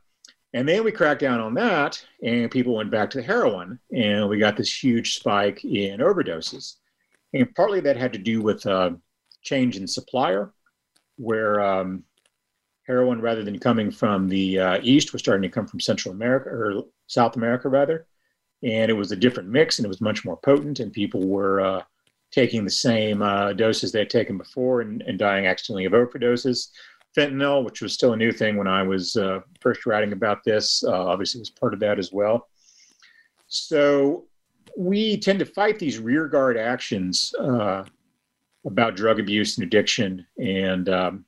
And 0.54 0.68
then 0.68 0.84
we 0.84 0.92
cracked 0.92 1.20
down 1.20 1.40
on 1.40 1.54
that, 1.54 2.04
and 2.22 2.50
people 2.50 2.74
went 2.74 2.90
back 2.90 3.08
to 3.10 3.18
the 3.18 3.24
heroin, 3.24 3.78
and 3.94 4.28
we 4.28 4.38
got 4.38 4.56
this 4.56 4.82
huge 4.82 5.16
spike 5.16 5.64
in 5.64 6.00
overdoses. 6.00 6.76
And 7.32 7.54
partly 7.54 7.80
that 7.80 7.96
had 7.96 8.12
to 8.12 8.18
do 8.18 8.42
with 8.42 8.66
uh, 8.66 8.90
change 9.40 9.78
in 9.78 9.86
supplier, 9.86 10.52
where 11.16 11.60
um, 11.60 12.04
heroin, 12.86 13.22
rather 13.22 13.42
than 13.42 13.58
coming 13.58 13.90
from 13.90 14.28
the 14.28 14.58
uh, 14.58 14.78
east, 14.82 15.12
was 15.12 15.20
starting 15.20 15.48
to 15.48 15.54
come 15.54 15.66
from 15.66 15.80
Central 15.80 16.14
America 16.14 16.50
or 16.50 16.84
South 17.06 17.36
America, 17.36 17.70
rather. 17.70 18.06
And 18.62 18.90
it 18.90 18.94
was 18.94 19.10
a 19.10 19.16
different 19.16 19.48
mix, 19.48 19.78
and 19.78 19.86
it 19.86 19.88
was 19.88 20.02
much 20.02 20.24
more 20.24 20.36
potent, 20.36 20.80
and 20.80 20.92
people 20.92 21.26
were 21.26 21.60
uh, 21.62 21.82
taking 22.30 22.64
the 22.64 22.70
same 22.70 23.22
uh, 23.22 23.52
doses 23.52 23.92
they 23.92 24.00
had 24.00 24.10
taken 24.10 24.38
before 24.38 24.80
and, 24.80 25.02
and, 25.02 25.18
dying 25.18 25.46
accidentally 25.46 25.84
of 25.84 25.92
overdoses. 25.92 26.68
Fentanyl, 27.16 27.64
which 27.64 27.82
was 27.82 27.92
still 27.92 28.12
a 28.12 28.16
new 28.16 28.32
thing 28.32 28.56
when 28.56 28.66
I 28.66 28.82
was 28.82 29.16
uh, 29.16 29.40
first 29.60 29.86
writing 29.86 30.12
about 30.12 30.44
this, 30.44 30.82
uh, 30.84 31.06
obviously 31.06 31.40
was 31.40 31.50
part 31.50 31.74
of 31.74 31.80
that 31.80 31.98
as 31.98 32.12
well. 32.12 32.48
So 33.48 34.24
we 34.76 35.18
tend 35.18 35.38
to 35.40 35.44
fight 35.44 35.78
these 35.78 35.98
rearguard 35.98 36.56
actions 36.56 37.34
uh, 37.38 37.84
about 38.64 38.96
drug 38.96 39.20
abuse 39.20 39.58
and 39.58 39.66
addiction 39.66 40.26
and 40.38 40.88
um, 40.88 41.24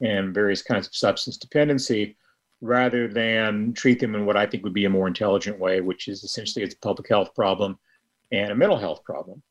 and 0.00 0.34
various 0.34 0.62
kinds 0.62 0.86
of 0.86 0.94
substance 0.94 1.36
dependency 1.36 2.16
rather 2.60 3.08
than 3.08 3.72
treat 3.74 4.00
them 4.00 4.14
in 4.14 4.26
what 4.26 4.36
I 4.36 4.46
think 4.46 4.64
would 4.64 4.74
be 4.74 4.84
a 4.84 4.90
more 4.90 5.06
intelligent 5.06 5.58
way, 5.58 5.80
which 5.80 6.08
is 6.08 6.24
essentially 6.24 6.64
it's 6.64 6.74
a 6.74 6.78
public 6.78 7.08
health 7.08 7.34
problem 7.34 7.78
and 8.32 8.52
a 8.52 8.54
mental 8.54 8.78
health 8.78 9.04
problem. 9.04 9.42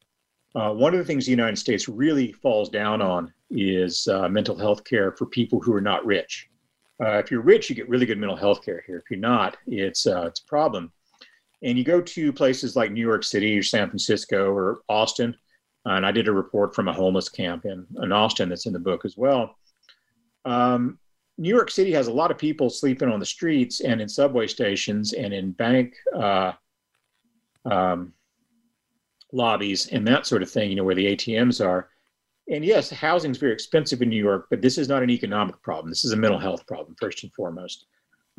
Uh, 0.55 0.71
one 0.71 0.93
of 0.93 0.99
the 0.99 1.05
things 1.05 1.25
the 1.25 1.31
United 1.31 1.57
States 1.57 1.89
really 1.89 2.31
falls 2.31 2.69
down 2.69 3.01
on 3.01 3.33
is 3.49 4.07
uh, 4.07 4.29
mental 4.29 4.55
health 4.55 4.83
care 4.83 5.11
for 5.11 5.25
people 5.25 5.59
who 5.59 5.73
are 5.73 5.81
not 5.81 6.05
rich. 6.05 6.47
Uh, 7.03 7.17
if 7.17 7.31
you're 7.31 7.41
rich, 7.41 7.69
you 7.69 7.75
get 7.75 7.89
really 7.89 8.05
good 8.05 8.19
mental 8.19 8.37
health 8.37 8.63
care 8.63 8.83
here. 8.85 8.97
If 8.97 9.09
you're 9.09 9.19
not, 9.19 9.57
it's 9.65 10.05
uh, 10.05 10.25
it's 10.27 10.41
a 10.41 10.45
problem. 10.45 10.91
And 11.63 11.77
you 11.77 11.83
go 11.83 12.01
to 12.01 12.33
places 12.33 12.75
like 12.75 12.91
New 12.91 13.01
York 13.01 13.23
City 13.23 13.57
or 13.57 13.63
San 13.63 13.89
Francisco 13.89 14.51
or 14.51 14.81
Austin, 14.89 15.35
and 15.85 16.05
I 16.05 16.11
did 16.11 16.27
a 16.27 16.31
report 16.31 16.75
from 16.75 16.87
a 16.87 16.93
homeless 16.93 17.29
camp 17.29 17.65
in, 17.65 17.85
in 18.01 18.11
Austin 18.11 18.49
that's 18.49 18.65
in 18.65 18.73
the 18.73 18.79
book 18.79 19.05
as 19.05 19.17
well. 19.17 19.55
Um, 20.45 20.99
New 21.37 21.49
York 21.49 21.71
City 21.71 21.91
has 21.93 22.07
a 22.07 22.13
lot 22.13 22.31
of 22.31 22.37
people 22.37 22.69
sleeping 22.69 23.09
on 23.09 23.19
the 23.19 23.25
streets 23.25 23.79
and 23.79 24.01
in 24.01 24.07
subway 24.07 24.45
stations 24.45 25.13
and 25.13 25.33
in 25.33 25.51
bank 25.51 25.95
uh, 26.15 26.51
um, 27.65 28.13
lobbies 29.33 29.87
and 29.87 30.07
that 30.07 30.25
sort 30.25 30.43
of 30.43 30.49
thing, 30.49 30.69
you 30.69 30.75
know, 30.75 30.83
where 30.83 30.95
the 30.95 31.15
ATMs 31.15 31.63
are. 31.63 31.89
And 32.49 32.63
yes, 32.63 32.89
housing 32.89 33.31
is 33.31 33.37
very 33.37 33.53
expensive 33.53 34.01
in 34.01 34.09
New 34.09 34.21
York, 34.21 34.47
but 34.49 34.61
this 34.61 34.77
is 34.77 34.87
not 34.87 35.03
an 35.03 35.09
economic 35.09 35.61
problem. 35.61 35.89
This 35.89 36.05
is 36.05 36.11
a 36.11 36.17
mental 36.17 36.39
health 36.39 36.65
problem, 36.67 36.95
first 36.99 37.23
and 37.23 37.33
foremost. 37.33 37.85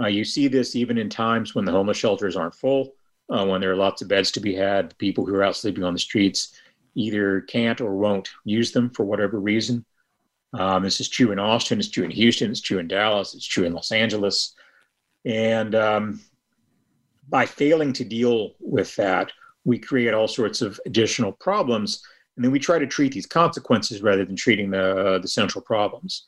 Uh, 0.00 0.08
you 0.08 0.24
see 0.24 0.48
this 0.48 0.76
even 0.76 0.98
in 0.98 1.08
times 1.08 1.54
when 1.54 1.64
the 1.64 1.72
homeless 1.72 1.96
shelters 1.96 2.36
aren't 2.36 2.54
full 2.54 2.94
uh, 3.30 3.46
when 3.46 3.60
there 3.60 3.72
are 3.72 3.76
lots 3.76 4.02
of 4.02 4.08
beds 4.08 4.30
to 4.32 4.40
be 4.40 4.54
had. 4.54 4.96
People 4.98 5.24
who 5.24 5.34
are 5.34 5.44
out 5.44 5.56
sleeping 5.56 5.84
on 5.84 5.92
the 5.92 5.98
streets 5.98 6.58
either 6.94 7.40
can't 7.42 7.80
or 7.80 7.96
won't 7.96 8.28
use 8.44 8.72
them 8.72 8.90
for 8.90 9.04
whatever 9.04 9.40
reason. 9.40 9.84
Um, 10.52 10.84
this 10.84 11.00
is 11.00 11.08
true 11.08 11.32
in 11.32 11.38
Austin, 11.38 11.80
it's 11.80 11.90
true 11.90 12.04
in 12.04 12.10
Houston, 12.10 12.50
it's 12.50 12.60
true 12.60 12.78
in 12.78 12.86
Dallas, 12.86 13.34
it's 13.34 13.46
true 13.46 13.64
in 13.64 13.72
Los 13.72 13.90
Angeles. 13.90 14.54
And 15.24 15.74
um, 15.74 16.20
by 17.28 17.46
failing 17.46 17.92
to 17.94 18.04
deal 18.04 18.52
with 18.60 18.94
that, 18.96 19.32
we 19.64 19.78
create 19.78 20.14
all 20.14 20.28
sorts 20.28 20.62
of 20.62 20.78
additional 20.86 21.32
problems. 21.32 22.02
And 22.36 22.44
then 22.44 22.52
we 22.52 22.58
try 22.58 22.78
to 22.78 22.86
treat 22.86 23.12
these 23.12 23.26
consequences 23.26 24.02
rather 24.02 24.24
than 24.24 24.36
treating 24.36 24.70
the, 24.70 24.96
uh, 24.96 25.18
the 25.18 25.28
central 25.28 25.62
problems. 25.62 26.26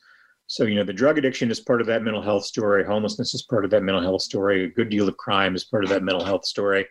So, 0.49 0.63
you 0.63 0.75
know, 0.75 0.85
the 0.85 0.93
drug 0.93 1.17
addiction 1.17 1.51
is 1.51 1.59
part 1.59 1.81
of 1.81 1.87
that 1.87 2.03
mental 2.03 2.21
health 2.21 2.45
story. 2.45 2.85
Homelessness 2.85 3.33
is 3.33 3.41
part 3.41 3.65
of 3.65 3.71
that 3.71 3.83
mental 3.83 4.01
health 4.01 4.21
story. 4.21 4.63
A 4.63 4.69
good 4.69 4.89
deal 4.89 5.07
of 5.07 5.17
crime 5.17 5.55
is 5.55 5.65
part 5.65 5.83
of 5.83 5.89
that 5.89 6.03
mental 6.03 6.23
health 6.23 6.45
story. 6.45 6.85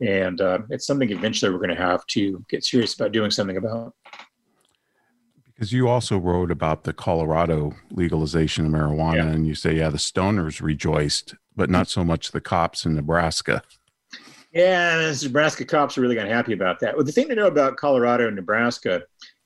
And 0.00 0.40
uh, 0.40 0.58
it's 0.70 0.88
something 0.88 1.08
eventually 1.10 1.52
we're 1.52 1.58
going 1.58 1.70
to 1.70 1.76
have 1.76 2.04
to 2.08 2.44
get 2.50 2.64
serious 2.64 2.94
about 2.94 3.12
doing 3.12 3.30
something 3.30 3.56
about. 3.56 3.94
Because 5.44 5.72
you 5.72 5.88
also 5.88 6.18
wrote 6.18 6.50
about 6.50 6.82
the 6.82 6.92
Colorado 6.92 7.76
legalization 7.90 8.66
of 8.66 8.72
marijuana, 8.72 9.16
yeah. 9.16 9.26
and 9.26 9.46
you 9.46 9.54
say, 9.54 9.76
yeah, 9.76 9.90
the 9.90 9.98
stoners 9.98 10.60
rejoiced, 10.60 11.34
but 11.54 11.70
not 11.70 11.86
so 11.86 12.02
much 12.02 12.32
the 12.32 12.40
cops 12.40 12.84
in 12.84 12.96
Nebraska. 12.96 13.62
Yeah, 14.52 14.96
the 14.96 15.20
Nebraska 15.24 15.64
cops 15.64 15.96
are 15.96 16.00
really 16.00 16.18
unhappy 16.18 16.52
about 16.52 16.80
that. 16.80 16.96
Well, 16.96 17.04
the 17.04 17.12
thing 17.12 17.28
to 17.28 17.34
know 17.34 17.46
about 17.46 17.76
Colorado 17.76 18.26
and 18.26 18.36
Nebraska 18.36 19.02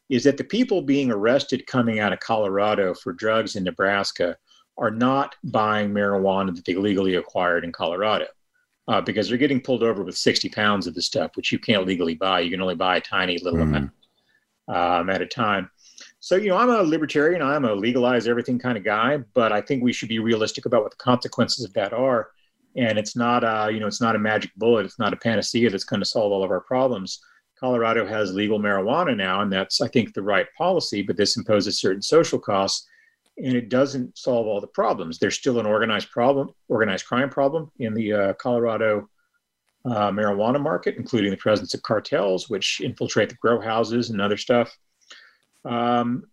is 0.09 0.25
that 0.25 0.37
the 0.37 0.45
people 0.45 0.81
being 0.83 1.11
arrested 1.11 1.67
coming 1.67 1.99
out 1.99 2.13
of 2.13 2.21
Colorado 2.21 2.95
for 2.95 3.13
drugs 3.13 3.57
in 3.57 3.65
Nebraska 3.65 4.37
are 4.79 4.91
not 4.91 5.35
buying 5.45 5.91
marijuana 5.91 6.55
that 6.55 6.65
they 6.65 6.75
legally 6.75 7.15
acquired 7.17 7.65
in 7.65 7.73
Colorado 7.73 8.27
uh, 8.89 9.01
because 9.01 9.29
they're 9.29 9.39
getting 9.39 9.61
pulled 9.61 9.83
over 9.83 10.03
with 10.03 10.17
60 10.17 10.49
pounds 10.51 10.87
of 10.87 10.95
the 10.95 11.03
stuff, 11.03 11.33
which 11.37 11.53
you 11.53 11.59
can't 11.59 11.87
legally 11.87 12.15
buy. 12.15 12.41
You 12.41 12.51
can 12.51 12.61
only 12.61 12.75
buy 12.75 12.97
a 12.97 13.01
tiny 13.01 13.39
little 13.39 13.61
mm. 13.61 13.63
amount 13.63 13.91
um, 14.69 15.11
at 15.11 15.23
a 15.23 15.27
time. 15.27 15.71
So, 16.21 16.37
you 16.37 16.49
know, 16.49 16.57
I'm 16.57 16.71
a 16.71 16.83
libertarian, 16.83 17.43
I'm 17.43 17.67
a 17.67 17.75
legalize 17.75 18.27
everything 18.27 18.59
kind 18.59 18.79
of 18.79 18.85
guy, 18.85 19.19
but 19.35 19.53
I 19.53 19.61
think 19.61 19.83
we 19.83 19.93
should 19.93 20.09
be 20.09 20.19
realistic 20.19 20.65
about 20.65 20.83
what 20.83 20.91
the 20.91 20.97
consequences 20.97 21.65
of 21.65 21.73
that 21.75 21.93
are. 21.93 22.31
And 22.77 22.99
it's 22.99 23.15
not 23.15 23.45
a, 23.45 23.73
you 23.73 23.81
know, 23.81 23.87
it's 23.87 24.01
not 24.01 24.17
a 24.17 24.19
magic 24.19 24.51
bullet. 24.57 24.85
It's 24.85 24.99
not 24.99 25.13
a 25.13 25.17
panacea 25.17 25.71
that's 25.71 25.85
going 25.85 26.01
to 26.01 26.07
solve 26.07 26.33
all 26.33 26.43
of 26.43 26.51
our 26.51 26.61
problems 26.61 27.21
Colorado 27.65 28.07
has 28.07 28.35
legal 28.35 28.59
marijuana 28.59 29.17
now, 29.17 29.41
and 29.41 29.51
that's, 29.51 29.81
I 29.81 29.89
think, 29.89 30.13
the 30.13 30.23
right 30.23 30.47
policy, 30.57 31.03
but 31.03 31.17
this 31.17 31.37
imposes 31.37 31.81
certain 31.81 32.03
social 32.03 32.39
costs 32.39 32.87
and 33.39 33.57
it 33.57 33.69
doesn't 33.69 34.17
solve 34.17 34.47
all 34.47 34.61
the 34.61 34.67
problems. 34.67 35.19
There's 35.19 35.37
still 35.37 35.59
an 35.59 35.67
organized 35.67 36.11
problem, 36.11 36.51
organized 36.69 37.07
crime 37.07 37.31
problem 37.31 37.73
in 37.79 37.95
the 37.95 38.13
uh, 38.13 38.33
Colorado 38.35 39.09
uh, 39.87 40.11
marijuana 40.11 40.61
market, 40.61 40.97
including 40.97 41.31
the 41.31 41.39
presence 41.39 41.75
of 41.75 41.83
cartels, 41.83 42.49
which 42.49 42.81
infiltrate 42.83 43.31
the 43.31 43.35
grow 43.37 43.61
houses 43.61 44.11
and 44.11 44.21
other 44.21 44.37
stuff. 44.37 44.77
Um, 45.65 46.25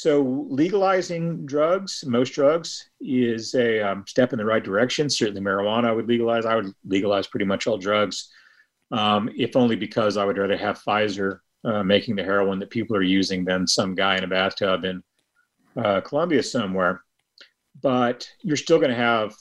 so 0.00 0.46
legalizing 0.48 1.46
drugs, 1.46 2.04
most 2.06 2.30
drugs, 2.30 2.90
is 3.00 3.54
a 3.54 3.80
um, 3.80 4.04
step 4.06 4.32
in 4.32 4.38
the 4.38 4.44
right 4.44 4.62
direction. 4.62 5.08
Certainly, 5.10 5.42
marijuana 5.42 5.86
I 5.86 5.92
would 5.92 6.08
legalize. 6.08 6.46
I 6.46 6.56
would 6.56 6.72
legalize 6.84 7.26
pretty 7.26 7.46
much 7.46 7.66
all 7.66 7.78
drugs, 7.78 8.30
um, 8.90 9.30
if 9.36 9.56
only 9.56 9.76
because 9.76 10.16
I 10.16 10.24
would 10.24 10.38
rather 10.38 10.56
have 10.56 10.82
Pfizer 10.82 11.38
uh, 11.64 11.82
making 11.82 12.16
the 12.16 12.24
heroin 12.24 12.58
that 12.58 12.70
people 12.70 12.96
are 12.96 13.02
using 13.02 13.44
than 13.44 13.66
some 13.66 13.94
guy 13.94 14.16
in 14.16 14.24
a 14.24 14.28
bathtub 14.28 14.84
in 14.84 15.02
uh, 15.76 16.00
Colombia 16.00 16.42
somewhere. 16.42 17.02
But 17.80 18.28
you're 18.42 18.56
still 18.56 18.78
going 18.78 18.90
to 18.90 18.96
have 18.96 19.34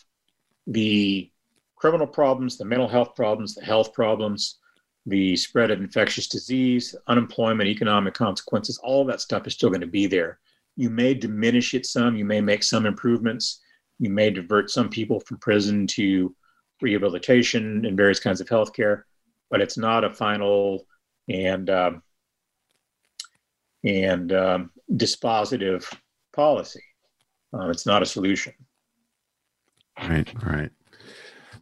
the 0.68 1.32
criminal 1.76 2.08
problems, 2.08 2.58
the 2.58 2.66
mental 2.66 2.88
health 2.88 3.16
problems, 3.16 3.56
the 3.56 3.64
health 3.66 3.94
problems, 3.94 4.60
the 5.06 5.36
spread 5.36 5.70
of 5.70 5.82
infectious 5.82 6.28
disease, 6.28 6.96
unemployment, 7.08 7.68
economic 7.70 8.14
consequences, 8.14 8.80
all 8.84 9.04
that 9.06 9.22
stuff 9.22 9.46
is 9.48 9.54
still 9.54 9.70
going 9.70 9.82
to 9.82 9.88
be 9.88 10.08
there. 10.08 10.40
You 10.76 10.90
may 10.90 11.14
diminish 11.14 11.74
it 11.74 11.86
some, 11.86 12.16
you 12.16 12.26
may 12.26 12.42
make 12.42 12.64
some 12.64 12.86
improvements, 12.86 13.62
you 14.00 14.10
may 14.10 14.30
divert 14.30 14.70
some 14.70 14.90
people 14.90 15.20
from 15.20 15.38
prison 15.38 15.88
to 15.88 16.36
rehabilitation 16.82 17.86
and 17.86 17.96
various 17.96 18.20
kinds 18.20 18.42
of 18.42 18.50
health 18.50 18.74
care, 18.74 19.06
but 19.50 19.62
it's 19.62 19.78
not 19.78 20.04
a 20.04 20.14
final 20.14 20.86
and 21.30 21.70
um, 21.70 22.04
and 23.84 24.32
um, 24.32 24.72
dispositive 24.92 25.92
policy. 26.34 26.84
Uh, 27.54 27.70
it's 27.70 27.86
not 27.86 28.02
a 28.02 28.06
solution. 28.06 28.54
Right, 30.00 30.44
right. 30.44 30.72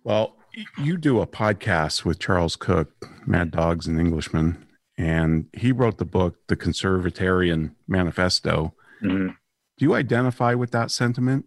Well, 0.03 0.38
you 0.78 0.97
do 0.97 1.20
a 1.22 1.28
podcast 1.28 2.05
with 2.05 2.20
Charles 2.20 2.55
Cooke, 2.55 3.05
Mad 3.26 3.51
Dogs 3.51 3.88
and 3.88 3.99
Englishmen, 3.99 4.66
and 4.97 5.47
he 5.53 5.72
wrote 5.72 5.97
the 5.97 6.05
book, 6.05 6.36
The 6.47 6.55
Conservatarian 6.55 7.76
Manifesto. 7.88 8.74
Mm-hmm. 9.03 9.27
Do 9.27 9.85
you 9.85 9.95
identify 9.95 10.53
with 10.53 10.71
that 10.71 10.91
sentiment? 10.91 11.45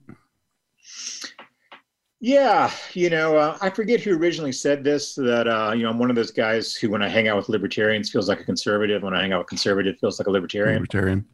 Yeah, 2.21 2.71
you 2.95 3.11
know, 3.11 3.37
uh, 3.37 3.59
I 3.61 3.69
forget 3.69 4.01
who 4.01 4.17
originally 4.17 4.53
said 4.53 4.83
this. 4.83 5.15
That 5.15 5.47
uh, 5.47 5.73
you 5.73 5.83
know, 5.83 5.91
I'm 5.91 5.99
one 5.99 6.09
of 6.09 6.17
those 6.17 6.31
guys 6.31 6.75
who, 6.75 6.91
when 6.91 7.03
I 7.03 7.09
hang 7.09 7.29
out 7.29 7.37
with 7.37 7.51
libertarians, 7.51 8.11
feels 8.11 8.29
like 8.29 8.41
a 8.41 8.45
conservative. 8.45 9.03
When 9.03 9.15
I 9.15 9.21
hang 9.21 9.33
out 9.33 9.41
with 9.41 9.49
conservative, 9.49 9.99
feels 9.99 10.19
like 10.19 10.27
a 10.27 10.31
libertarian. 10.31 10.77
Libertarian. 10.77 11.27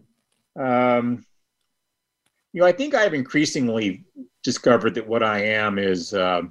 Um, 0.58 1.24
you 2.52 2.60
know, 2.60 2.66
I 2.66 2.72
think 2.72 2.94
I've 2.94 3.14
increasingly 3.14 4.04
discovered 4.42 4.94
that 4.96 5.06
what 5.06 5.22
I 5.22 5.44
am 5.44 5.78
is 5.78 6.12
uh, 6.12 6.42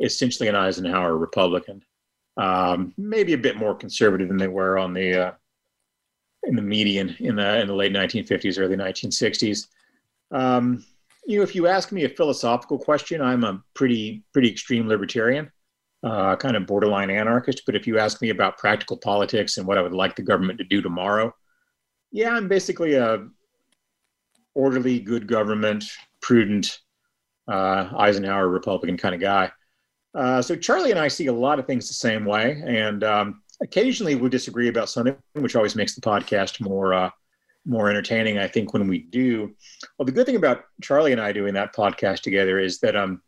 essentially 0.00 0.48
an 0.48 0.56
Eisenhower 0.56 1.16
Republican, 1.16 1.80
um, 2.36 2.92
maybe 2.96 3.34
a 3.34 3.38
bit 3.38 3.56
more 3.56 3.74
conservative 3.74 4.28
than 4.28 4.36
they 4.36 4.48
were 4.48 4.78
on 4.78 4.92
the 4.92 5.28
uh, 5.28 5.32
in 6.46 6.56
the 6.56 6.62
median 6.62 7.16
in 7.20 7.36
the 7.36 7.60
in 7.60 7.66
the 7.66 7.74
late 7.74 7.92
1950s, 7.92 8.58
early 8.58 8.76
1960s. 8.76 9.68
Um, 10.30 10.84
you 11.26 11.38
know, 11.38 11.42
if 11.42 11.54
you 11.54 11.66
ask 11.66 11.92
me 11.92 12.04
a 12.04 12.08
philosophical 12.08 12.78
question, 12.78 13.20
I'm 13.22 13.44
a 13.44 13.62
pretty 13.74 14.24
pretty 14.32 14.50
extreme 14.50 14.88
libertarian, 14.88 15.50
uh, 16.02 16.36
kind 16.36 16.56
of 16.56 16.66
borderline 16.66 17.10
anarchist. 17.10 17.62
But 17.66 17.76
if 17.76 17.86
you 17.86 17.98
ask 17.98 18.20
me 18.20 18.30
about 18.30 18.58
practical 18.58 18.96
politics 18.96 19.56
and 19.56 19.66
what 19.66 19.78
I 19.78 19.82
would 19.82 19.94
like 19.94 20.16
the 20.16 20.22
government 20.22 20.58
to 20.58 20.64
do 20.64 20.82
tomorrow, 20.82 21.34
yeah, 22.12 22.30
I'm 22.30 22.48
basically 22.48 22.94
a 22.94 23.26
orderly, 24.54 25.00
good 25.00 25.26
government, 25.26 25.84
prudent 26.20 26.80
uh, 27.48 27.90
Eisenhower 27.96 28.48
Republican 28.48 28.96
kind 28.96 29.14
of 29.14 29.20
guy. 29.20 29.50
Uh, 30.14 30.40
so 30.40 30.54
Charlie 30.54 30.92
and 30.92 31.00
I 31.00 31.08
see 31.08 31.26
a 31.26 31.32
lot 31.32 31.58
of 31.58 31.66
things 31.66 31.88
the 31.88 31.94
same 31.94 32.24
way, 32.24 32.62
and 32.64 33.02
um, 33.02 33.42
occasionally 33.62 34.14
we 34.14 34.28
disagree 34.28 34.68
about 34.68 34.88
something, 34.88 35.16
which 35.34 35.56
always 35.56 35.76
makes 35.76 35.94
the 35.94 36.00
podcast 36.00 36.60
more 36.60 36.94
uh, 36.94 37.10
more 37.66 37.88
entertaining. 37.88 38.38
I 38.38 38.48
think 38.48 38.72
when 38.72 38.88
we 38.88 38.98
do. 38.98 39.54
Well, 39.98 40.06
the 40.06 40.12
good 40.12 40.26
thing 40.26 40.36
about 40.36 40.64
Charlie 40.82 41.12
and 41.12 41.20
I 41.20 41.32
doing 41.32 41.54
that 41.54 41.74
podcast 41.74 42.20
together 42.20 42.58
is 42.58 42.78
that 42.80 42.96
um, 42.96 43.22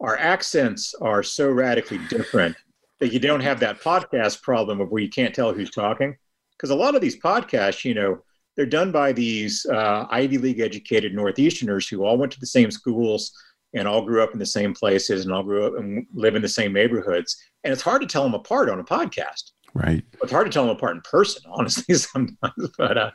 our 0.00 0.16
accents 0.16 0.94
are 1.00 1.22
so 1.22 1.50
radically 1.50 1.98
different 2.08 2.56
that 3.00 3.12
you 3.12 3.18
don't 3.18 3.40
have 3.40 3.60
that 3.60 3.80
podcast 3.80 4.42
problem 4.42 4.80
of 4.80 4.90
where 4.90 5.02
you 5.02 5.10
can't 5.10 5.34
tell 5.34 5.52
who's 5.52 5.70
talking. 5.70 6.16
Because 6.56 6.70
a 6.70 6.74
lot 6.74 6.94
of 6.94 7.00
these 7.00 7.20
podcasts, 7.20 7.84
you 7.84 7.94
know, 7.94 8.22
they're 8.56 8.66
done 8.66 8.92
by 8.92 9.12
these 9.12 9.66
uh, 9.66 10.06
Ivy 10.10 10.38
League 10.38 10.60
educated 10.60 11.12
Northeasterners 11.12 11.90
who 11.90 12.04
all 12.04 12.16
went 12.16 12.32
to 12.32 12.40
the 12.40 12.46
same 12.46 12.70
schools 12.70 13.32
and 13.74 13.88
all 13.88 14.02
grew 14.02 14.22
up 14.22 14.32
in 14.32 14.38
the 14.38 14.46
same 14.46 14.72
places 14.72 15.24
and 15.24 15.34
all 15.34 15.42
grew 15.42 15.66
up 15.66 15.74
and 15.76 16.06
live 16.14 16.36
in 16.36 16.42
the 16.42 16.48
same 16.48 16.72
neighborhoods. 16.72 17.36
And 17.64 17.72
it's 17.72 17.82
hard 17.82 18.00
to 18.02 18.06
tell 18.06 18.22
them 18.22 18.34
apart 18.34 18.70
on 18.70 18.78
a 18.78 18.84
podcast. 18.84 19.50
Right. 19.74 20.04
It's 20.22 20.30
hard 20.30 20.46
to 20.46 20.52
tell 20.52 20.66
them 20.66 20.76
apart 20.76 20.96
in 20.96 21.02
person, 21.02 21.42
honestly, 21.50 21.94
sometimes. 21.96 22.70
But 22.78 22.98
uh, 22.98 23.10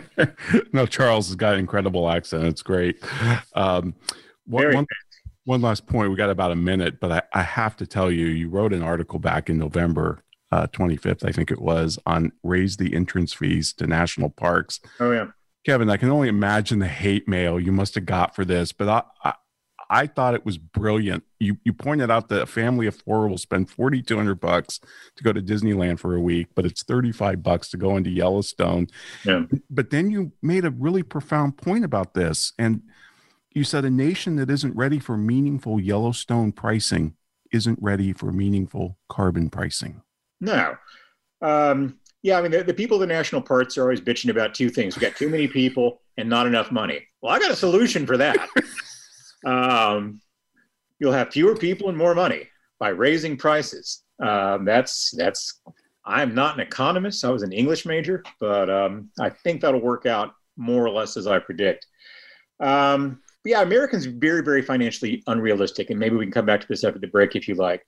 no, 0.72 0.86
Charles 0.86 1.28
has 1.28 1.36
got 1.36 1.54
an 1.54 1.60
incredible 1.60 2.10
accent. 2.10 2.44
It's 2.44 2.62
great. 2.62 3.02
Um, 3.54 3.94
one, 4.46 4.74
one, 4.74 4.86
one, 5.44 5.62
last 5.62 5.86
point. 5.86 6.10
We 6.10 6.16
got 6.16 6.30
about 6.30 6.50
a 6.50 6.56
minute, 6.56 7.00
but 7.00 7.12
I, 7.12 7.22
I 7.32 7.42
have 7.42 7.76
to 7.76 7.86
tell 7.86 8.10
you, 8.10 8.26
you 8.26 8.48
wrote 8.48 8.72
an 8.72 8.82
article 8.82 9.18
back 9.18 9.48
in 9.48 9.58
November 9.58 10.24
uh, 10.50 10.66
25th, 10.66 11.26
I 11.26 11.32
think 11.32 11.50
it 11.50 11.60
was, 11.60 11.98
on 12.04 12.32
raise 12.42 12.76
the 12.76 12.94
entrance 12.94 13.32
fees 13.32 13.72
to 13.74 13.86
national 13.86 14.30
parks. 14.30 14.80
Oh, 15.00 15.10
yeah. 15.10 15.28
Kevin, 15.64 15.88
I 15.88 15.96
can 15.96 16.10
only 16.10 16.28
imagine 16.28 16.80
the 16.80 16.88
hate 16.88 17.26
mail 17.28 17.58
you 17.58 17.72
must 17.72 17.94
have 17.94 18.04
got 18.04 18.34
for 18.34 18.44
this, 18.44 18.72
but 18.72 18.88
I, 18.88 19.02
I, 19.24 19.34
I 19.92 20.06
thought 20.06 20.32
it 20.32 20.46
was 20.46 20.56
brilliant. 20.56 21.22
You 21.38 21.58
you 21.64 21.74
pointed 21.74 22.10
out 22.10 22.30
that 22.30 22.42
a 22.42 22.46
family 22.46 22.86
of 22.86 22.96
four 22.96 23.28
will 23.28 23.36
spend 23.36 23.68
forty 23.68 24.00
two 24.00 24.16
hundred 24.16 24.40
bucks 24.40 24.80
to 25.16 25.22
go 25.22 25.34
to 25.34 25.42
Disneyland 25.42 25.98
for 25.98 26.14
a 26.14 26.20
week, 26.20 26.48
but 26.54 26.64
it's 26.64 26.82
thirty 26.82 27.12
five 27.12 27.42
bucks 27.42 27.68
to 27.70 27.76
go 27.76 27.98
into 27.98 28.08
Yellowstone. 28.08 28.86
Yeah. 29.22 29.44
But 29.68 29.90
then 29.90 30.10
you 30.10 30.32
made 30.40 30.64
a 30.64 30.70
really 30.70 31.02
profound 31.02 31.58
point 31.58 31.84
about 31.84 32.14
this, 32.14 32.54
and 32.58 32.80
you 33.52 33.64
said 33.64 33.84
a 33.84 33.90
nation 33.90 34.36
that 34.36 34.50
isn't 34.50 34.74
ready 34.74 34.98
for 34.98 35.18
meaningful 35.18 35.78
Yellowstone 35.78 36.52
pricing 36.52 37.14
isn't 37.52 37.78
ready 37.82 38.14
for 38.14 38.32
meaningful 38.32 38.96
carbon 39.10 39.50
pricing. 39.50 40.00
No. 40.40 40.74
Um, 41.42 41.98
yeah, 42.22 42.38
I 42.38 42.42
mean, 42.42 42.52
the, 42.52 42.64
the 42.64 42.72
people 42.72 42.96
of 42.96 43.02
the 43.02 43.14
national 43.14 43.42
parks 43.42 43.76
are 43.76 43.82
always 43.82 44.00
bitching 44.00 44.30
about 44.30 44.54
two 44.54 44.70
things. 44.70 44.96
We've 44.96 45.02
got 45.02 45.18
too 45.18 45.28
many 45.28 45.48
people 45.48 46.00
and 46.16 46.30
not 46.30 46.46
enough 46.46 46.72
money. 46.72 47.06
Well, 47.20 47.34
I 47.34 47.38
got 47.38 47.50
a 47.50 47.56
solution 47.56 48.06
for 48.06 48.16
that. 48.16 48.48
um, 49.44 50.20
you'll 50.98 51.12
have 51.12 51.32
fewer 51.32 51.56
people 51.56 51.88
and 51.88 51.98
more 51.98 52.14
money 52.14 52.48
by 52.78 52.88
raising 52.88 53.36
prices. 53.36 54.02
Um, 54.20 54.64
that's 54.64 55.10
that's. 55.16 55.60
I'm 56.04 56.34
not 56.34 56.54
an 56.56 56.60
economist. 56.60 57.24
I 57.24 57.30
was 57.30 57.42
an 57.42 57.52
English 57.52 57.86
major, 57.86 58.24
but 58.40 58.68
um, 58.68 59.10
I 59.20 59.30
think 59.30 59.60
that'll 59.60 59.80
work 59.80 60.04
out 60.04 60.34
more 60.56 60.84
or 60.84 60.90
less 60.90 61.16
as 61.16 61.28
I 61.28 61.38
predict. 61.38 61.86
Um, 62.58 63.20
yeah, 63.44 63.62
Americans 63.62 64.06
very, 64.06 64.42
very 64.42 64.62
financially 64.62 65.22
unrealistic, 65.26 65.90
and 65.90 65.98
maybe 65.98 66.16
we 66.16 66.24
can 66.24 66.32
come 66.32 66.46
back 66.46 66.60
to 66.60 66.68
this 66.68 66.84
after 66.84 66.98
the 66.98 67.06
break 67.06 67.34
if 67.34 67.48
you 67.48 67.54
like. 67.54 67.84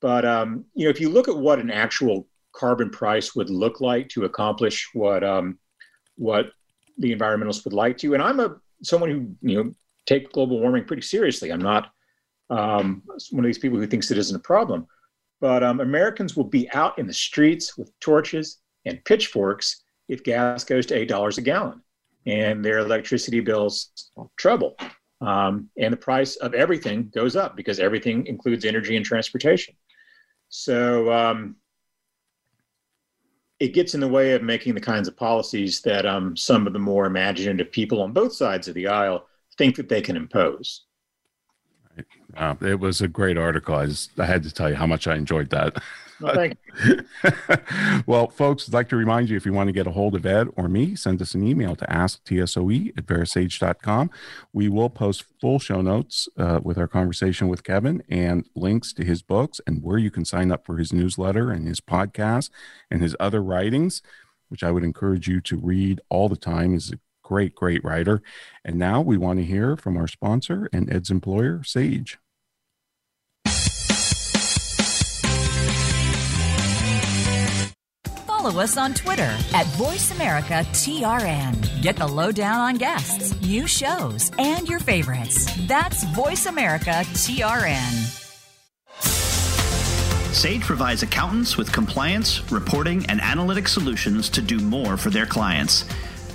But 0.00 0.24
um, 0.24 0.64
you 0.74 0.84
know, 0.84 0.90
if 0.90 1.00
you 1.00 1.08
look 1.08 1.28
at 1.28 1.36
what 1.36 1.58
an 1.58 1.70
actual 1.70 2.26
carbon 2.52 2.90
price 2.90 3.34
would 3.34 3.50
look 3.50 3.80
like 3.80 4.08
to 4.10 4.24
accomplish 4.24 4.88
what 4.92 5.24
um, 5.24 5.58
what 6.16 6.52
the 6.98 7.14
environmentalists 7.14 7.64
would 7.64 7.72
like 7.72 7.96
to, 7.98 8.14
and 8.14 8.22
I'm 8.22 8.40
a 8.40 8.56
someone 8.82 9.10
who 9.10 9.48
you 9.48 9.64
know 9.64 9.74
take 10.08 10.32
global 10.32 10.58
warming 10.58 10.84
pretty 10.84 11.02
seriously. 11.02 11.50
I'm 11.52 11.60
not 11.60 11.92
um, 12.50 13.02
one 13.30 13.44
of 13.44 13.48
these 13.48 13.58
people 13.58 13.78
who 13.78 13.86
thinks 13.86 14.10
it 14.10 14.18
isn't 14.18 14.36
a 14.36 14.40
problem. 14.40 14.86
But 15.40 15.62
um, 15.62 15.80
Americans 15.80 16.36
will 16.36 16.44
be 16.44 16.68
out 16.72 16.98
in 16.98 17.06
the 17.06 17.12
streets 17.12 17.76
with 17.78 17.92
torches 18.00 18.58
and 18.86 19.04
pitchforks 19.04 19.84
if 20.08 20.24
gas 20.24 20.64
goes 20.64 20.86
to 20.86 20.96
eight 20.96 21.08
dollars 21.08 21.38
a 21.38 21.42
gallon, 21.42 21.82
and 22.26 22.64
their 22.64 22.78
electricity 22.78 23.40
bills 23.40 23.90
treble, 24.36 24.76
um, 25.20 25.68
and 25.78 25.92
the 25.92 25.98
price 25.98 26.36
of 26.36 26.54
everything 26.54 27.10
goes 27.14 27.36
up 27.36 27.56
because 27.56 27.78
everything 27.78 28.26
includes 28.26 28.64
energy 28.64 28.96
and 28.96 29.04
transportation. 29.04 29.76
So 30.48 31.12
um, 31.12 31.56
it 33.60 33.74
gets 33.74 33.94
in 33.94 34.00
the 34.00 34.08
way 34.08 34.32
of 34.32 34.42
making 34.42 34.74
the 34.74 34.80
kinds 34.80 35.06
of 35.06 35.16
policies 35.16 35.82
that 35.82 36.06
um, 36.06 36.36
some 36.36 36.66
of 36.66 36.72
the 36.72 36.78
more 36.78 37.06
imaginative 37.06 37.70
people 37.70 38.02
on 38.02 38.12
both 38.12 38.32
sides 38.32 38.66
of 38.66 38.74
the 38.74 38.88
aisle 38.88 39.27
think 39.58 39.76
that 39.76 39.88
they 39.88 40.00
can 40.00 40.16
impose. 40.16 40.84
Uh, 42.36 42.54
it 42.60 42.78
was 42.78 43.00
a 43.00 43.08
great 43.08 43.36
article. 43.36 43.74
I 43.74 43.86
just 43.86 44.18
I 44.18 44.26
had 44.26 44.42
to 44.44 44.52
tell 44.52 44.68
you 44.70 44.76
how 44.76 44.86
much 44.86 45.06
I 45.06 45.16
enjoyed 45.16 45.50
that. 45.50 45.82
Well, 46.20 46.50
well, 48.06 48.28
folks, 48.28 48.68
I'd 48.68 48.74
like 48.74 48.88
to 48.88 48.96
remind 48.96 49.30
you 49.30 49.36
if 49.36 49.46
you 49.46 49.52
want 49.52 49.68
to 49.68 49.72
get 49.72 49.86
a 49.86 49.92
hold 49.92 50.14
of 50.14 50.26
Ed 50.26 50.48
or 50.56 50.68
me, 50.68 50.96
send 50.96 51.22
us 51.22 51.34
an 51.34 51.46
email 51.46 51.76
to 51.76 51.86
asktsoe 51.86 52.98
at 52.98 53.06
verasage.com. 53.06 54.10
We 54.52 54.68
will 54.68 54.90
post 54.90 55.24
full 55.40 55.58
show 55.58 55.80
notes 55.80 56.28
uh, 56.36 56.60
with 56.62 56.76
our 56.76 56.88
conversation 56.88 57.48
with 57.48 57.62
Kevin 57.62 58.02
and 58.08 58.46
links 58.56 58.92
to 58.94 59.04
his 59.04 59.22
books 59.22 59.60
and 59.66 59.82
where 59.82 59.98
you 59.98 60.10
can 60.10 60.24
sign 60.24 60.50
up 60.50 60.66
for 60.66 60.76
his 60.78 60.92
newsletter 60.92 61.50
and 61.50 61.68
his 61.68 61.80
podcast 61.80 62.50
and 62.90 63.00
his 63.00 63.14
other 63.20 63.42
writings, 63.42 64.02
which 64.48 64.64
I 64.64 64.72
would 64.72 64.84
encourage 64.84 65.28
you 65.28 65.40
to 65.42 65.56
read 65.56 66.00
all 66.08 66.28
the 66.28 66.36
time. 66.36 66.72
He's 66.72 66.92
a 66.92 66.98
great, 67.28 67.54
great 67.54 67.84
writer. 67.84 68.22
And 68.64 68.76
now 68.76 69.02
we 69.02 69.18
want 69.18 69.38
to 69.38 69.44
hear 69.44 69.76
from 69.76 69.98
our 69.98 70.08
sponsor 70.08 70.68
and 70.72 70.90
Ed's 70.90 71.10
employer, 71.10 71.62
Sage. 71.62 72.18
follow 78.48 78.62
us 78.62 78.76
on 78.76 78.94
Twitter 78.94 79.36
at 79.52 79.66
VoiceAmericaTRN. 79.76 81.82
Get 81.82 81.96
the 81.96 82.06
lowdown 82.06 82.60
on 82.60 82.76
guests, 82.76 83.34
new 83.42 83.66
shows, 83.66 84.30
and 84.38 84.68
your 84.68 84.78
favorites. 84.78 85.52
That's 85.66 86.04
VoiceAmericaTRN. 86.04 88.14
Sage 90.32 90.62
provides 90.62 91.02
accountants 91.02 91.56
with 91.56 91.72
compliance, 91.72 92.52
reporting, 92.52 93.04
and 93.06 93.20
analytic 93.20 93.66
solutions 93.66 94.28
to 94.30 94.40
do 94.40 94.60
more 94.60 94.96
for 94.96 95.10
their 95.10 95.26
clients. 95.26 95.84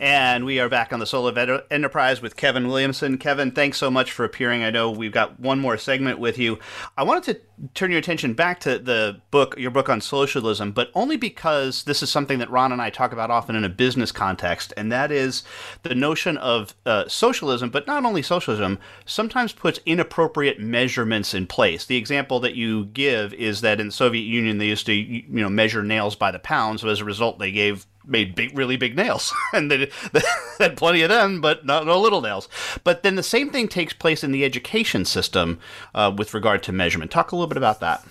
And 0.00 0.44
we 0.44 0.60
are 0.60 0.68
back 0.68 0.92
on 0.92 1.00
the 1.00 1.06
Soul 1.06 1.26
of 1.26 1.36
Ed- 1.36 1.64
Enterprise 1.72 2.22
with 2.22 2.36
Kevin 2.36 2.68
Williamson. 2.68 3.18
Kevin, 3.18 3.50
thanks 3.50 3.78
so 3.78 3.90
much 3.90 4.12
for 4.12 4.24
appearing. 4.24 4.62
I 4.62 4.70
know 4.70 4.92
we've 4.92 5.10
got 5.10 5.40
one 5.40 5.58
more 5.58 5.76
segment 5.76 6.20
with 6.20 6.38
you. 6.38 6.60
I 6.96 7.02
wanted 7.02 7.24
to 7.24 7.68
turn 7.74 7.90
your 7.90 7.98
attention 7.98 8.34
back 8.34 8.60
to 8.60 8.78
the 8.78 9.20
book, 9.32 9.58
your 9.58 9.72
book 9.72 9.88
on 9.88 10.00
socialism, 10.00 10.70
but 10.70 10.92
only 10.94 11.16
because 11.16 11.82
this 11.82 12.00
is 12.00 12.10
something 12.10 12.38
that 12.38 12.48
Ron 12.48 12.70
and 12.70 12.80
I 12.80 12.90
talk 12.90 13.12
about 13.12 13.32
often 13.32 13.56
in 13.56 13.64
a 13.64 13.68
business 13.68 14.12
context, 14.12 14.72
and 14.76 14.92
that 14.92 15.10
is 15.10 15.42
the 15.82 15.96
notion 15.96 16.36
of 16.36 16.76
uh, 16.86 17.08
socialism, 17.08 17.70
but 17.70 17.88
not 17.88 18.04
only 18.04 18.22
socialism, 18.22 18.78
sometimes 19.04 19.52
puts 19.52 19.80
inappropriate 19.84 20.60
measurements 20.60 21.34
in 21.34 21.48
place. 21.48 21.84
The 21.84 21.96
example 21.96 22.38
that 22.40 22.54
you 22.54 22.84
give 22.86 23.34
is 23.34 23.62
that 23.62 23.80
in 23.80 23.88
the 23.88 23.92
Soviet 23.92 24.22
Union, 24.22 24.58
they 24.58 24.66
used 24.66 24.86
to 24.86 24.92
you 24.92 25.24
know 25.28 25.50
measure 25.50 25.82
nails 25.82 26.14
by 26.14 26.30
the 26.30 26.38
pound, 26.38 26.78
so 26.78 26.88
as 26.88 27.00
a 27.00 27.04
result, 27.04 27.40
they 27.40 27.50
gave 27.50 27.84
made 28.08 28.34
big, 28.34 28.56
really 28.56 28.76
big 28.76 28.96
nails, 28.96 29.32
and 29.52 29.70
they, 29.70 29.90
they, 30.12 30.20
had 30.58 30.76
plenty 30.76 31.02
of 31.02 31.08
them, 31.08 31.40
but 31.40 31.64
not 31.64 31.86
no 31.86 32.00
little 32.00 32.20
nails. 32.20 32.48
But 32.84 33.02
then 33.02 33.14
the 33.14 33.22
same 33.22 33.50
thing 33.50 33.68
takes 33.68 33.92
place 33.92 34.24
in 34.24 34.32
the 34.32 34.44
education 34.44 35.04
system 35.04 35.60
uh, 35.94 36.12
with 36.16 36.34
regard 36.34 36.62
to 36.64 36.72
measurement. 36.72 37.10
Talk 37.10 37.32
a 37.32 37.36
little 37.36 37.48
bit 37.48 37.56
about 37.56 37.80
that. 37.80 38.04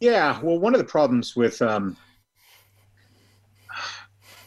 Yeah, 0.00 0.38
well, 0.42 0.58
one 0.58 0.74
of 0.74 0.78
the 0.78 0.84
problems 0.84 1.34
with 1.36 1.62
um, 1.62 1.96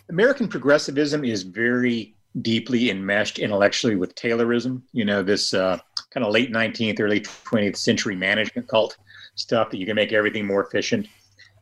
American 0.09 0.47
progressivism 0.47 1.23
is 1.23 1.43
very 1.43 2.15
deeply 2.41 2.91
enmeshed 2.91 3.39
intellectually 3.39 3.95
with 3.95 4.13
Taylorism. 4.15 4.81
You 4.91 5.05
know, 5.05 5.23
this 5.23 5.53
uh, 5.53 5.79
kind 6.11 6.25
of 6.25 6.31
late 6.31 6.51
19th, 6.51 6.99
early 6.99 7.21
20th 7.21 7.77
century 7.77 8.15
management 8.15 8.67
cult 8.67 8.97
stuff 9.35 9.71
that 9.71 9.77
you 9.77 9.85
can 9.85 9.95
make 9.95 10.13
everything 10.13 10.45
more 10.45 10.63
efficient. 10.63 11.07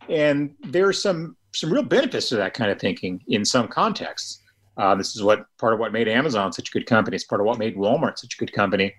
And 0.10 0.56
there's 0.62 1.02
some 1.02 1.36
some 1.60 1.74
real 1.74 1.84
benefits 1.84 2.30
to 2.30 2.36
that 2.36 2.54
kind 2.54 2.72
of 2.72 2.80
thinking 2.80 3.22
in 3.28 3.44
some 3.44 3.68
contexts. 3.68 4.44
Uh, 4.78 4.94
this 4.94 5.16
is 5.16 5.24
what 5.24 5.46
part 5.58 5.74
of 5.74 5.80
what 5.80 5.92
made 5.92 6.08
Amazon 6.08 6.54
such 6.54 6.70
a 6.70 6.72
good 6.72 6.86
company. 6.86 7.16
It's 7.16 7.24
part 7.24 7.42
of 7.42 7.48
what 7.48 7.58
made 7.58 7.76
Walmart 7.76 8.20
such 8.20 8.36
a 8.36 8.38
good 8.38 8.54
company. 8.54 8.94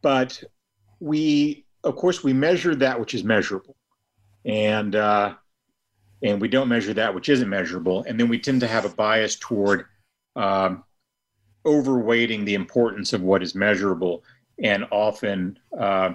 But 0.00 0.42
we, 1.00 1.66
of 1.84 1.96
course, 1.96 2.24
we 2.24 2.32
measure 2.32 2.74
that 2.74 2.98
which 2.98 3.12
is 3.12 3.24
measurable, 3.24 3.76
and 4.46 4.94
uh, 4.96 5.34
and 6.22 6.40
we 6.40 6.48
don't 6.48 6.68
measure 6.68 6.94
that 6.94 7.14
which 7.14 7.28
isn't 7.28 7.48
measurable. 7.48 8.04
And 8.04 8.18
then 8.18 8.28
we 8.28 8.38
tend 8.38 8.60
to 8.60 8.66
have 8.66 8.86
a 8.86 8.88
bias 8.88 9.36
toward 9.36 9.84
um, 10.34 10.82
overweighting 11.66 12.46
the 12.46 12.54
importance 12.54 13.12
of 13.12 13.20
what 13.20 13.42
is 13.42 13.54
measurable, 13.54 14.24
and 14.62 14.86
often 14.90 15.58
uh, 15.78 16.14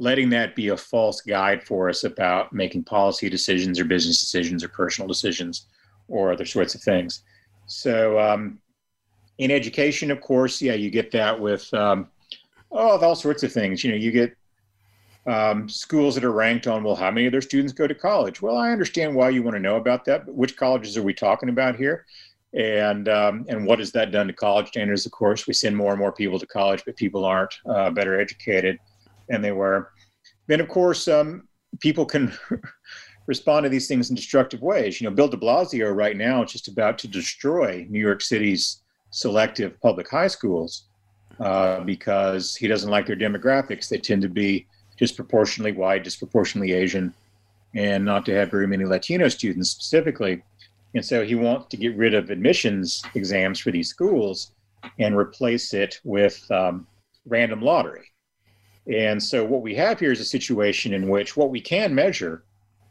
letting 0.00 0.30
that 0.30 0.56
be 0.56 0.68
a 0.68 0.76
false 0.76 1.20
guide 1.20 1.62
for 1.62 1.90
us 1.90 2.04
about 2.04 2.54
making 2.54 2.82
policy 2.82 3.28
decisions 3.28 3.78
or 3.78 3.84
business 3.84 4.18
decisions 4.18 4.64
or 4.64 4.68
personal 4.68 5.06
decisions 5.06 5.66
or 6.08 6.32
other 6.32 6.46
sorts 6.46 6.74
of 6.74 6.80
things. 6.80 7.22
So, 7.66 8.18
um, 8.18 8.58
in 9.36 9.50
education, 9.50 10.10
of 10.10 10.20
course, 10.22 10.60
yeah, 10.60 10.72
you 10.72 10.90
get 10.90 11.10
that 11.12 11.38
with 11.38 11.72
um, 11.74 12.08
oh, 12.72 12.98
all 12.98 13.14
sorts 13.14 13.42
of 13.42 13.52
things. 13.52 13.84
You 13.84 13.90
know, 13.90 13.96
you 13.98 14.10
get 14.10 14.34
um, 15.26 15.68
schools 15.68 16.14
that 16.14 16.24
are 16.24 16.32
ranked 16.32 16.66
on 16.66 16.82
well, 16.82 16.96
how 16.96 17.10
many 17.10 17.26
of 17.26 17.32
their 17.32 17.42
students 17.42 17.74
go 17.74 17.86
to 17.86 17.94
college? 17.94 18.40
Well, 18.40 18.56
I 18.56 18.72
understand 18.72 19.14
why 19.14 19.28
you 19.28 19.42
want 19.42 19.54
to 19.56 19.62
know 19.62 19.76
about 19.76 20.06
that, 20.06 20.24
but 20.24 20.34
which 20.34 20.56
colleges 20.56 20.96
are 20.96 21.02
we 21.02 21.12
talking 21.12 21.50
about 21.50 21.76
here? 21.76 22.06
And 22.54 23.06
um, 23.08 23.44
and 23.48 23.66
what 23.66 23.78
has 23.78 23.92
that 23.92 24.12
done 24.12 24.28
to 24.28 24.32
college 24.32 24.68
standards? 24.68 25.04
Of 25.04 25.12
course, 25.12 25.46
we 25.46 25.52
send 25.52 25.76
more 25.76 25.90
and 25.90 26.00
more 26.00 26.10
people 26.10 26.38
to 26.38 26.46
college, 26.46 26.82
but 26.86 26.96
people 26.96 27.26
aren't 27.26 27.54
uh, 27.66 27.90
better 27.90 28.18
educated 28.18 28.78
than 29.30 29.40
they 29.40 29.52
were. 29.52 29.90
Then, 30.46 30.60
of 30.60 30.68
course, 30.68 31.08
um, 31.08 31.48
people 31.80 32.04
can 32.04 32.32
respond 33.26 33.64
to 33.64 33.70
these 33.70 33.88
things 33.88 34.10
in 34.10 34.16
destructive 34.16 34.60
ways. 34.60 35.00
You 35.00 35.08
know, 35.08 35.14
Bill 35.14 35.28
de 35.28 35.36
Blasio 35.36 35.94
right 35.94 36.16
now 36.16 36.42
is 36.42 36.52
just 36.52 36.68
about 36.68 36.98
to 36.98 37.08
destroy 37.08 37.86
New 37.88 38.00
York 38.00 38.20
City's 38.20 38.82
selective 39.10 39.80
public 39.80 40.10
high 40.10 40.26
schools 40.26 40.88
uh, 41.38 41.80
because 41.80 42.56
he 42.56 42.66
doesn't 42.66 42.90
like 42.90 43.06
their 43.06 43.16
demographics. 43.16 43.88
They 43.88 43.98
tend 43.98 44.22
to 44.22 44.28
be 44.28 44.66
disproportionately 44.98 45.72
white, 45.72 46.04
disproportionately 46.04 46.72
Asian, 46.72 47.14
and 47.74 48.04
not 48.04 48.26
to 48.26 48.34
have 48.34 48.50
very 48.50 48.66
many 48.66 48.84
Latino 48.84 49.28
students 49.28 49.70
specifically. 49.70 50.42
And 50.94 51.04
so 51.04 51.24
he 51.24 51.36
wants 51.36 51.68
to 51.68 51.76
get 51.76 51.96
rid 51.96 52.14
of 52.14 52.30
admissions 52.30 53.02
exams 53.14 53.60
for 53.60 53.70
these 53.70 53.88
schools 53.88 54.52
and 54.98 55.16
replace 55.16 55.72
it 55.72 56.00
with 56.04 56.50
um, 56.50 56.86
random 57.26 57.62
lottery. 57.62 58.09
And 58.86 59.22
so 59.22 59.44
what 59.44 59.62
we 59.62 59.74
have 59.74 60.00
here 60.00 60.12
is 60.12 60.20
a 60.20 60.24
situation 60.24 60.94
in 60.94 61.08
which 61.08 61.36
what 61.36 61.50
we 61.50 61.60
can 61.60 61.94
measure, 61.94 62.44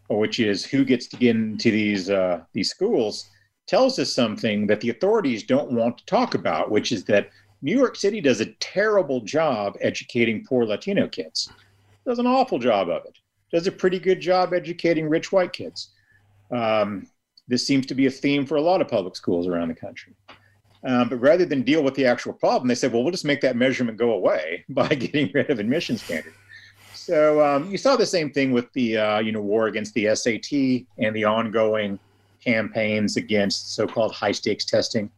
which 0.10 0.40
is 0.40 0.66
who 0.66 0.86
gets 0.86 1.08
to 1.08 1.18
get 1.18 1.36
into 1.36 1.72
these 1.72 2.10
uh, 2.10 2.42
these 2.54 2.70
schools, 2.70 3.30
tells 3.68 4.00
us 4.00 4.14
something 4.14 4.68
that 4.68 4.82
the 4.82 4.90
authorities 4.90 5.44
don't 5.44 5.72
want 5.72 5.98
to 5.98 6.06
talk 6.06 6.36
about, 6.36 6.72
which 6.72 6.92
is 6.92 7.04
that 7.06 7.30
New 7.62 7.78
York 7.78 7.96
City 7.96 8.22
does 8.22 8.40
a 8.40 8.54
terrible 8.60 9.22
job 9.22 9.78
educating 9.82 10.46
poor 10.46 10.66
Latino 10.66 11.08
kids. 11.08 11.52
Does 12.06 12.20
an 12.20 12.28
awful 12.28 12.58
job 12.58 12.90
of 12.90 13.04
it. 13.06 13.18
Does 13.52 13.68
a 13.68 13.72
pretty 13.72 14.00
good 14.00 14.22
job 14.22 14.54
educating 14.54 15.10
rich 15.10 15.32
white 15.32 15.54
kids. 15.54 15.92
Um, 16.52 17.08
this 17.48 17.66
seems 17.66 17.86
to 17.88 17.96
be 17.96 18.06
a 18.06 18.12
theme 18.12 18.46
for 18.46 18.56
a 18.56 18.62
lot 18.62 18.80
of 18.80 18.88
public 18.88 19.16
schools 19.16 19.48
around 19.48 19.68
the 19.68 19.76
country. 19.76 20.16
Um, 20.84 21.10
but 21.10 21.18
rather 21.18 21.46
than 21.46 21.62
deal 21.64 21.84
with 21.84 21.96
the 21.96 22.06
actual 22.06 22.34
problem, 22.34 22.68
they 22.68 22.76
said, 22.76 22.94
well, 22.94 23.04
we'll 23.04 23.12
just 23.12 23.26
make 23.26 23.42
that 23.42 23.56
measurement 23.56 23.98
go 23.98 24.14
away 24.14 24.64
by 24.70 24.88
getting 24.88 25.32
rid 25.34 25.50
of 25.50 25.60
admission 25.60 25.98
standards. 25.98 26.36
So 26.94 27.44
um, 27.44 27.70
you 27.70 27.78
saw 27.78 27.96
the 27.96 28.06
same 28.06 28.32
thing 28.32 28.52
with 28.52 28.72
the 28.74 28.98
uh, 28.98 29.20
you 29.20 29.32
know 29.32 29.42
war 29.42 29.68
against 29.68 29.94
the 29.96 30.14
SAT 30.14 30.86
and 31.04 31.16
the 31.16 31.26
ongoing 31.26 31.98
campaigns 32.44 33.18
against 33.18 33.74
so-called 33.74 34.14
high 34.14 34.32
stakes 34.32 34.64
testing 34.64 35.10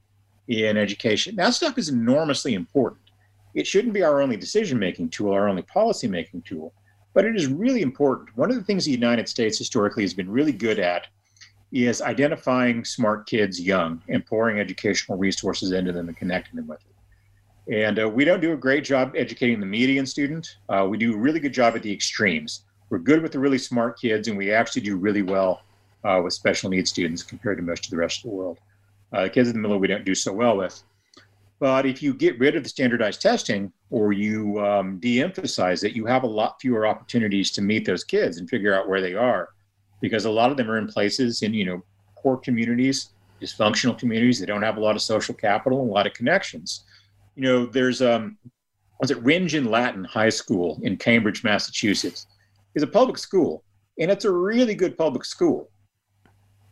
in 0.47 0.78
education. 0.78 1.36
That 1.36 1.53
stuff 1.53 1.78
is 1.78 1.89
enormously 1.89 2.53
important. 2.53 3.01
It 3.53 3.68
shouldn't 3.68 3.93
be 3.93 4.03
our 4.03 4.22
only 4.22 4.38
decision 4.38 4.80
making 4.80 5.09
tool, 5.09 5.34
our 5.34 5.49
only 5.49 5.64
policy 5.64 6.07
making 6.07 6.43
tool, 6.43 6.74
but 7.14 7.26
it 7.26 7.36
is 7.36 7.47
really 7.47 7.82
important. 7.82 8.30
One 8.38 8.49
of 8.49 8.55
the 8.55 8.64
things 8.64 8.86
the 8.86 8.91
United 8.91 9.28
States 9.28 9.57
historically 9.57 10.03
has 10.03 10.14
been 10.14 10.30
really 10.30 10.53
good 10.53 10.80
at 10.80 11.07
is 11.72 12.01
identifying 12.01 12.84
smart 12.84 13.26
kids 13.26 13.59
young 13.59 14.01
and 14.09 14.26
pouring 14.26 14.59
educational 14.59 15.17
resources 15.17 15.72
into 15.72 15.91
them 15.91 16.09
and 16.09 16.17
connecting 16.17 16.57
them 16.57 16.67
with 16.67 16.80
it. 16.82 16.91
And 17.74 17.99
uh, 17.99 18.09
we 18.09 18.26
don't 18.26 18.41
do 18.41 18.53
a 18.53 18.57
great 18.57 18.84
job 18.84 19.13
educating 19.15 19.59
the 19.59 19.65
median 19.65 20.05
student. 20.05 20.57
Uh, 20.67 20.86
we 20.89 20.97
do 20.97 21.13
a 21.13 21.17
really 21.17 21.39
good 21.39 21.53
job 21.53 21.76
at 21.76 21.84
the 21.84 21.93
extremes. 21.93 22.63
We're 22.89 22.99
good 22.99 23.22
with 23.22 23.32
the 23.32 23.39
really 23.39 23.57
smart 23.57 23.99
kids, 23.99 24.28
and 24.28 24.38
we 24.38 24.51
actually 24.51 24.82
do 24.82 24.97
really 24.97 25.22
well 25.22 25.61
uh, 26.03 26.19
with 26.22 26.34
special 26.34 26.69
needs 26.69 26.89
students 26.89 27.24
compared 27.24 27.57
to 27.57 27.63
most 27.63 27.86
of 27.86 27.91
the 27.91 27.97
rest 27.97 28.17
of 28.17 28.24
the 28.24 28.36
world. 28.36 28.59
Uh, 29.13 29.30
kids 29.32 29.47
in 29.47 29.55
the 29.55 29.61
middle, 29.61 29.78
we 29.78 29.88
don't 29.88 30.03
do 30.03 30.15
so 30.15 30.34
well 30.34 30.57
with. 30.57 30.84
But 31.59 31.86
if 31.86 32.01
you 32.01 32.13
get 32.13 32.39
rid 32.39 32.55
of 32.55 32.63
the 32.63 32.69
standardized 32.69 33.22
testing 33.22 33.72
or 33.91 34.11
you 34.11 34.59
um, 34.65 34.97
de 34.99 35.22
emphasize 35.22 35.84
it, 35.84 35.93
you 35.93 36.05
have 36.07 36.24
a 36.24 36.28
lot 36.28 36.59
fewer 36.59 36.88
opportunities 36.88 37.51
to 37.51 37.61
meet 37.61 37.86
those 37.86 38.03
kids 38.03 38.39
and 38.39 38.49
figure 38.49 38.74
out 38.74 38.89
where 38.89 38.99
they 38.99 39.13
are 39.13 39.49
because 40.02 40.26
a 40.26 40.32
lot 40.32 40.52
of 40.52 40.58
them 40.58 40.70
are 40.70 40.78
in 40.78 40.88
places 40.88 41.41
in 41.41 41.54
you 41.54 41.66
know 41.66 41.84
poor 42.18 42.38
communities, 42.38 43.10
dysfunctional 43.41 43.97
communities. 43.97 44.39
They 44.39 44.45
don't 44.45 44.62
have 44.62 44.78
a 44.78 44.82
lot 44.82 44.95
of 44.95 45.02
social 45.02 45.34
capital, 45.34 45.82
and 45.82 45.89
a 45.89 45.93
lot 45.93 46.08
of 46.08 46.14
connections. 46.14 46.84
You 47.36 47.43
know, 47.43 47.66
there's 47.66 48.02
um, 48.02 48.38
was 48.99 49.12
it 49.12 49.24
Rindge 49.24 49.58
and 49.58 49.70
Latin 49.70 50.04
High 50.04 50.30
School 50.30 50.80
in 50.84 50.97
Cambridge, 50.97 51.43
Massachusetts, 51.43 52.28
is 52.76 52.84
a 52.84 52.88
public 52.88 53.18
school, 53.18 53.64
and 53.99 54.12
it's 54.12 54.26
a 54.26 54.32
really 54.32 54.76
good 54.76 54.97
public 54.97 55.24
school. 55.26 55.70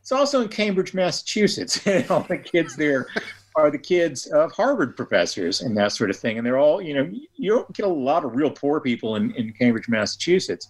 It's 0.02 0.12
also 0.12 0.42
in 0.42 0.50
Cambridge, 0.50 0.94
Massachusetts, 0.94 1.86
and 1.88 2.10
all 2.10 2.22
the 2.24 2.38
kids 2.38 2.76
there 2.76 3.08
are 3.56 3.72
the 3.72 3.78
kids 3.78 4.28
of 4.28 4.52
Harvard 4.52 4.96
professors 4.96 5.62
and 5.62 5.76
that 5.78 5.92
sort 5.92 6.10
of 6.10 6.16
thing. 6.16 6.38
And 6.38 6.46
they're 6.46 6.58
all, 6.58 6.82
you 6.82 6.94
know, 6.94 7.12
you 7.36 7.52
don't 7.52 7.72
get 7.74 7.86
a 7.86 7.90
lot 7.90 8.24
of 8.24 8.36
real 8.36 8.52
poor 8.52 8.80
people 8.80 9.16
in, 9.16 9.32
in 9.36 9.52
Cambridge, 9.54 9.90
Massachusetts. 9.90 10.70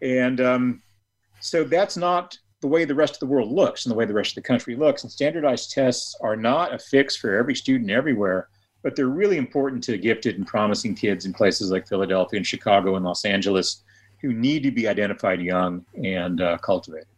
And 0.00 0.40
um, 0.40 0.82
so 1.42 1.64
that's 1.64 1.96
not 1.96 2.38
the 2.60 2.68
way 2.68 2.84
the 2.84 2.94
rest 2.94 3.14
of 3.14 3.20
the 3.20 3.26
world 3.26 3.50
looks 3.50 3.84
and 3.84 3.90
the 3.90 3.96
way 3.96 4.04
the 4.04 4.14
rest 4.14 4.30
of 4.30 4.36
the 4.36 4.46
country 4.46 4.76
looks. 4.76 5.02
And 5.02 5.10
standardized 5.10 5.72
tests 5.72 6.16
are 6.20 6.36
not 6.36 6.72
a 6.72 6.78
fix 6.78 7.16
for 7.16 7.36
every 7.36 7.56
student 7.56 7.90
everywhere, 7.90 8.48
but 8.82 8.94
they're 8.94 9.08
really 9.08 9.38
important 9.38 9.82
to 9.84 9.98
gifted 9.98 10.36
and 10.36 10.46
promising 10.46 10.94
kids 10.94 11.26
in 11.26 11.32
places 11.32 11.72
like 11.72 11.88
Philadelphia 11.88 12.36
and 12.36 12.46
Chicago 12.46 12.94
and 12.94 13.04
Los 13.04 13.24
Angeles 13.24 13.82
who 14.20 14.32
need 14.32 14.62
to 14.62 14.70
be 14.70 14.86
identified 14.86 15.40
young 15.40 15.84
and 16.04 16.40
uh, 16.40 16.56
cultivated. 16.58 17.08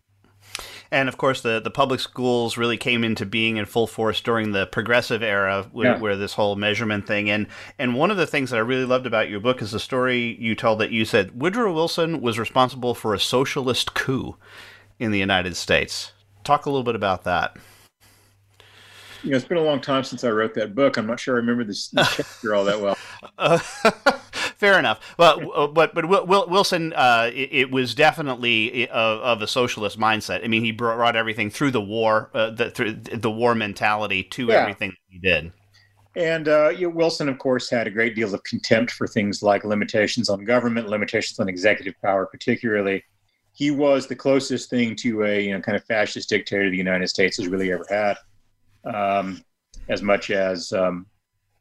And 0.91 1.09
of 1.09 1.17
course, 1.17 1.41
the, 1.41 1.61
the 1.61 1.71
public 1.71 2.01
schools 2.01 2.57
really 2.57 2.77
came 2.77 3.05
into 3.05 3.27
being 3.27 3.57
in 3.57 3.65
full 3.67 3.87
force 3.87 4.21
during 4.21 4.53
the 4.53 4.67
progressive 4.67 5.23
era, 5.23 5.69
where, 5.73 5.93
yeah. 5.93 5.99
where, 5.99 6.17
this 6.17 6.35
whole 6.35 6.57
measurement 6.57 7.07
thing. 7.07 7.29
And 7.31 7.47
and 7.79 7.95
one 7.95 8.11
of 8.11 8.17
the 8.17 8.27
things 8.27 8.51
that 8.51 8.57
I 8.57 8.61
really 8.61 8.85
loved 8.85 9.07
about 9.07 9.29
your 9.29 9.41
book 9.41 9.61
is 9.61 9.73
the 9.73 9.81
story 9.81 10.37
you 10.39 10.55
told 10.55 10.79
that 10.81 10.91
you 10.91 11.05
said 11.05 11.41
Woodrow 11.41 11.73
Wilson 11.73 12.21
was 12.21 12.39
responsible 12.39 12.95
for 12.95 13.15
a 13.15 13.21
socialist 13.21 13.95
coup 13.95 14.37
in 14.99 15.11
the 15.11 15.19
United 15.19 15.57
States. 15.57 16.13
Talk 16.45 16.67
a 16.67 16.71
little 16.71 16.85
bit 16.85 16.95
about 16.95 17.25
that. 17.25 17.57
You 19.23 19.31
know, 19.31 19.37
it's 19.37 19.47
been 19.47 19.57
a 19.57 19.63
long 19.63 19.81
time 19.81 20.05
since 20.05 20.23
I 20.23 20.29
wrote 20.29 20.53
that 20.55 20.75
book. 20.75 20.99
I'm 20.99 21.07
not 21.07 21.19
sure 21.19 21.37
I 21.37 21.39
remember 21.39 21.65
this, 21.65 21.89
this 21.89 22.09
chapter 22.17 22.55
all 22.55 22.65
that 22.65 22.81
well. 22.81 22.97
Uh, 23.39 23.59
fair 24.65 24.79
enough. 24.79 25.15
Well, 25.19 25.53
uh, 25.55 25.67
but 25.67 25.95
but 25.95 26.07
Wilson, 26.07 26.93
uh, 26.95 27.31
it, 27.33 27.49
it, 27.53 27.71
was 27.71 27.95
definitely 27.95 28.89
of, 28.89 29.21
of, 29.21 29.43
a 29.43 29.47
socialist 29.47 29.99
mindset. 29.99 30.45
I 30.45 30.49
mean, 30.49 30.65
he 30.65 30.73
brought 30.73 31.17
everything 31.17 31.51
through 31.51 31.73
the 31.73 31.81
war, 31.81 32.31
uh, 32.35 32.51
the 32.51 32.71
through 32.71 32.95
the 32.95 33.31
war 33.31 33.55
mentality 33.55 34.23
to 34.23 34.47
yeah. 34.47 34.55
everything 34.55 34.95
he 35.09 35.19
did. 35.19 35.53
And 36.17 36.49
uh, 36.49 36.71
you 36.71 36.89
know, 36.89 36.95
Wilson, 36.95 37.29
of 37.29 37.39
course, 37.39 37.69
had 37.69 37.87
a 37.87 37.91
great 37.91 38.15
deal 38.15 38.33
of 38.33 38.43
contempt 38.45 38.93
for 38.93 39.07
things 39.07 39.43
like 39.43 39.65
limitations 39.65 40.29
on 40.29 40.45
government, 40.45 40.89
limitations 40.89 41.39
on 41.39 41.49
executive 41.49 41.95
power, 42.03 42.27
particularly. 42.27 43.05
He 43.53 43.71
was 43.71 44.07
the 44.07 44.17
closest 44.17 44.71
thing 44.71 44.97
to 44.97 45.25
a 45.25 45.41
you 45.41 45.53
know 45.53 45.61
kind 45.61 45.77
of 45.77 45.85
fascist 45.85 46.29
dictator 46.29 46.71
the 46.71 46.77
United 46.77 47.09
States 47.09 47.37
has 47.37 47.49
really 47.49 47.73
ever 47.73 47.87
had. 47.91 48.17
Um, 48.85 49.43
as 49.89 50.03
much 50.03 50.31
as 50.31 50.73
um, 50.73 51.07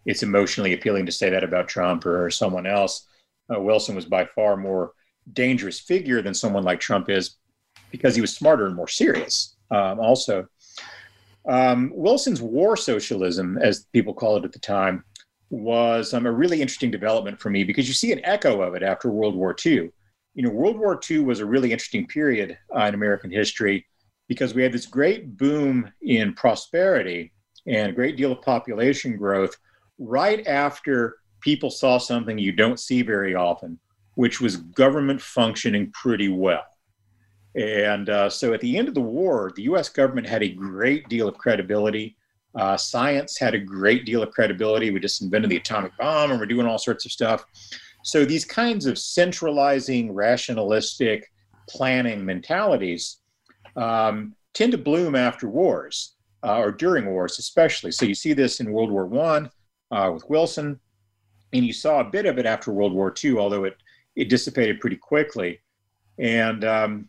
it's 0.05 0.23
emotionally 0.23 0.73
appealing 0.73 1.05
to 1.05 1.11
say 1.11 1.29
that 1.29 1.43
about 1.43 1.67
Trump 1.67 2.05
or, 2.05 2.29
someone 2.29 2.65
else. 2.65 3.07
Uh, 3.53 3.59
Wilson 3.59 3.95
was 3.95 4.05
by 4.05 4.25
far 4.25 4.57
more 4.57 4.93
dangerous 5.33 5.79
figure 5.79 6.21
than 6.21 6.33
someone 6.33 6.63
like 6.63 6.79
Trump 6.79 7.09
is 7.09 7.37
because 7.91 8.15
he 8.15 8.21
was 8.21 8.35
smarter 8.35 8.65
and 8.65 8.75
more 8.75 8.87
serious. 8.87 9.55
Um, 9.71 9.99
also, 9.99 10.47
um, 11.47 11.91
Wilson's 11.93 12.41
war 12.41 12.75
socialism, 12.77 13.57
as 13.57 13.85
people 13.93 14.13
call 14.13 14.37
it 14.37 14.45
at 14.45 14.51
the 14.51 14.59
time, 14.59 15.03
was 15.49 16.13
um, 16.13 16.25
a 16.25 16.31
really 16.31 16.61
interesting 16.61 16.91
development 16.91 17.39
for 17.39 17.49
me 17.49 17.63
because 17.63 17.87
you 17.87 17.93
see 17.93 18.11
an 18.11 18.21
echo 18.23 18.61
of 18.61 18.75
it 18.75 18.83
after 18.83 19.09
World 19.09 19.35
War 19.35 19.55
II. 19.65 19.91
You 20.33 20.43
know, 20.43 20.49
World 20.49 20.79
War 20.79 20.99
II 21.09 21.19
was 21.19 21.39
a 21.39 21.45
really 21.45 21.71
interesting 21.71 22.07
period 22.07 22.57
uh, 22.75 22.85
in 22.85 22.95
American 22.95 23.29
history 23.29 23.85
because 24.27 24.55
we 24.55 24.63
had 24.63 24.71
this 24.71 24.85
great 24.85 25.37
boom 25.37 25.91
in 26.01 26.33
prosperity 26.33 27.33
and 27.67 27.89
a 27.89 27.93
great 27.93 28.17
deal 28.17 28.31
of 28.31 28.41
population 28.41 29.15
growth 29.15 29.55
right 30.07 30.45
after 30.47 31.17
people 31.41 31.69
saw 31.69 31.97
something 31.97 32.37
you 32.37 32.51
don't 32.51 32.79
see 32.79 33.01
very 33.01 33.35
often, 33.35 33.79
which 34.15 34.39
was 34.39 34.57
government 34.57 35.21
functioning 35.21 35.91
pretty 35.91 36.29
well. 36.29 36.63
And 37.55 38.09
uh, 38.09 38.29
so 38.29 38.53
at 38.53 38.61
the 38.61 38.77
end 38.77 38.87
of 38.87 38.93
the 38.93 39.01
war, 39.01 39.51
the 39.55 39.63
US 39.63 39.89
government 39.89 40.27
had 40.27 40.41
a 40.41 40.49
great 40.49 41.07
deal 41.09 41.27
of 41.27 41.37
credibility. 41.37 42.15
Uh, 42.55 42.77
science 42.77 43.37
had 43.37 43.53
a 43.55 43.59
great 43.59 44.05
deal 44.05 44.23
of 44.23 44.31
credibility. 44.31 44.91
We 44.91 44.99
just 44.99 45.21
invented 45.21 45.49
the 45.49 45.57
atomic 45.57 45.91
bomb 45.97 46.31
and 46.31 46.39
we're 46.39 46.45
doing 46.45 46.67
all 46.67 46.79
sorts 46.79 47.05
of 47.05 47.11
stuff. 47.11 47.45
So 48.03 48.25
these 48.25 48.45
kinds 48.45 48.85
of 48.85 48.97
centralizing, 48.97 50.13
rationalistic 50.13 51.31
planning 51.69 52.25
mentalities 52.25 53.17
um, 53.75 54.35
tend 54.53 54.71
to 54.73 54.77
bloom 54.77 55.15
after 55.15 55.47
wars 55.47 56.15
uh, 56.43 56.57
or 56.57 56.71
during 56.71 57.05
wars, 57.05 57.39
especially. 57.39 57.91
So 57.91 58.05
you 58.05 58.15
see 58.15 58.33
this 58.33 58.59
in 58.59 58.71
World 58.71 58.91
War 58.91 59.05
One 59.05 59.49
uh, 59.93 60.11
with 60.11 60.29
Wilson. 60.29 60.79
And 61.53 61.65
you 61.65 61.73
saw 61.73 61.99
a 61.99 62.03
bit 62.03 62.25
of 62.25 62.37
it 62.39 62.45
after 62.45 62.71
World 62.71 62.93
War 62.93 63.13
II, 63.23 63.37
although 63.37 63.63
it, 63.65 63.77
it 64.15 64.29
dissipated 64.29 64.79
pretty 64.79 64.95
quickly. 64.95 65.61
And 66.17 66.63
um, 66.65 67.07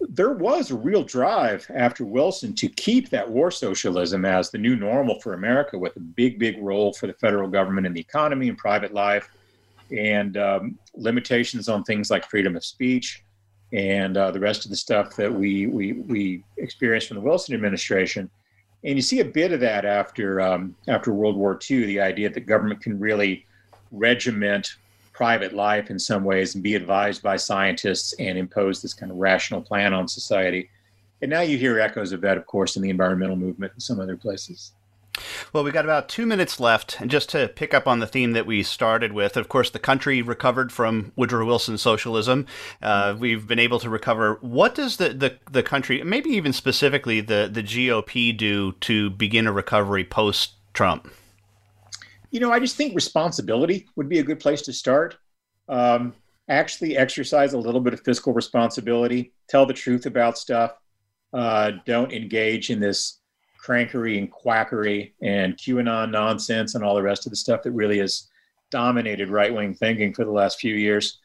there 0.00 0.32
was 0.32 0.70
a 0.70 0.76
real 0.76 1.04
drive 1.04 1.66
after 1.74 2.04
Wilson 2.04 2.54
to 2.56 2.68
keep 2.68 3.08
that 3.10 3.28
war 3.28 3.50
socialism 3.50 4.24
as 4.24 4.50
the 4.50 4.58
new 4.58 4.74
normal 4.74 5.20
for 5.20 5.34
America, 5.34 5.78
with 5.78 5.96
a 5.96 6.00
big, 6.00 6.38
big 6.38 6.60
role 6.60 6.92
for 6.92 7.06
the 7.06 7.14
federal 7.14 7.48
government 7.48 7.86
in 7.86 7.92
the 7.92 8.00
economy 8.00 8.48
and 8.48 8.58
private 8.58 8.92
life, 8.92 9.30
and 9.96 10.36
um, 10.36 10.78
limitations 10.94 11.68
on 11.68 11.84
things 11.84 12.10
like 12.10 12.28
freedom 12.28 12.56
of 12.56 12.64
speech 12.64 13.22
and 13.72 14.16
uh, 14.16 14.30
the 14.30 14.40
rest 14.40 14.64
of 14.64 14.70
the 14.70 14.76
stuff 14.76 15.16
that 15.16 15.32
we, 15.32 15.66
we, 15.66 15.92
we 15.92 16.44
experienced 16.58 17.08
from 17.08 17.16
the 17.16 17.22
Wilson 17.22 17.54
administration. 17.54 18.30
And 18.84 18.96
you 18.96 19.02
see 19.02 19.20
a 19.20 19.24
bit 19.24 19.52
of 19.52 19.60
that 19.60 19.84
after 19.84 20.40
um, 20.40 20.74
after 20.88 21.12
World 21.12 21.36
War 21.36 21.58
II, 21.70 21.86
the 21.86 22.00
idea 22.00 22.30
that 22.30 22.46
government 22.46 22.82
can 22.82 22.98
really 22.98 23.46
regiment 23.92 24.76
private 25.12 25.52
life 25.52 25.90
in 25.90 25.98
some 25.98 26.24
ways 26.24 26.54
and 26.54 26.64
be 26.64 26.74
advised 26.74 27.22
by 27.22 27.36
scientists 27.36 28.14
and 28.18 28.38
impose 28.38 28.82
this 28.82 28.94
kind 28.94 29.12
of 29.12 29.18
rational 29.18 29.60
plan 29.60 29.92
on 29.92 30.08
society. 30.08 30.68
And 31.20 31.30
now 31.30 31.42
you 31.42 31.58
hear 31.58 31.78
echoes 31.78 32.12
of 32.12 32.20
that, 32.22 32.36
of 32.36 32.46
course, 32.46 32.76
in 32.76 32.82
the 32.82 32.90
environmental 32.90 33.36
movement 33.36 33.72
and 33.72 33.82
some 33.82 34.00
other 34.00 34.16
places. 34.16 34.72
Well, 35.52 35.64
we 35.64 35.70
got 35.70 35.84
about 35.84 36.08
two 36.08 36.24
minutes 36.24 36.58
left, 36.58 37.00
and 37.00 37.10
just 37.10 37.28
to 37.30 37.48
pick 37.48 37.74
up 37.74 37.86
on 37.86 37.98
the 37.98 38.06
theme 38.06 38.32
that 38.32 38.46
we 38.46 38.62
started 38.62 39.12
with, 39.12 39.36
of 39.36 39.48
course, 39.48 39.68
the 39.70 39.78
country 39.78 40.22
recovered 40.22 40.72
from 40.72 41.12
Woodrow 41.16 41.44
Wilson 41.44 41.76
socialism. 41.76 42.46
Uh, 42.80 43.14
we've 43.18 43.46
been 43.46 43.58
able 43.58 43.78
to 43.80 43.90
recover. 43.90 44.38
What 44.40 44.74
does 44.74 44.96
the, 44.96 45.10
the, 45.10 45.38
the 45.50 45.62
country, 45.62 46.02
maybe 46.02 46.30
even 46.30 46.52
specifically 46.52 47.20
the, 47.20 47.48
the 47.52 47.62
GOP, 47.62 48.36
do 48.36 48.72
to 48.72 49.10
begin 49.10 49.46
a 49.46 49.52
recovery 49.52 50.04
post 50.04 50.52
Trump? 50.72 51.10
You 52.30 52.40
know, 52.40 52.50
I 52.50 52.58
just 52.58 52.76
think 52.76 52.94
responsibility 52.94 53.86
would 53.96 54.08
be 54.08 54.18
a 54.18 54.24
good 54.24 54.40
place 54.40 54.62
to 54.62 54.72
start. 54.72 55.18
Um, 55.68 56.14
actually, 56.48 56.96
exercise 56.96 57.52
a 57.52 57.58
little 57.58 57.80
bit 57.80 57.92
of 57.92 58.00
fiscal 58.00 58.32
responsibility, 58.32 59.34
tell 59.48 59.66
the 59.66 59.74
truth 59.74 60.06
about 60.06 60.38
stuff, 60.38 60.72
uh, 61.34 61.72
don't 61.84 62.12
engage 62.12 62.70
in 62.70 62.80
this 62.80 63.18
crankery 63.62 64.18
and 64.18 64.30
quackery 64.30 65.14
and 65.22 65.56
QAnon 65.56 66.10
nonsense 66.10 66.74
and 66.74 66.82
all 66.82 66.96
the 66.96 67.02
rest 67.02 67.26
of 67.26 67.30
the 67.30 67.36
stuff 67.36 67.62
that 67.62 67.70
really 67.70 67.98
has 67.98 68.28
dominated 68.70 69.30
right 69.30 69.54
wing 69.54 69.72
thinking 69.72 70.12
for 70.12 70.24
the 70.24 70.30
last 70.32 70.58
few 70.58 70.74
years. 70.74 71.20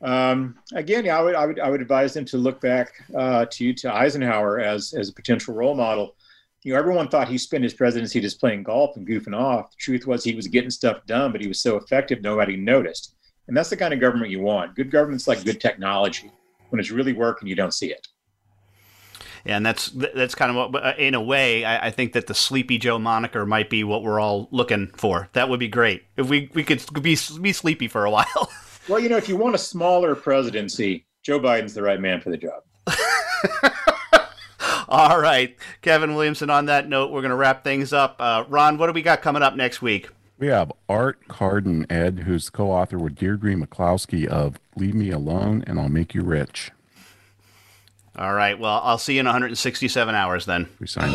Um, 0.00 0.56
again, 0.74 1.04
yeah, 1.04 1.18
I 1.18 1.22
would, 1.22 1.34
I 1.34 1.46
would, 1.46 1.60
I 1.60 1.70
would 1.70 1.82
advise 1.82 2.14
them 2.14 2.24
to 2.26 2.38
look 2.38 2.60
back 2.60 2.92
uh, 3.14 3.46
to 3.50 3.72
to 3.74 3.94
Eisenhower 3.94 4.60
as 4.60 4.94
as 4.94 5.08
a 5.08 5.12
potential 5.12 5.54
role 5.54 5.74
model. 5.74 6.16
You 6.62 6.72
know, 6.72 6.78
everyone 6.78 7.08
thought 7.08 7.28
he 7.28 7.38
spent 7.38 7.62
his 7.62 7.74
presidency 7.74 8.20
just 8.20 8.40
playing 8.40 8.62
golf 8.62 8.96
and 8.96 9.06
goofing 9.06 9.36
off. 9.36 9.70
The 9.70 9.76
truth 9.78 10.06
was 10.06 10.24
he 10.24 10.34
was 10.34 10.48
getting 10.48 10.70
stuff 10.70 11.06
done, 11.06 11.30
but 11.30 11.40
he 11.40 11.46
was 11.46 11.60
so 11.60 11.76
effective 11.76 12.22
nobody 12.22 12.56
noticed. 12.56 13.14
And 13.46 13.56
that's 13.56 13.70
the 13.70 13.76
kind 13.76 13.94
of 13.94 14.00
government 14.00 14.32
you 14.32 14.40
want. 14.40 14.74
Good 14.74 14.90
government's 14.90 15.28
like 15.28 15.44
good 15.44 15.60
technology. 15.60 16.32
When 16.70 16.80
it's 16.80 16.90
really 16.90 17.12
working, 17.12 17.46
you 17.46 17.54
don't 17.54 17.72
see 17.72 17.92
it. 17.92 18.06
Yeah, 19.46 19.58
and 19.58 19.64
that's 19.64 19.90
that's 19.90 20.34
kind 20.34 20.50
of 20.50 20.72
what, 20.72 20.84
uh, 20.84 20.94
in 20.98 21.14
a 21.14 21.22
way, 21.22 21.64
I, 21.64 21.86
I, 21.86 21.90
think 21.92 22.14
that 22.14 22.26
the 22.26 22.34
Sleepy 22.34 22.78
Joe 22.78 22.98
moniker 22.98 23.46
might 23.46 23.70
be 23.70 23.84
what 23.84 24.02
we're 24.02 24.18
all 24.18 24.48
looking 24.50 24.88
for. 24.96 25.28
That 25.34 25.48
would 25.48 25.60
be 25.60 25.68
great 25.68 26.02
if 26.16 26.28
we 26.28 26.50
we 26.52 26.64
could 26.64 26.82
be 26.94 27.16
be 27.40 27.52
sleepy 27.52 27.86
for 27.86 28.04
a 28.04 28.10
while. 28.10 28.50
well, 28.88 28.98
you 28.98 29.08
know, 29.08 29.16
if 29.16 29.28
you 29.28 29.36
want 29.36 29.54
a 29.54 29.58
smaller 29.58 30.16
presidency, 30.16 31.06
Joe 31.22 31.38
Biden's 31.38 31.74
the 31.74 31.82
right 31.82 32.00
man 32.00 32.20
for 32.20 32.30
the 32.30 32.36
job. 32.36 32.64
all 34.88 35.20
right, 35.20 35.56
Kevin 35.80 36.16
Williamson. 36.16 36.50
On 36.50 36.66
that 36.66 36.88
note, 36.88 37.12
we're 37.12 37.22
going 37.22 37.30
to 37.30 37.36
wrap 37.36 37.62
things 37.62 37.92
up. 37.92 38.16
Uh, 38.18 38.42
Ron, 38.48 38.78
what 38.78 38.88
do 38.88 38.94
we 38.94 39.02
got 39.02 39.22
coming 39.22 39.42
up 39.42 39.54
next 39.54 39.80
week? 39.80 40.08
We 40.40 40.48
have 40.48 40.72
Art 40.88 41.28
Carden 41.28 41.86
Ed, 41.88 42.24
who's 42.26 42.46
the 42.46 42.50
co-author 42.50 42.98
with 42.98 43.14
Deirdre 43.14 43.54
McCloskey 43.54 44.26
of 44.26 44.58
"Leave 44.74 44.96
Me 44.96 45.10
Alone 45.10 45.62
and 45.68 45.78
I'll 45.78 45.88
Make 45.88 46.16
You 46.16 46.22
Rich." 46.22 46.72
All 48.18 48.32
right. 48.32 48.58
Well, 48.58 48.80
I'll 48.82 48.98
see 48.98 49.14
you 49.14 49.20
in 49.20 49.26
167 49.26 50.14
hours 50.14 50.46
then. 50.46 50.68
We 50.80 50.86
sign 50.86 51.12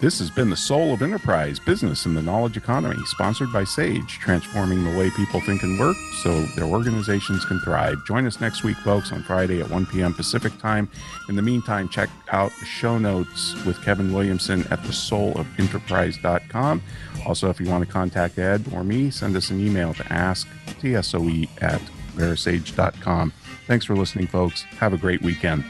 This 0.00 0.18
has 0.18 0.30
been 0.30 0.48
the 0.48 0.56
Soul 0.56 0.94
of 0.94 1.02
Enterprise 1.02 1.58
Business 1.58 2.06
and 2.06 2.16
the 2.16 2.22
Knowledge 2.22 2.56
Economy, 2.56 2.96
sponsored 3.04 3.52
by 3.52 3.64
Sage, 3.64 4.18
transforming 4.18 4.82
the 4.82 4.98
way 4.98 5.10
people 5.10 5.42
think 5.42 5.62
and 5.62 5.78
work 5.78 5.96
so 6.22 6.40
their 6.56 6.64
organizations 6.64 7.44
can 7.44 7.60
thrive. 7.60 8.02
Join 8.06 8.26
us 8.26 8.40
next 8.40 8.64
week, 8.64 8.78
folks, 8.78 9.12
on 9.12 9.22
Friday 9.22 9.60
at 9.60 9.68
1 9.68 9.84
p.m. 9.84 10.14
Pacific 10.14 10.58
Time. 10.58 10.88
In 11.28 11.36
the 11.36 11.42
meantime, 11.42 11.86
check 11.90 12.08
out 12.32 12.50
the 12.60 12.64
show 12.64 12.96
notes 12.96 13.62
with 13.66 13.84
Kevin 13.84 14.10
Williamson 14.10 14.60
at 14.70 14.80
thesoulofenterprise.com. 14.80 16.82
Also, 17.26 17.50
if 17.50 17.60
you 17.60 17.68
want 17.68 17.86
to 17.86 17.92
contact 17.92 18.38
Ed 18.38 18.64
or 18.72 18.82
me, 18.82 19.10
send 19.10 19.36
us 19.36 19.50
an 19.50 19.60
email 19.60 19.92
to 19.92 20.02
asktsoe 20.04 21.62
at 21.62 21.82
verasage.com. 22.14 23.34
Thanks 23.66 23.84
for 23.84 23.94
listening, 23.94 24.28
folks. 24.28 24.62
Have 24.62 24.94
a 24.94 24.98
great 24.98 25.20
weekend. 25.20 25.62